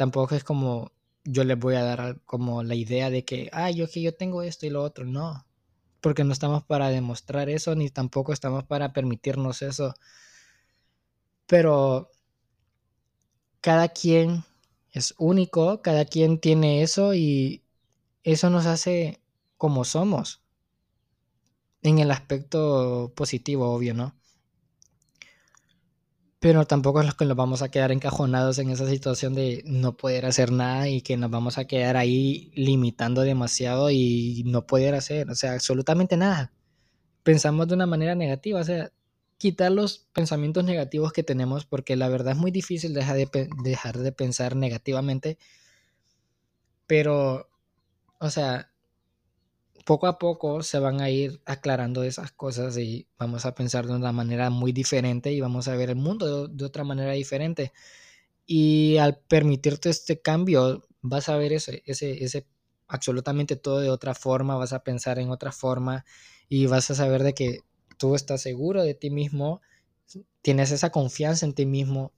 tampoco 0.00 0.34
es 0.34 0.44
como 0.44 0.92
yo 1.24 1.44
les 1.44 1.58
voy 1.58 1.74
a 1.74 1.84
dar 1.84 2.22
como 2.24 2.62
la 2.62 2.74
idea 2.74 3.10
de 3.10 3.22
que, 3.22 3.50
ah, 3.52 3.70
yo 3.70 3.86
que 3.86 4.00
yo 4.00 4.14
tengo 4.14 4.42
esto 4.42 4.64
y 4.64 4.70
lo 4.70 4.82
otro, 4.82 5.04
no, 5.04 5.44
porque 6.00 6.24
no 6.24 6.32
estamos 6.32 6.64
para 6.64 6.88
demostrar 6.88 7.50
eso, 7.50 7.74
ni 7.74 7.90
tampoco 7.90 8.32
estamos 8.32 8.64
para 8.64 8.94
permitirnos 8.94 9.60
eso. 9.60 9.94
Pero 11.46 12.08
cada 13.60 13.88
quien 13.90 14.42
es 14.90 15.14
único, 15.18 15.82
cada 15.82 16.06
quien 16.06 16.40
tiene 16.40 16.82
eso 16.82 17.12
y 17.12 17.62
eso 18.22 18.48
nos 18.48 18.64
hace 18.64 19.20
como 19.58 19.84
somos. 19.84 20.40
En 21.82 21.98
el 21.98 22.10
aspecto 22.10 23.12
positivo, 23.14 23.70
obvio, 23.70 23.92
¿no? 23.92 24.14
Pero 26.40 26.66
tampoco 26.66 27.00
es 27.00 27.06
los 27.06 27.14
que 27.14 27.26
nos 27.26 27.36
vamos 27.36 27.60
a 27.60 27.70
quedar 27.70 27.92
encajonados 27.92 28.58
en 28.58 28.70
esa 28.70 28.88
situación 28.88 29.34
de 29.34 29.62
no 29.66 29.96
poder 29.98 30.24
hacer 30.24 30.50
nada 30.50 30.88
y 30.88 31.02
que 31.02 31.18
nos 31.18 31.30
vamos 31.30 31.58
a 31.58 31.66
quedar 31.66 31.98
ahí 31.98 32.50
limitando 32.54 33.20
demasiado 33.20 33.90
y 33.90 34.42
no 34.46 34.66
poder 34.66 34.94
hacer, 34.94 35.30
o 35.30 35.34
sea, 35.34 35.52
absolutamente 35.52 36.16
nada. 36.16 36.50
Pensamos 37.22 37.68
de 37.68 37.74
una 37.74 37.86
manera 37.86 38.14
negativa, 38.14 38.58
o 38.60 38.64
sea, 38.64 38.90
quitar 39.36 39.70
los 39.72 40.08
pensamientos 40.14 40.64
negativos 40.64 41.12
que 41.12 41.22
tenemos 41.22 41.66
porque 41.66 41.94
la 41.96 42.08
verdad 42.08 42.32
es 42.32 42.38
muy 42.38 42.50
difícil 42.50 42.94
dejar 42.94 43.16
de, 43.16 43.50
dejar 43.62 43.98
de 43.98 44.12
pensar 44.12 44.56
negativamente, 44.56 45.38
pero, 46.86 47.50
o 48.18 48.30
sea, 48.30 48.69
poco 49.90 50.06
a 50.06 50.20
poco 50.20 50.62
se 50.62 50.78
van 50.78 51.00
a 51.00 51.10
ir 51.10 51.42
aclarando 51.46 52.04
esas 52.04 52.30
cosas 52.30 52.78
y 52.78 53.08
vamos 53.18 53.44
a 53.44 53.56
pensar 53.56 53.88
de 53.88 53.92
una 53.92 54.12
manera 54.12 54.48
muy 54.48 54.70
diferente 54.70 55.32
y 55.32 55.40
vamos 55.40 55.66
a 55.66 55.74
ver 55.74 55.90
el 55.90 55.96
mundo 55.96 56.46
de, 56.46 56.64
otra 56.64 56.84
manera 56.84 57.10
diferente. 57.10 57.72
Y 58.46 58.98
al 58.98 59.18
permitirte 59.18 59.90
este 59.90 60.22
cambio, 60.22 60.86
vas 61.02 61.28
a 61.28 61.36
ver 61.36 61.52
ese, 61.52 61.82
ese, 61.86 62.22
ese 62.22 62.46
absolutamente 62.86 63.56
todo 63.56 63.80
de 63.80 63.90
otra 63.90 64.14
forma, 64.14 64.54
vas 64.54 64.72
a 64.72 64.84
pensar 64.84 65.18
en 65.18 65.30
otra 65.30 65.50
forma 65.50 66.04
y 66.48 66.66
vas 66.66 66.88
a 66.92 66.94
saber 66.94 67.24
de 67.24 67.34
que 67.34 67.58
tú 67.98 68.14
estás 68.14 68.42
seguro 68.42 68.84
de 68.84 68.94
ti 68.94 69.10
mismo, 69.10 69.60
tienes 70.40 70.70
esa 70.70 70.90
confianza 70.90 71.46
en 71.46 71.52
ti 71.52 71.66
mismo 71.66 72.12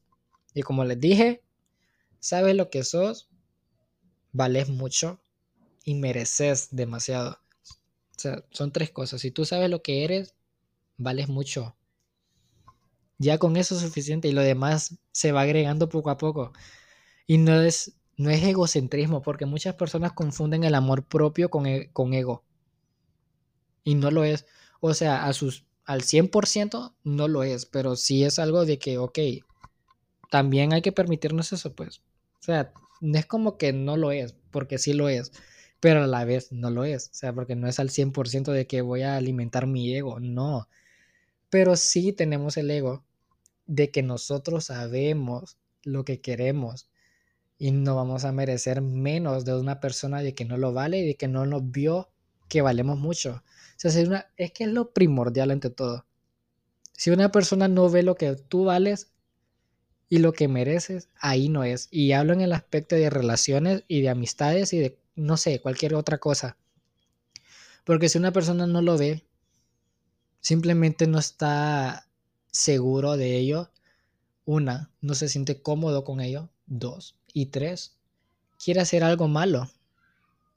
y 0.53 0.61
como 0.61 0.85
les 0.85 1.01
dije, 1.01 1.43
sabes 2.21 2.55
lo 2.55 2.69
que 2.69 2.85
sos, 2.85 3.31
vales 4.31 4.69
mucho 4.69 5.23
y 5.87 5.95
mereces 5.95 6.69
demasiado. 6.71 7.42
Sea, 8.23 8.45
son 8.51 8.71
tres 8.71 8.91
cosas. 8.91 9.21
Si 9.21 9.33
tú 9.33 9.45
sabes 9.45 9.69
lo 9.69 9.83
que 9.83 10.05
eres, 10.05 10.37
vales 10.97 11.29
mucho. 11.29 11.75
Ya 13.19 13.39
con 13.39 13.57
eso 13.57 13.75
es 13.75 13.81
suficiente 13.81 14.29
y 14.29 14.33
lo 14.33 14.43
demás 14.43 14.99
se 15.11 15.33
va 15.33 15.41
agregando 15.41 15.89
poco 15.89 16.11
a 16.11 16.19
poco. 16.19 16.53
Y 17.27 17.39
no 17.39 17.61
es, 17.61 17.97
no 18.17 18.31
es 18.31 18.43
egocentrismo, 18.45 19.23
porque 19.23 19.45
muchas 19.45 19.75
personas 19.75 20.13
confunden 20.13 20.63
el 20.63 20.77
amor 20.77 21.05
propio 21.05 21.51
con, 21.51 21.67
e, 21.67 21.91
con 21.93 22.15
ego. 22.15 22.45
Y 23.83 23.97
no 23.97 24.13
lo 24.13 24.23
es. 24.23 24.47
O 24.81 24.95
sea, 24.95 25.25
a 25.27 25.33
sus, 25.33 25.65
al 25.85 26.03
100% 26.03 26.95
no 27.03 27.27
lo 27.27 27.43
es, 27.43 27.67
pero 27.67 27.97
sí 27.97 28.23
es 28.23 28.39
algo 28.39 28.65
de 28.65 28.79
que, 28.79 28.99
ok, 28.99 29.19
también 30.31 30.73
hay 30.73 30.83
que 30.83 30.93
permitirnos 30.93 31.53
eso, 31.53 31.75
pues. 31.75 32.03
O 32.41 32.45
sea, 32.45 32.73
no 33.01 33.19
es 33.19 33.27
como 33.27 33.59
que 33.59 33.73
no 33.73 33.97
lo 33.97 34.13
es, 34.13 34.37
porque 34.53 34.79
sí 34.79 34.93
lo 34.93 35.09
es, 35.09 35.33
pero 35.83 36.05
a 36.05 36.07
la 36.07 36.25
vez 36.25 36.53
no 36.53 36.71
lo 36.71 36.85
es. 36.85 37.09
O 37.09 37.15
sea, 37.15 37.33
porque 37.33 37.57
no 37.57 37.67
es 37.67 37.81
al 37.81 37.91
100% 37.91 38.53
de 38.53 38.69
que 38.69 38.83
voy 38.83 39.03
a 39.03 39.17
alimentar 39.17 39.67
mi 39.67 39.93
ego, 39.93 40.21
no. 40.21 40.69
Pero 41.51 41.75
sí 41.75 42.13
tenemos 42.13 42.57
el 42.57 42.71
ego 42.71 43.05
de 43.67 43.91
que 43.91 44.05
nosotros 44.05 44.67
sabemos 44.67 45.59
lo 45.83 46.05
que 46.05 46.21
queremos 46.21 46.89
y 47.59 47.73
no 47.73 47.97
vamos 47.97 48.25
a 48.25 48.31
merecer 48.31 48.81
menos 48.81 49.45
de 49.45 49.59
una 49.59 49.81
persona 49.81 50.23
de 50.23 50.37
que 50.37 50.45
no 50.45 50.57
lo 50.57 50.73
vale 50.73 51.01
y 51.01 51.07
de 51.09 51.17
que 51.17 51.27
no 51.27 51.47
nos 51.47 51.69
vio 51.73 52.13
que 52.49 52.63
valemos 52.63 52.97
mucho. 52.97 53.43
O 53.43 53.75
sea, 53.77 53.91
es, 53.91 54.07
una, 54.07 54.29
es 54.37 54.53
que 54.53 54.63
es 54.63 54.71
lo 54.71 54.93
primordial 54.93 55.51
ante 55.51 55.69
todo. 55.69 56.07
Si 56.93 57.11
una 57.11 57.33
persona 57.33 57.67
no 57.67 57.91
ve 57.91 58.05
lo 58.05 58.15
que 58.15 58.37
tú 58.37 58.67
vales 58.67 59.11
y 60.09 60.19
lo 60.19 60.33
que 60.33 60.47
mereces, 60.47 61.09
ahí 61.19 61.49
no 61.49 61.65
es. 61.65 61.89
Y 61.91 62.13
hablo 62.13 62.35
en 62.35 62.41
el 62.41 62.53
aspecto 62.53 62.95
de 62.95 63.11
relaciones 63.11 63.83
y 63.89 64.03
de 64.03 64.11
amistades 64.11 64.73
y 64.73 64.79
de, 64.79 65.02
no 65.15 65.37
sé, 65.37 65.61
cualquier 65.61 65.95
otra 65.95 66.19
cosa. 66.19 66.57
Porque 67.85 68.09
si 68.09 68.19
una 68.19 68.33
persona 68.33 68.67
no 68.67 68.83
lo 68.83 68.97
ve, 68.97 69.25
simplemente 70.41 71.07
no 71.07 71.19
está 71.19 72.07
seguro 72.51 73.17
de 73.17 73.37
ello. 73.37 73.71
Una, 74.45 74.91
no 75.01 75.15
se 75.15 75.29
siente 75.29 75.63
cómodo 75.63 76.05
con 76.05 76.21
ello. 76.21 76.51
Dos, 76.67 77.17
y 77.33 77.47
tres, 77.47 77.97
quiere 78.63 78.81
hacer 78.81 79.05
algo 79.05 79.29
malo. 79.29 79.71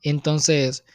Entonces, 0.01 0.85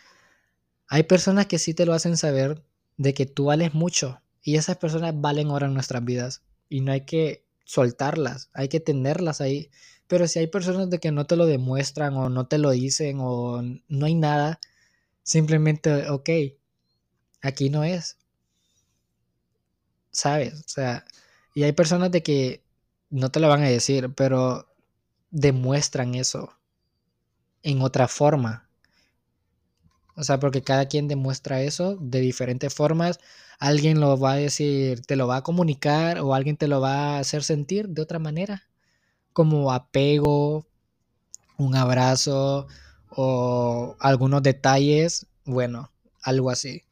hay 0.86 1.02
personas 1.04 1.46
que 1.46 1.58
sí 1.58 1.74
te 1.74 1.86
lo 1.86 1.94
hacen 1.94 2.16
saber 2.16 2.62
de 2.96 3.14
que 3.14 3.26
tú 3.26 3.46
vales 3.46 3.74
mucho 3.74 4.20
y 4.42 4.56
esas 4.56 4.76
personas 4.76 5.14
valen 5.16 5.48
ahora 5.48 5.66
en 5.66 5.74
nuestras 5.74 6.04
vidas 6.04 6.42
y 6.68 6.80
no 6.80 6.92
hay 6.92 7.02
que 7.02 7.44
soltarlas, 7.64 8.50
hay 8.52 8.68
que 8.68 8.80
tenerlas 8.80 9.40
ahí. 9.40 9.70
Pero 10.10 10.26
si 10.26 10.40
hay 10.40 10.48
personas 10.48 10.90
de 10.90 10.98
que 10.98 11.12
no 11.12 11.24
te 11.26 11.36
lo 11.36 11.46
demuestran 11.46 12.16
o 12.16 12.28
no 12.28 12.48
te 12.48 12.58
lo 12.58 12.70
dicen 12.70 13.18
o 13.20 13.62
no 13.62 14.06
hay 14.06 14.16
nada, 14.16 14.58
simplemente, 15.22 16.10
ok, 16.10 16.30
aquí 17.42 17.70
no 17.70 17.84
es. 17.84 18.18
¿Sabes? 20.10 20.54
O 20.54 20.68
sea, 20.68 21.04
y 21.54 21.62
hay 21.62 21.70
personas 21.72 22.10
de 22.10 22.24
que 22.24 22.64
no 23.10 23.30
te 23.30 23.38
lo 23.38 23.48
van 23.48 23.62
a 23.62 23.68
decir, 23.68 24.12
pero 24.16 24.66
demuestran 25.30 26.16
eso 26.16 26.54
en 27.62 27.80
otra 27.80 28.08
forma. 28.08 28.68
O 30.16 30.24
sea, 30.24 30.40
porque 30.40 30.62
cada 30.62 30.86
quien 30.86 31.08
demuestra 31.08 31.62
eso 31.62 31.96
de 32.00 32.20
diferentes 32.20 32.74
formas. 32.74 33.20
Alguien 33.60 34.00
lo 34.00 34.18
va 34.18 34.32
a 34.32 34.36
decir, 34.36 35.02
te 35.02 35.14
lo 35.16 35.28
va 35.28 35.36
a 35.36 35.42
comunicar 35.44 36.18
o 36.20 36.34
alguien 36.34 36.56
te 36.56 36.68
lo 36.68 36.80
va 36.80 37.16
a 37.16 37.18
hacer 37.20 37.44
sentir 37.44 37.88
de 37.88 38.02
otra 38.02 38.18
manera. 38.18 38.69
Como 39.32 39.72
apego, 39.72 40.66
un 41.56 41.76
abrazo 41.76 42.66
o 43.10 43.96
algunos 44.00 44.42
detalles. 44.42 45.26
Bueno, 45.44 45.90
algo 46.22 46.50
así. 46.50 46.82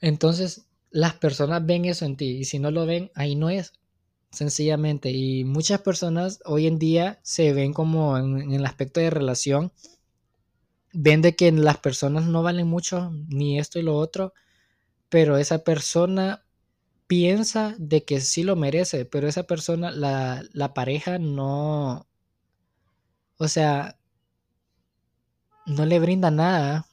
Entonces, 0.00 0.66
las 0.90 1.14
personas 1.14 1.64
ven 1.66 1.84
eso 1.84 2.04
en 2.04 2.16
ti 2.16 2.38
y 2.38 2.44
si 2.44 2.58
no 2.58 2.70
lo 2.70 2.86
ven, 2.86 3.10
ahí 3.14 3.34
no 3.34 3.50
es 3.50 3.72
sencillamente. 4.30 5.10
Y 5.10 5.44
muchas 5.44 5.80
personas 5.80 6.40
hoy 6.44 6.66
en 6.66 6.78
día 6.78 7.18
se 7.22 7.52
ven 7.52 7.72
como 7.72 8.16
en, 8.18 8.52
el 8.52 8.64
aspecto 8.66 9.00
de 9.00 9.10
relación, 9.10 9.72
ven 10.92 11.22
de 11.22 11.34
que 11.34 11.50
las 11.52 11.78
personas 11.78 12.26
no 12.26 12.42
valen 12.42 12.66
mucho, 12.66 13.10
ni 13.28 13.58
esto 13.58 13.78
y 13.78 13.82
lo 13.82 13.96
otro, 13.96 14.32
pero 15.08 15.36
esa 15.36 15.64
persona 15.64 16.45
piensa 17.06 17.74
de 17.78 18.04
que 18.04 18.20
sí 18.20 18.42
lo 18.42 18.56
merece, 18.56 19.04
pero 19.04 19.28
esa 19.28 19.44
persona, 19.44 19.90
la, 19.90 20.44
la 20.52 20.74
pareja 20.74 21.18
no, 21.18 22.06
o 23.38 23.48
sea, 23.48 23.98
no 25.66 25.84
le 25.86 25.98
brinda 25.98 26.30
nada, 26.30 26.86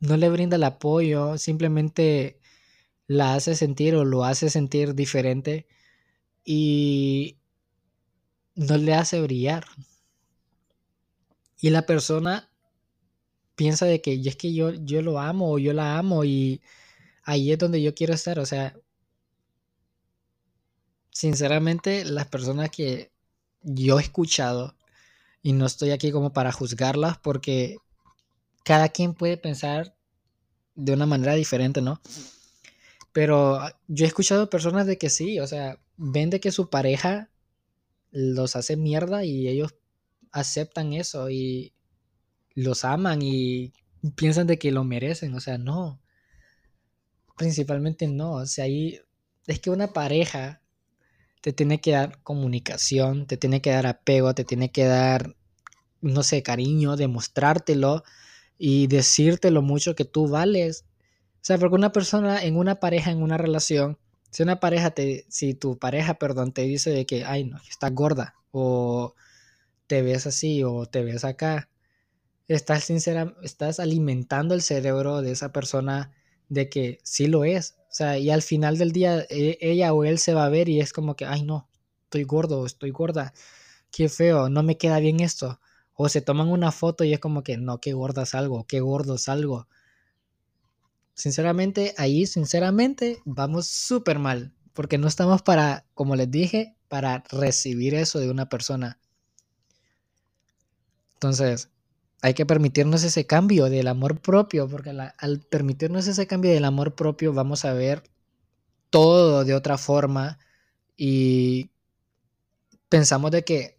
no 0.00 0.16
le 0.16 0.28
brinda 0.30 0.56
el 0.56 0.64
apoyo, 0.64 1.38
simplemente 1.38 2.40
la 3.06 3.34
hace 3.34 3.56
sentir 3.56 3.96
o 3.96 4.04
lo 4.04 4.24
hace 4.24 4.50
sentir 4.50 4.94
diferente 4.94 5.66
y 6.44 7.38
no 8.54 8.76
le 8.76 8.94
hace 8.94 9.20
brillar. 9.22 9.64
Y 11.60 11.70
la 11.70 11.86
persona 11.86 12.50
piensa 13.56 13.86
de 13.86 14.00
que 14.00 14.14
es 14.24 14.36
que 14.36 14.54
yo, 14.54 14.72
yo 14.72 15.02
lo 15.02 15.18
amo 15.18 15.52
o 15.52 15.58
yo 15.58 15.72
la 15.72 15.98
amo 15.98 16.24
y 16.24 16.62
ahí 17.24 17.52
es 17.52 17.58
donde 17.58 17.82
yo 17.82 17.94
quiero 17.94 18.14
estar. 18.14 18.38
O 18.40 18.46
sea, 18.46 18.76
sinceramente 21.18 22.04
las 22.04 22.28
personas 22.28 22.70
que 22.70 23.10
yo 23.62 23.98
he 23.98 24.02
escuchado 24.02 24.76
y 25.42 25.52
no 25.52 25.66
estoy 25.66 25.90
aquí 25.90 26.12
como 26.12 26.32
para 26.32 26.52
juzgarlas 26.52 27.18
porque 27.18 27.78
cada 28.62 28.90
quien 28.90 29.14
puede 29.14 29.36
pensar 29.36 29.96
de 30.76 30.92
una 30.92 31.06
manera 31.06 31.34
diferente, 31.34 31.82
¿no? 31.82 32.00
Pero 33.10 33.58
yo 33.88 34.04
he 34.04 34.06
escuchado 34.06 34.48
personas 34.48 34.86
de 34.86 34.96
que 34.96 35.10
sí, 35.10 35.40
o 35.40 35.48
sea, 35.48 35.80
ven 35.96 36.30
de 36.30 36.38
que 36.38 36.52
su 36.52 36.70
pareja 36.70 37.30
los 38.12 38.54
hace 38.54 38.76
mierda 38.76 39.24
y 39.24 39.48
ellos 39.48 39.74
aceptan 40.30 40.92
eso 40.92 41.30
y 41.30 41.74
los 42.54 42.84
aman 42.84 43.22
y 43.22 43.72
piensan 44.14 44.46
de 44.46 44.56
que 44.56 44.70
lo 44.70 44.84
merecen, 44.84 45.34
o 45.34 45.40
sea, 45.40 45.58
no. 45.58 46.00
Principalmente 47.36 48.06
no, 48.06 48.34
o 48.34 48.46
sea, 48.46 48.66
ahí 48.66 49.00
es 49.48 49.58
que 49.58 49.70
una 49.70 49.88
pareja 49.88 50.62
te 51.40 51.52
tiene 51.52 51.80
que 51.80 51.92
dar 51.92 52.20
comunicación, 52.22 53.26
te 53.26 53.36
tiene 53.36 53.60
que 53.60 53.70
dar 53.70 53.86
apego, 53.86 54.34
te 54.34 54.44
tiene 54.44 54.70
que 54.70 54.84
dar, 54.84 55.36
no 56.00 56.22
sé, 56.22 56.42
cariño, 56.42 56.96
demostrártelo 56.96 58.02
y 58.58 58.88
decirte 58.88 59.50
lo 59.50 59.62
mucho 59.62 59.94
que 59.94 60.04
tú 60.04 60.28
vales. 60.28 60.84
O 61.36 61.44
sea, 61.48 61.58
porque 61.58 61.76
una 61.76 61.92
persona 61.92 62.42
en 62.44 62.56
una 62.56 62.80
pareja, 62.80 63.10
en 63.10 63.22
una 63.22 63.38
relación, 63.38 63.98
si 64.30 64.42
una 64.42 64.60
pareja 64.60 64.90
te, 64.90 65.24
si 65.28 65.54
tu 65.54 65.78
pareja, 65.78 66.14
perdón, 66.14 66.52
te 66.52 66.62
dice 66.62 66.90
de 66.90 67.06
que, 67.06 67.24
ay, 67.24 67.44
no, 67.44 67.58
estás 67.70 67.94
gorda, 67.94 68.34
o 68.50 69.14
te 69.86 70.02
ves 70.02 70.26
así, 70.26 70.62
o 70.64 70.86
te 70.86 71.02
ves 71.04 71.24
acá, 71.24 71.68
estás 72.48 72.84
sincera, 72.84 73.34
estás 73.42 73.80
alimentando 73.80 74.54
el 74.54 74.62
cerebro 74.62 75.22
de 75.22 75.32
esa 75.32 75.52
persona 75.52 76.12
de 76.48 76.68
que 76.68 76.98
sí 77.02 77.26
lo 77.26 77.44
es. 77.44 77.76
Sea, 77.98 78.16
y 78.16 78.30
al 78.30 78.42
final 78.42 78.78
del 78.78 78.92
día, 78.92 79.26
e, 79.28 79.58
ella 79.60 79.92
o 79.92 80.04
él 80.04 80.20
se 80.20 80.32
va 80.32 80.44
a 80.44 80.48
ver 80.48 80.68
y 80.68 80.80
es 80.80 80.92
como 80.92 81.16
que, 81.16 81.24
ay, 81.24 81.42
no, 81.42 81.68
estoy 82.04 82.22
gordo, 82.22 82.64
estoy 82.64 82.92
gorda, 82.92 83.34
qué 83.90 84.08
feo, 84.08 84.48
no 84.48 84.62
me 84.62 84.78
queda 84.78 85.00
bien 85.00 85.18
esto. 85.18 85.60
O 85.94 86.08
se 86.08 86.20
toman 86.20 86.46
una 86.46 86.70
foto 86.70 87.02
y 87.02 87.12
es 87.12 87.18
como 87.18 87.42
que, 87.42 87.56
no, 87.56 87.80
qué 87.80 87.94
gorda 87.94 88.24
salgo, 88.24 88.64
qué 88.68 88.78
gordo 88.78 89.18
salgo. 89.18 89.66
Sinceramente, 91.14 91.92
ahí, 91.98 92.26
sinceramente, 92.26 93.18
vamos 93.24 93.66
súper 93.66 94.20
mal. 94.20 94.54
Porque 94.74 94.96
no 94.96 95.08
estamos 95.08 95.42
para, 95.42 95.84
como 95.94 96.14
les 96.14 96.30
dije, 96.30 96.76
para 96.86 97.24
recibir 97.32 97.96
eso 97.96 98.20
de 98.20 98.30
una 98.30 98.48
persona. 98.48 99.00
Entonces, 101.14 101.68
hay 102.20 102.34
que 102.34 102.46
permitirnos 102.46 103.04
ese 103.04 103.26
cambio 103.26 103.66
del 103.66 103.88
amor 103.88 104.20
propio, 104.20 104.68
porque 104.68 104.90
al 104.90 105.40
permitirnos 105.40 106.06
ese 106.06 106.26
cambio 106.26 106.50
del 106.50 106.64
amor 106.64 106.94
propio 106.94 107.32
vamos 107.32 107.64
a 107.64 107.72
ver 107.72 108.02
todo 108.90 109.44
de 109.44 109.54
otra 109.54 109.78
forma 109.78 110.38
y 110.96 111.70
pensamos 112.88 113.30
de 113.30 113.44
que 113.44 113.78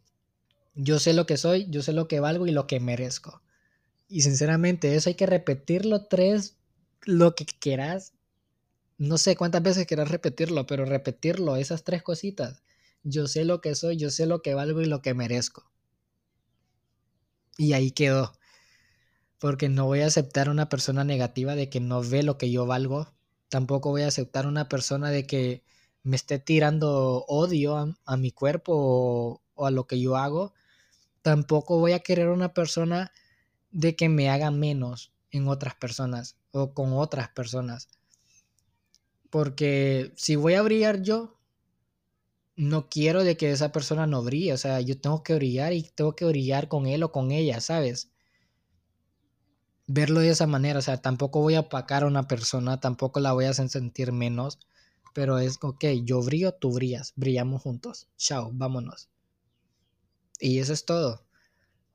yo 0.75 0.99
sé 0.99 1.13
lo 1.13 1.25
que 1.25 1.37
soy, 1.37 1.67
yo 1.69 1.81
sé 1.81 1.91
lo 1.91 2.07
que 2.07 2.19
valgo 2.19 2.47
y 2.47 2.51
lo 2.51 2.67
que 2.67 2.79
merezco. 2.79 3.41
Y 4.07 4.21
sinceramente 4.21 4.95
eso 4.95 5.09
hay 5.09 5.15
que 5.15 5.25
repetirlo 5.25 6.05
tres 6.05 6.57
lo 7.03 7.35
que 7.35 7.45
quieras, 7.45 8.13
no 8.97 9.17
sé 9.17 9.35
cuántas 9.35 9.63
veces 9.63 9.85
quieras 9.85 10.09
repetirlo, 10.09 10.65
pero 10.65 10.85
repetirlo, 10.85 11.55
esas 11.57 11.83
tres 11.83 12.03
cositas. 12.03 12.63
Yo 13.03 13.27
sé 13.27 13.45
lo 13.45 13.61
que 13.61 13.75
soy, 13.75 13.97
yo 13.97 14.09
sé 14.09 14.25
lo 14.25 14.41
que 14.41 14.53
valgo 14.53 14.81
y 14.81 14.85
lo 14.85 15.01
que 15.01 15.13
merezco. 15.13 15.69
Y 17.59 17.73
ahí 17.73 17.91
quedó. 17.91 18.31
Porque 19.37 19.67
no 19.67 19.85
voy 19.85 19.99
a 19.99 20.05
aceptar 20.05 20.49
una 20.49 20.69
persona 20.69 21.03
negativa 21.03 21.55
de 21.55 21.69
que 21.69 21.81
no 21.81 22.01
ve 22.01 22.23
lo 22.23 22.37
que 22.37 22.49
yo 22.49 22.65
valgo. 22.65 23.11
Tampoco 23.49 23.89
voy 23.89 24.03
a 24.03 24.07
aceptar 24.07 24.47
una 24.47 24.69
persona 24.69 25.09
de 25.11 25.27
que 25.27 25.61
me 26.01 26.15
esté 26.15 26.39
tirando 26.39 27.25
odio 27.27 27.97
a, 28.05 28.17
mi 28.17 28.31
cuerpo 28.31 28.73
o, 28.73 29.41
o 29.55 29.65
a 29.65 29.71
lo 29.71 29.87
que 29.87 29.99
yo 29.99 30.15
hago. 30.15 30.53
Tampoco 31.21 31.79
voy 31.79 31.91
a 31.91 31.99
querer 31.99 32.29
una 32.29 32.53
persona 32.53 33.11
de 33.71 33.97
que 33.97 34.07
me 34.07 34.29
haga 34.29 34.51
menos 34.51 35.11
en 35.29 35.49
otras 35.49 35.75
personas 35.75 36.37
o 36.51 36.73
con 36.73 36.93
otras 36.93 37.27
personas. 37.27 37.89
Porque 39.29 40.13
si 40.15 40.37
voy 40.37 40.53
a 40.53 40.61
brillar 40.61 41.01
yo, 41.01 41.38
no 42.59 42.89
quiero 42.89 43.23
de 43.23 43.37
que 43.37 43.51
esa 43.51 43.71
persona 43.71 44.05
no 44.05 44.21
brille. 44.21 44.51
O 44.51 44.57
sea, 44.57 44.81
yo 44.81 44.99
tengo 44.99 45.23
que 45.23 45.33
brillar 45.33 45.71
y 45.71 45.83
tengo 45.83 46.13
que 46.13 46.25
brillar 46.25 46.67
con 46.67 46.87
él 46.87 47.03
o 47.03 47.11
con 47.13 47.31
ella, 47.31 47.61
¿sabes? 47.61 48.11
Verlo 49.87 50.19
de 50.19 50.31
esa 50.31 50.45
manera. 50.45 50.79
O 50.79 50.81
sea, 50.81 50.97
tampoco 51.01 51.39
voy 51.39 51.55
a 51.55 51.61
opacar 51.61 52.03
a 52.03 52.07
una 52.07 52.27
persona, 52.27 52.81
tampoco 52.81 53.21
la 53.21 53.31
voy 53.31 53.45
a 53.45 53.51
hacer 53.51 53.69
sentir 53.69 54.11
menos. 54.11 54.59
Pero 55.13 55.39
es, 55.39 55.57
ok, 55.61 55.85
yo 56.03 56.21
brillo, 56.21 56.51
tú 56.53 56.73
brillas, 56.73 57.13
brillamos 57.15 57.61
juntos. 57.61 58.09
Chao, 58.17 58.51
vámonos. 58.53 59.07
Y 60.41 60.59
eso 60.59 60.73
es 60.73 60.83
todo. 60.83 61.23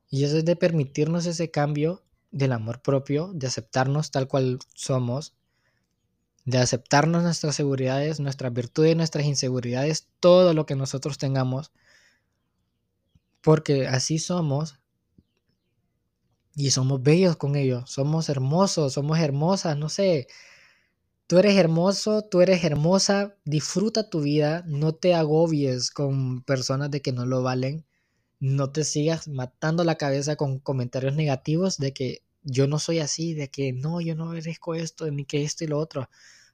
Y 0.09 0.23
eso 0.23 0.37
es 0.39 0.45
de 0.45 0.55
permitirnos 0.55 1.27
ese 1.27 1.51
cambio 1.51 2.03
del 2.31 2.53
amor 2.53 2.81
propio, 2.81 3.31
de 3.35 3.45
aceptarnos 3.45 4.09
tal 4.09 4.27
cual 4.27 4.57
somos, 4.73 5.35
de 6.45 6.59
aceptarnos 6.59 7.23
nuestras 7.23 7.55
seguridades, 7.55 8.19
nuestras 8.19 8.53
virtudes, 8.53 8.95
nuestras 8.95 9.25
inseguridades, 9.25 10.07
todo 10.19 10.53
lo 10.53 10.65
que 10.65 10.75
nosotros 10.75 11.17
tengamos, 11.17 11.71
porque 13.41 13.87
así 13.87 14.19
somos 14.19 14.79
y 16.55 16.71
somos 16.71 17.03
bellos 17.03 17.35
con 17.35 17.55
ellos, 17.55 17.89
somos 17.89 18.29
hermosos, 18.29 18.93
somos 18.93 19.19
hermosas, 19.19 19.77
no 19.77 19.89
sé. 19.89 20.27
Tú 21.27 21.39
eres 21.39 21.57
hermoso, 21.57 22.23
tú 22.23 22.41
eres 22.41 22.63
hermosa, 22.63 23.35
disfruta 23.45 24.09
tu 24.09 24.21
vida, 24.21 24.63
no 24.67 24.93
te 24.93 25.15
agobies 25.15 25.91
con 25.91 26.43
personas 26.43 26.91
de 26.91 27.01
que 27.01 27.11
no 27.11 27.25
lo 27.25 27.43
valen 27.43 27.85
no 28.39 28.71
te 28.71 28.83
sigas 28.83 29.27
matando 29.27 29.83
la 29.83 29.95
cabeza 29.95 30.35
con 30.35 30.59
comentarios 30.59 31.15
negativos 31.15 31.77
de 31.77 31.93
que 31.93 32.24
yo 32.45 32.67
no 32.67 32.79
soy 32.79 32.99
así, 32.99 33.33
de 33.33 33.49
que 33.49 33.73
no, 33.73 33.99
yo 33.99 34.15
no 34.15 34.27
merezco 34.27 34.75
esto, 34.75 35.09
ni 35.11 35.25
que 35.25 35.43
esto 35.43 35.63
y 35.63 35.67
lo 35.67 35.79
otro, 35.79 36.09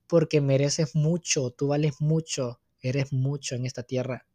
porque 0.07 0.41
mereces 0.41 0.95
mucho, 0.95 1.51
tú 1.51 1.67
vales 1.67 1.99
mucho, 1.99 2.59
eres 2.81 3.13
mucho 3.13 3.55
en 3.55 3.65
esta 3.65 3.83
tierra. 3.83 4.25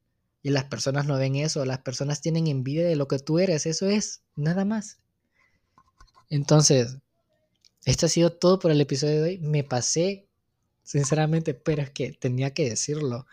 Y 0.42 0.50
las 0.50 0.64
personas 0.64 1.06
no 1.06 1.16
ven 1.16 1.34
eso, 1.34 1.64
las 1.64 1.78
personas 1.78 2.20
tienen 2.20 2.46
envidia 2.46 2.86
de 2.86 2.94
lo 2.94 3.08
que 3.08 3.18
tú 3.18 3.38
eres, 3.38 3.66
eso 3.66 3.88
es, 3.88 4.22
nada 4.36 4.64
más. 4.64 5.00
Entonces, 6.28 6.98
esto 7.84 8.06
ha 8.06 8.08
sido 8.08 8.32
todo 8.32 8.58
por 8.58 8.70
el 8.70 8.80
episodio 8.80 9.22
de 9.22 9.22
hoy. 9.22 9.38
Me 9.38 9.64
pasé, 9.64 10.28
sinceramente, 10.82 11.54
pero 11.54 11.82
es 11.82 11.90
que 11.90 12.12
tenía 12.12 12.52
que 12.52 12.68
decirlo. 12.68 13.26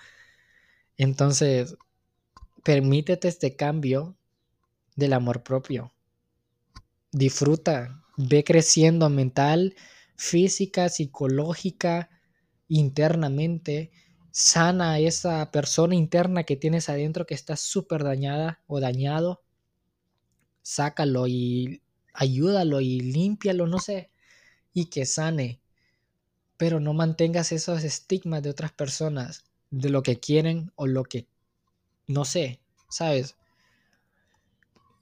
Entonces, 0.97 1.75
permítete 2.63 3.27
este 3.27 3.55
cambio 3.55 4.15
del 4.95 5.13
amor 5.13 5.43
propio. 5.43 5.91
Disfruta, 7.11 8.02
ve 8.17 8.43
creciendo 8.43 9.09
mental, 9.09 9.75
física, 10.15 10.89
psicológica, 10.89 12.09
internamente. 12.67 13.91
Sana 14.31 14.99
esa 14.99 15.51
persona 15.51 15.95
interna 15.95 16.43
que 16.43 16.55
tienes 16.55 16.89
adentro 16.89 17.25
que 17.25 17.35
está 17.35 17.55
súper 17.55 18.03
dañada 18.03 18.61
o 18.67 18.79
dañado. 18.79 19.43
Sácalo 20.61 21.27
y 21.27 21.81
ayúdalo 22.13 22.81
y 22.81 22.99
límpialo, 23.01 23.67
no 23.67 23.79
sé, 23.79 24.09
y 24.73 24.85
que 24.85 25.05
sane. 25.05 25.61
Pero 26.57 26.79
no 26.79 26.93
mantengas 26.93 27.51
esos 27.51 27.83
estigmas 27.83 28.41
de 28.43 28.49
otras 28.49 28.71
personas, 28.71 29.43
de 29.71 29.89
lo 29.89 30.03
que 30.03 30.19
quieren 30.19 30.71
o 30.75 30.87
lo 30.87 31.03
que 31.03 31.27
no 32.07 32.25
sé, 32.25 32.61
¿sabes? 32.89 33.35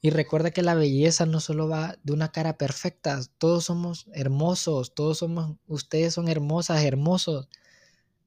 Y 0.02 0.10
recuerda 0.10 0.50
que 0.50 0.64
la 0.64 0.74
belleza 0.74 1.28
no 1.28 1.40
solo 1.40 1.70
va 1.70 1.96
de 2.04 2.14
una 2.14 2.32
cara 2.32 2.58
perfecta, 2.58 3.20
todos 3.38 3.66
somos 3.66 4.08
hermosos, 4.14 4.96
todos 4.96 5.20
somos, 5.20 5.58
ustedes 5.68 6.16
son 6.16 6.28
hermosas, 6.28 6.84
hermosos, 6.84 7.48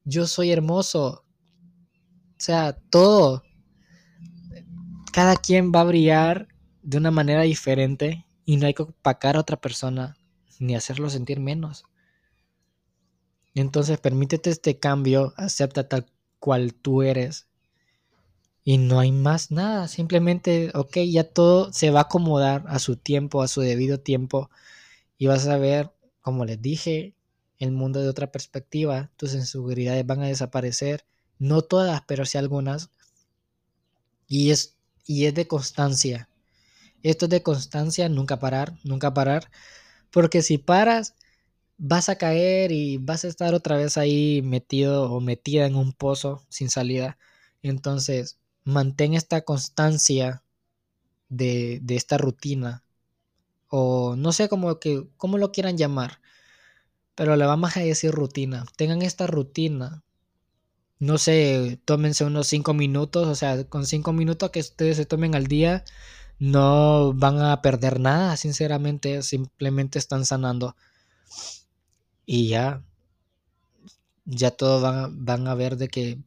yo 0.05 0.29
soy 0.29 0.53
hermoso, 0.53 1.25
o 1.27 2.39
sea, 2.39 2.75
todo, 2.91 3.43
cada 5.13 5.37
quien 5.37 5.73
va 5.73 5.81
a 5.81 5.85
brillar 5.85 6.47
de 6.83 6.99
una 6.99 7.11
manera 7.11 7.43
diferente 7.43 8.25
y 8.45 8.57
no 8.57 8.67
hay 8.67 8.75
que 8.75 8.83
opacar 8.83 9.37
a 9.37 9.41
otra 9.41 9.61
persona 9.61 10.17
ni 10.61 10.77
hacerlo 10.77 11.11
sentir 11.11 11.41
menos. 11.41 11.85
Entonces 13.55 13.99
permítete 13.99 14.51
este 14.51 14.79
cambio, 14.79 15.33
acepta 15.37 15.89
tal 15.89 16.07
cual 16.39 16.75
tú 16.75 17.03
eres 17.03 17.49
y 18.65 18.79
no 18.79 18.99
hay 19.01 19.13
más 19.13 19.51
nada, 19.51 19.89
simplemente, 19.89 20.71
ok, 20.75 20.99
ya 21.11 21.25
todo 21.25 21.73
se 21.73 21.91
va 21.91 22.01
a 22.01 22.03
acomodar 22.05 22.65
a 22.69 22.79
su 22.79 22.97
tiempo, 22.97 23.43
a 23.43 23.49
su 23.49 23.61
debido 23.61 24.01
tiempo 24.01 24.51
y 25.19 25.27
vas 25.27 25.47
a 25.49 25.59
ver, 25.59 25.93
como 26.23 26.45
les 26.45 26.61
dije, 26.63 27.15
el 27.59 27.73
mundo 27.73 28.01
de 28.01 28.09
otra 28.09 28.33
perspectiva, 28.33 29.11
tus 29.17 29.35
inseguridades 29.35 30.07
van 30.07 30.23
a 30.23 30.29
desaparecer, 30.29 31.05
no 31.39 31.63
todas, 31.63 32.03
pero 32.07 32.25
sí 32.27 32.39
algunas. 32.39 32.91
Y 34.29 34.51
es, 34.51 34.77
y 35.07 35.27
es 35.27 35.35
de 35.35 35.47
constancia. 35.47 36.29
Esto 37.03 37.27
es 37.27 37.31
de 37.31 37.43
constancia, 37.43 38.09
nunca 38.09 38.39
parar, 38.39 38.75
nunca 38.85 39.15
parar, 39.15 39.51
porque 40.11 40.43
si 40.43 40.59
paras, 40.59 41.15
vas 41.79 42.09
a 42.09 42.17
caer 42.19 42.73
y 42.73 42.99
vas 42.99 43.25
a 43.25 43.29
estar 43.29 43.55
otra 43.55 43.77
vez 43.77 43.97
ahí 43.99 44.43
metido 44.43 45.13
o 45.13 45.21
metida 45.21 45.67
en 45.67 45.77
un 45.77 45.93
pozo 45.93 46.45
sin 46.51 46.71
salida. 46.71 47.19
Entonces, 47.63 48.39
mantén 48.65 49.15
esta 49.15 49.43
constancia 49.43 50.43
de, 51.29 51.83
esta 51.89 52.19
rutina. 52.19 52.83
O 53.69 54.17
no 54.17 54.33
sé 54.33 54.49
cómo, 54.49 54.79
que, 54.81 55.07
cómo 55.17 55.39
lo 55.39 55.53
quieran 55.53 55.77
llamar. 55.77 56.21
Pero 57.15 57.37
le 57.37 57.47
vamos 57.47 57.77
a 57.77 57.81
decir 57.81 58.13
rutina. 58.13 58.67
Tengan 58.77 59.03
esta 59.03 59.27
rutina. 59.27 60.03
No 60.99 61.19
sé, 61.19 61.81
tómense 61.85 62.25
unos 62.25 62.47
5 62.49 62.75
minutos. 62.75 63.29
O 63.29 63.35
sea, 63.35 63.65
con 63.69 63.87
5 63.87 64.13
minutos 64.13 64.51
que 64.51 64.61
ustedes 64.61 64.97
se 64.97 65.07
tomen 65.07 65.35
al 65.35 65.47
día, 65.47 65.85
no 66.39 67.13
van 67.15 67.41
a 67.41 67.63
perder 67.63 68.01
nada, 68.01 68.37
sinceramente. 68.37 69.23
Simplemente 69.23 69.99
están 69.99 70.27
sanando. 70.27 70.77
Y 72.27 72.49
ya. 72.49 72.83
Ya 74.27 74.51
todos 74.53 74.83
van, 74.83 75.25
van 75.25 75.49
a 75.49 75.55
ver 75.55 75.77
de 75.77 75.89
que 75.89 76.19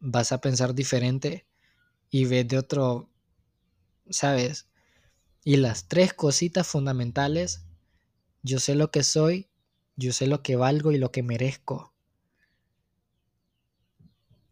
vas 0.00 0.32
a 0.32 0.40
pensar 0.40 0.74
diferente 0.74 1.47
y 2.10 2.24
ves 2.24 2.48
de 2.48 2.58
otro, 2.58 3.08
¿sabes? 4.10 4.68
Y 5.44 5.56
las 5.56 5.88
tres 5.88 6.12
cositas 6.14 6.66
fundamentales, 6.66 7.64
yo 8.42 8.58
sé 8.60 8.74
lo 8.74 8.90
que 8.90 9.02
soy, 9.02 9.48
yo 9.96 10.12
sé 10.12 10.26
lo 10.26 10.42
que 10.42 10.56
valgo 10.56 10.92
y 10.92 10.98
lo 10.98 11.10
que 11.10 11.22
merezco. 11.22 11.92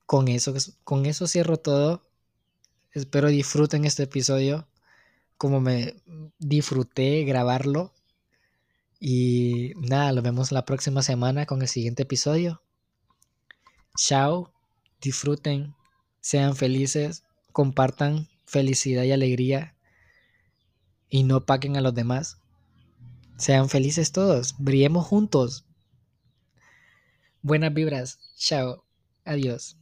Con 0.07 0.29
eso, 0.29 0.55
con 0.85 1.07
eso 1.07 1.27
cierro 1.27 1.59
todo. 1.59 2.09
Espero 2.93 3.29
disfruten 3.29 3.85
este 3.85 4.05
episodio 4.05 4.69
como 5.39 5.61
me 5.61 5.97
disfruté 6.39 7.25
grabarlo. 7.25 7.93
Y 8.99 9.73
nada, 9.77 10.13
lo 10.13 10.23
vemos 10.23 10.53
la 10.53 10.65
próxima 10.65 11.03
semana 11.03 11.47
con 11.47 11.61
el 11.63 11.69
siguiente 11.69 12.05
episodio. 12.05 12.63
Chao, 13.97 14.53
disfruten, 15.01 15.75
sean 16.21 16.57
felices 16.57 17.26
compartan 17.57 18.29
felicidad 18.45 19.05
y 19.05 19.13
alegría 19.13 19.75
y 21.09 21.23
no 21.23 21.47
paquen 21.47 21.79
a 21.79 21.81
los 21.81 21.95
demás. 21.95 22.37
Sean 23.39 23.71
felices 23.71 24.13
todos, 24.13 24.57
brillemos 24.59 25.07
juntos. 25.07 25.65
Buenas 27.41 27.73
vibras, 27.73 28.19
chao, 28.37 28.85
adiós. 29.25 29.79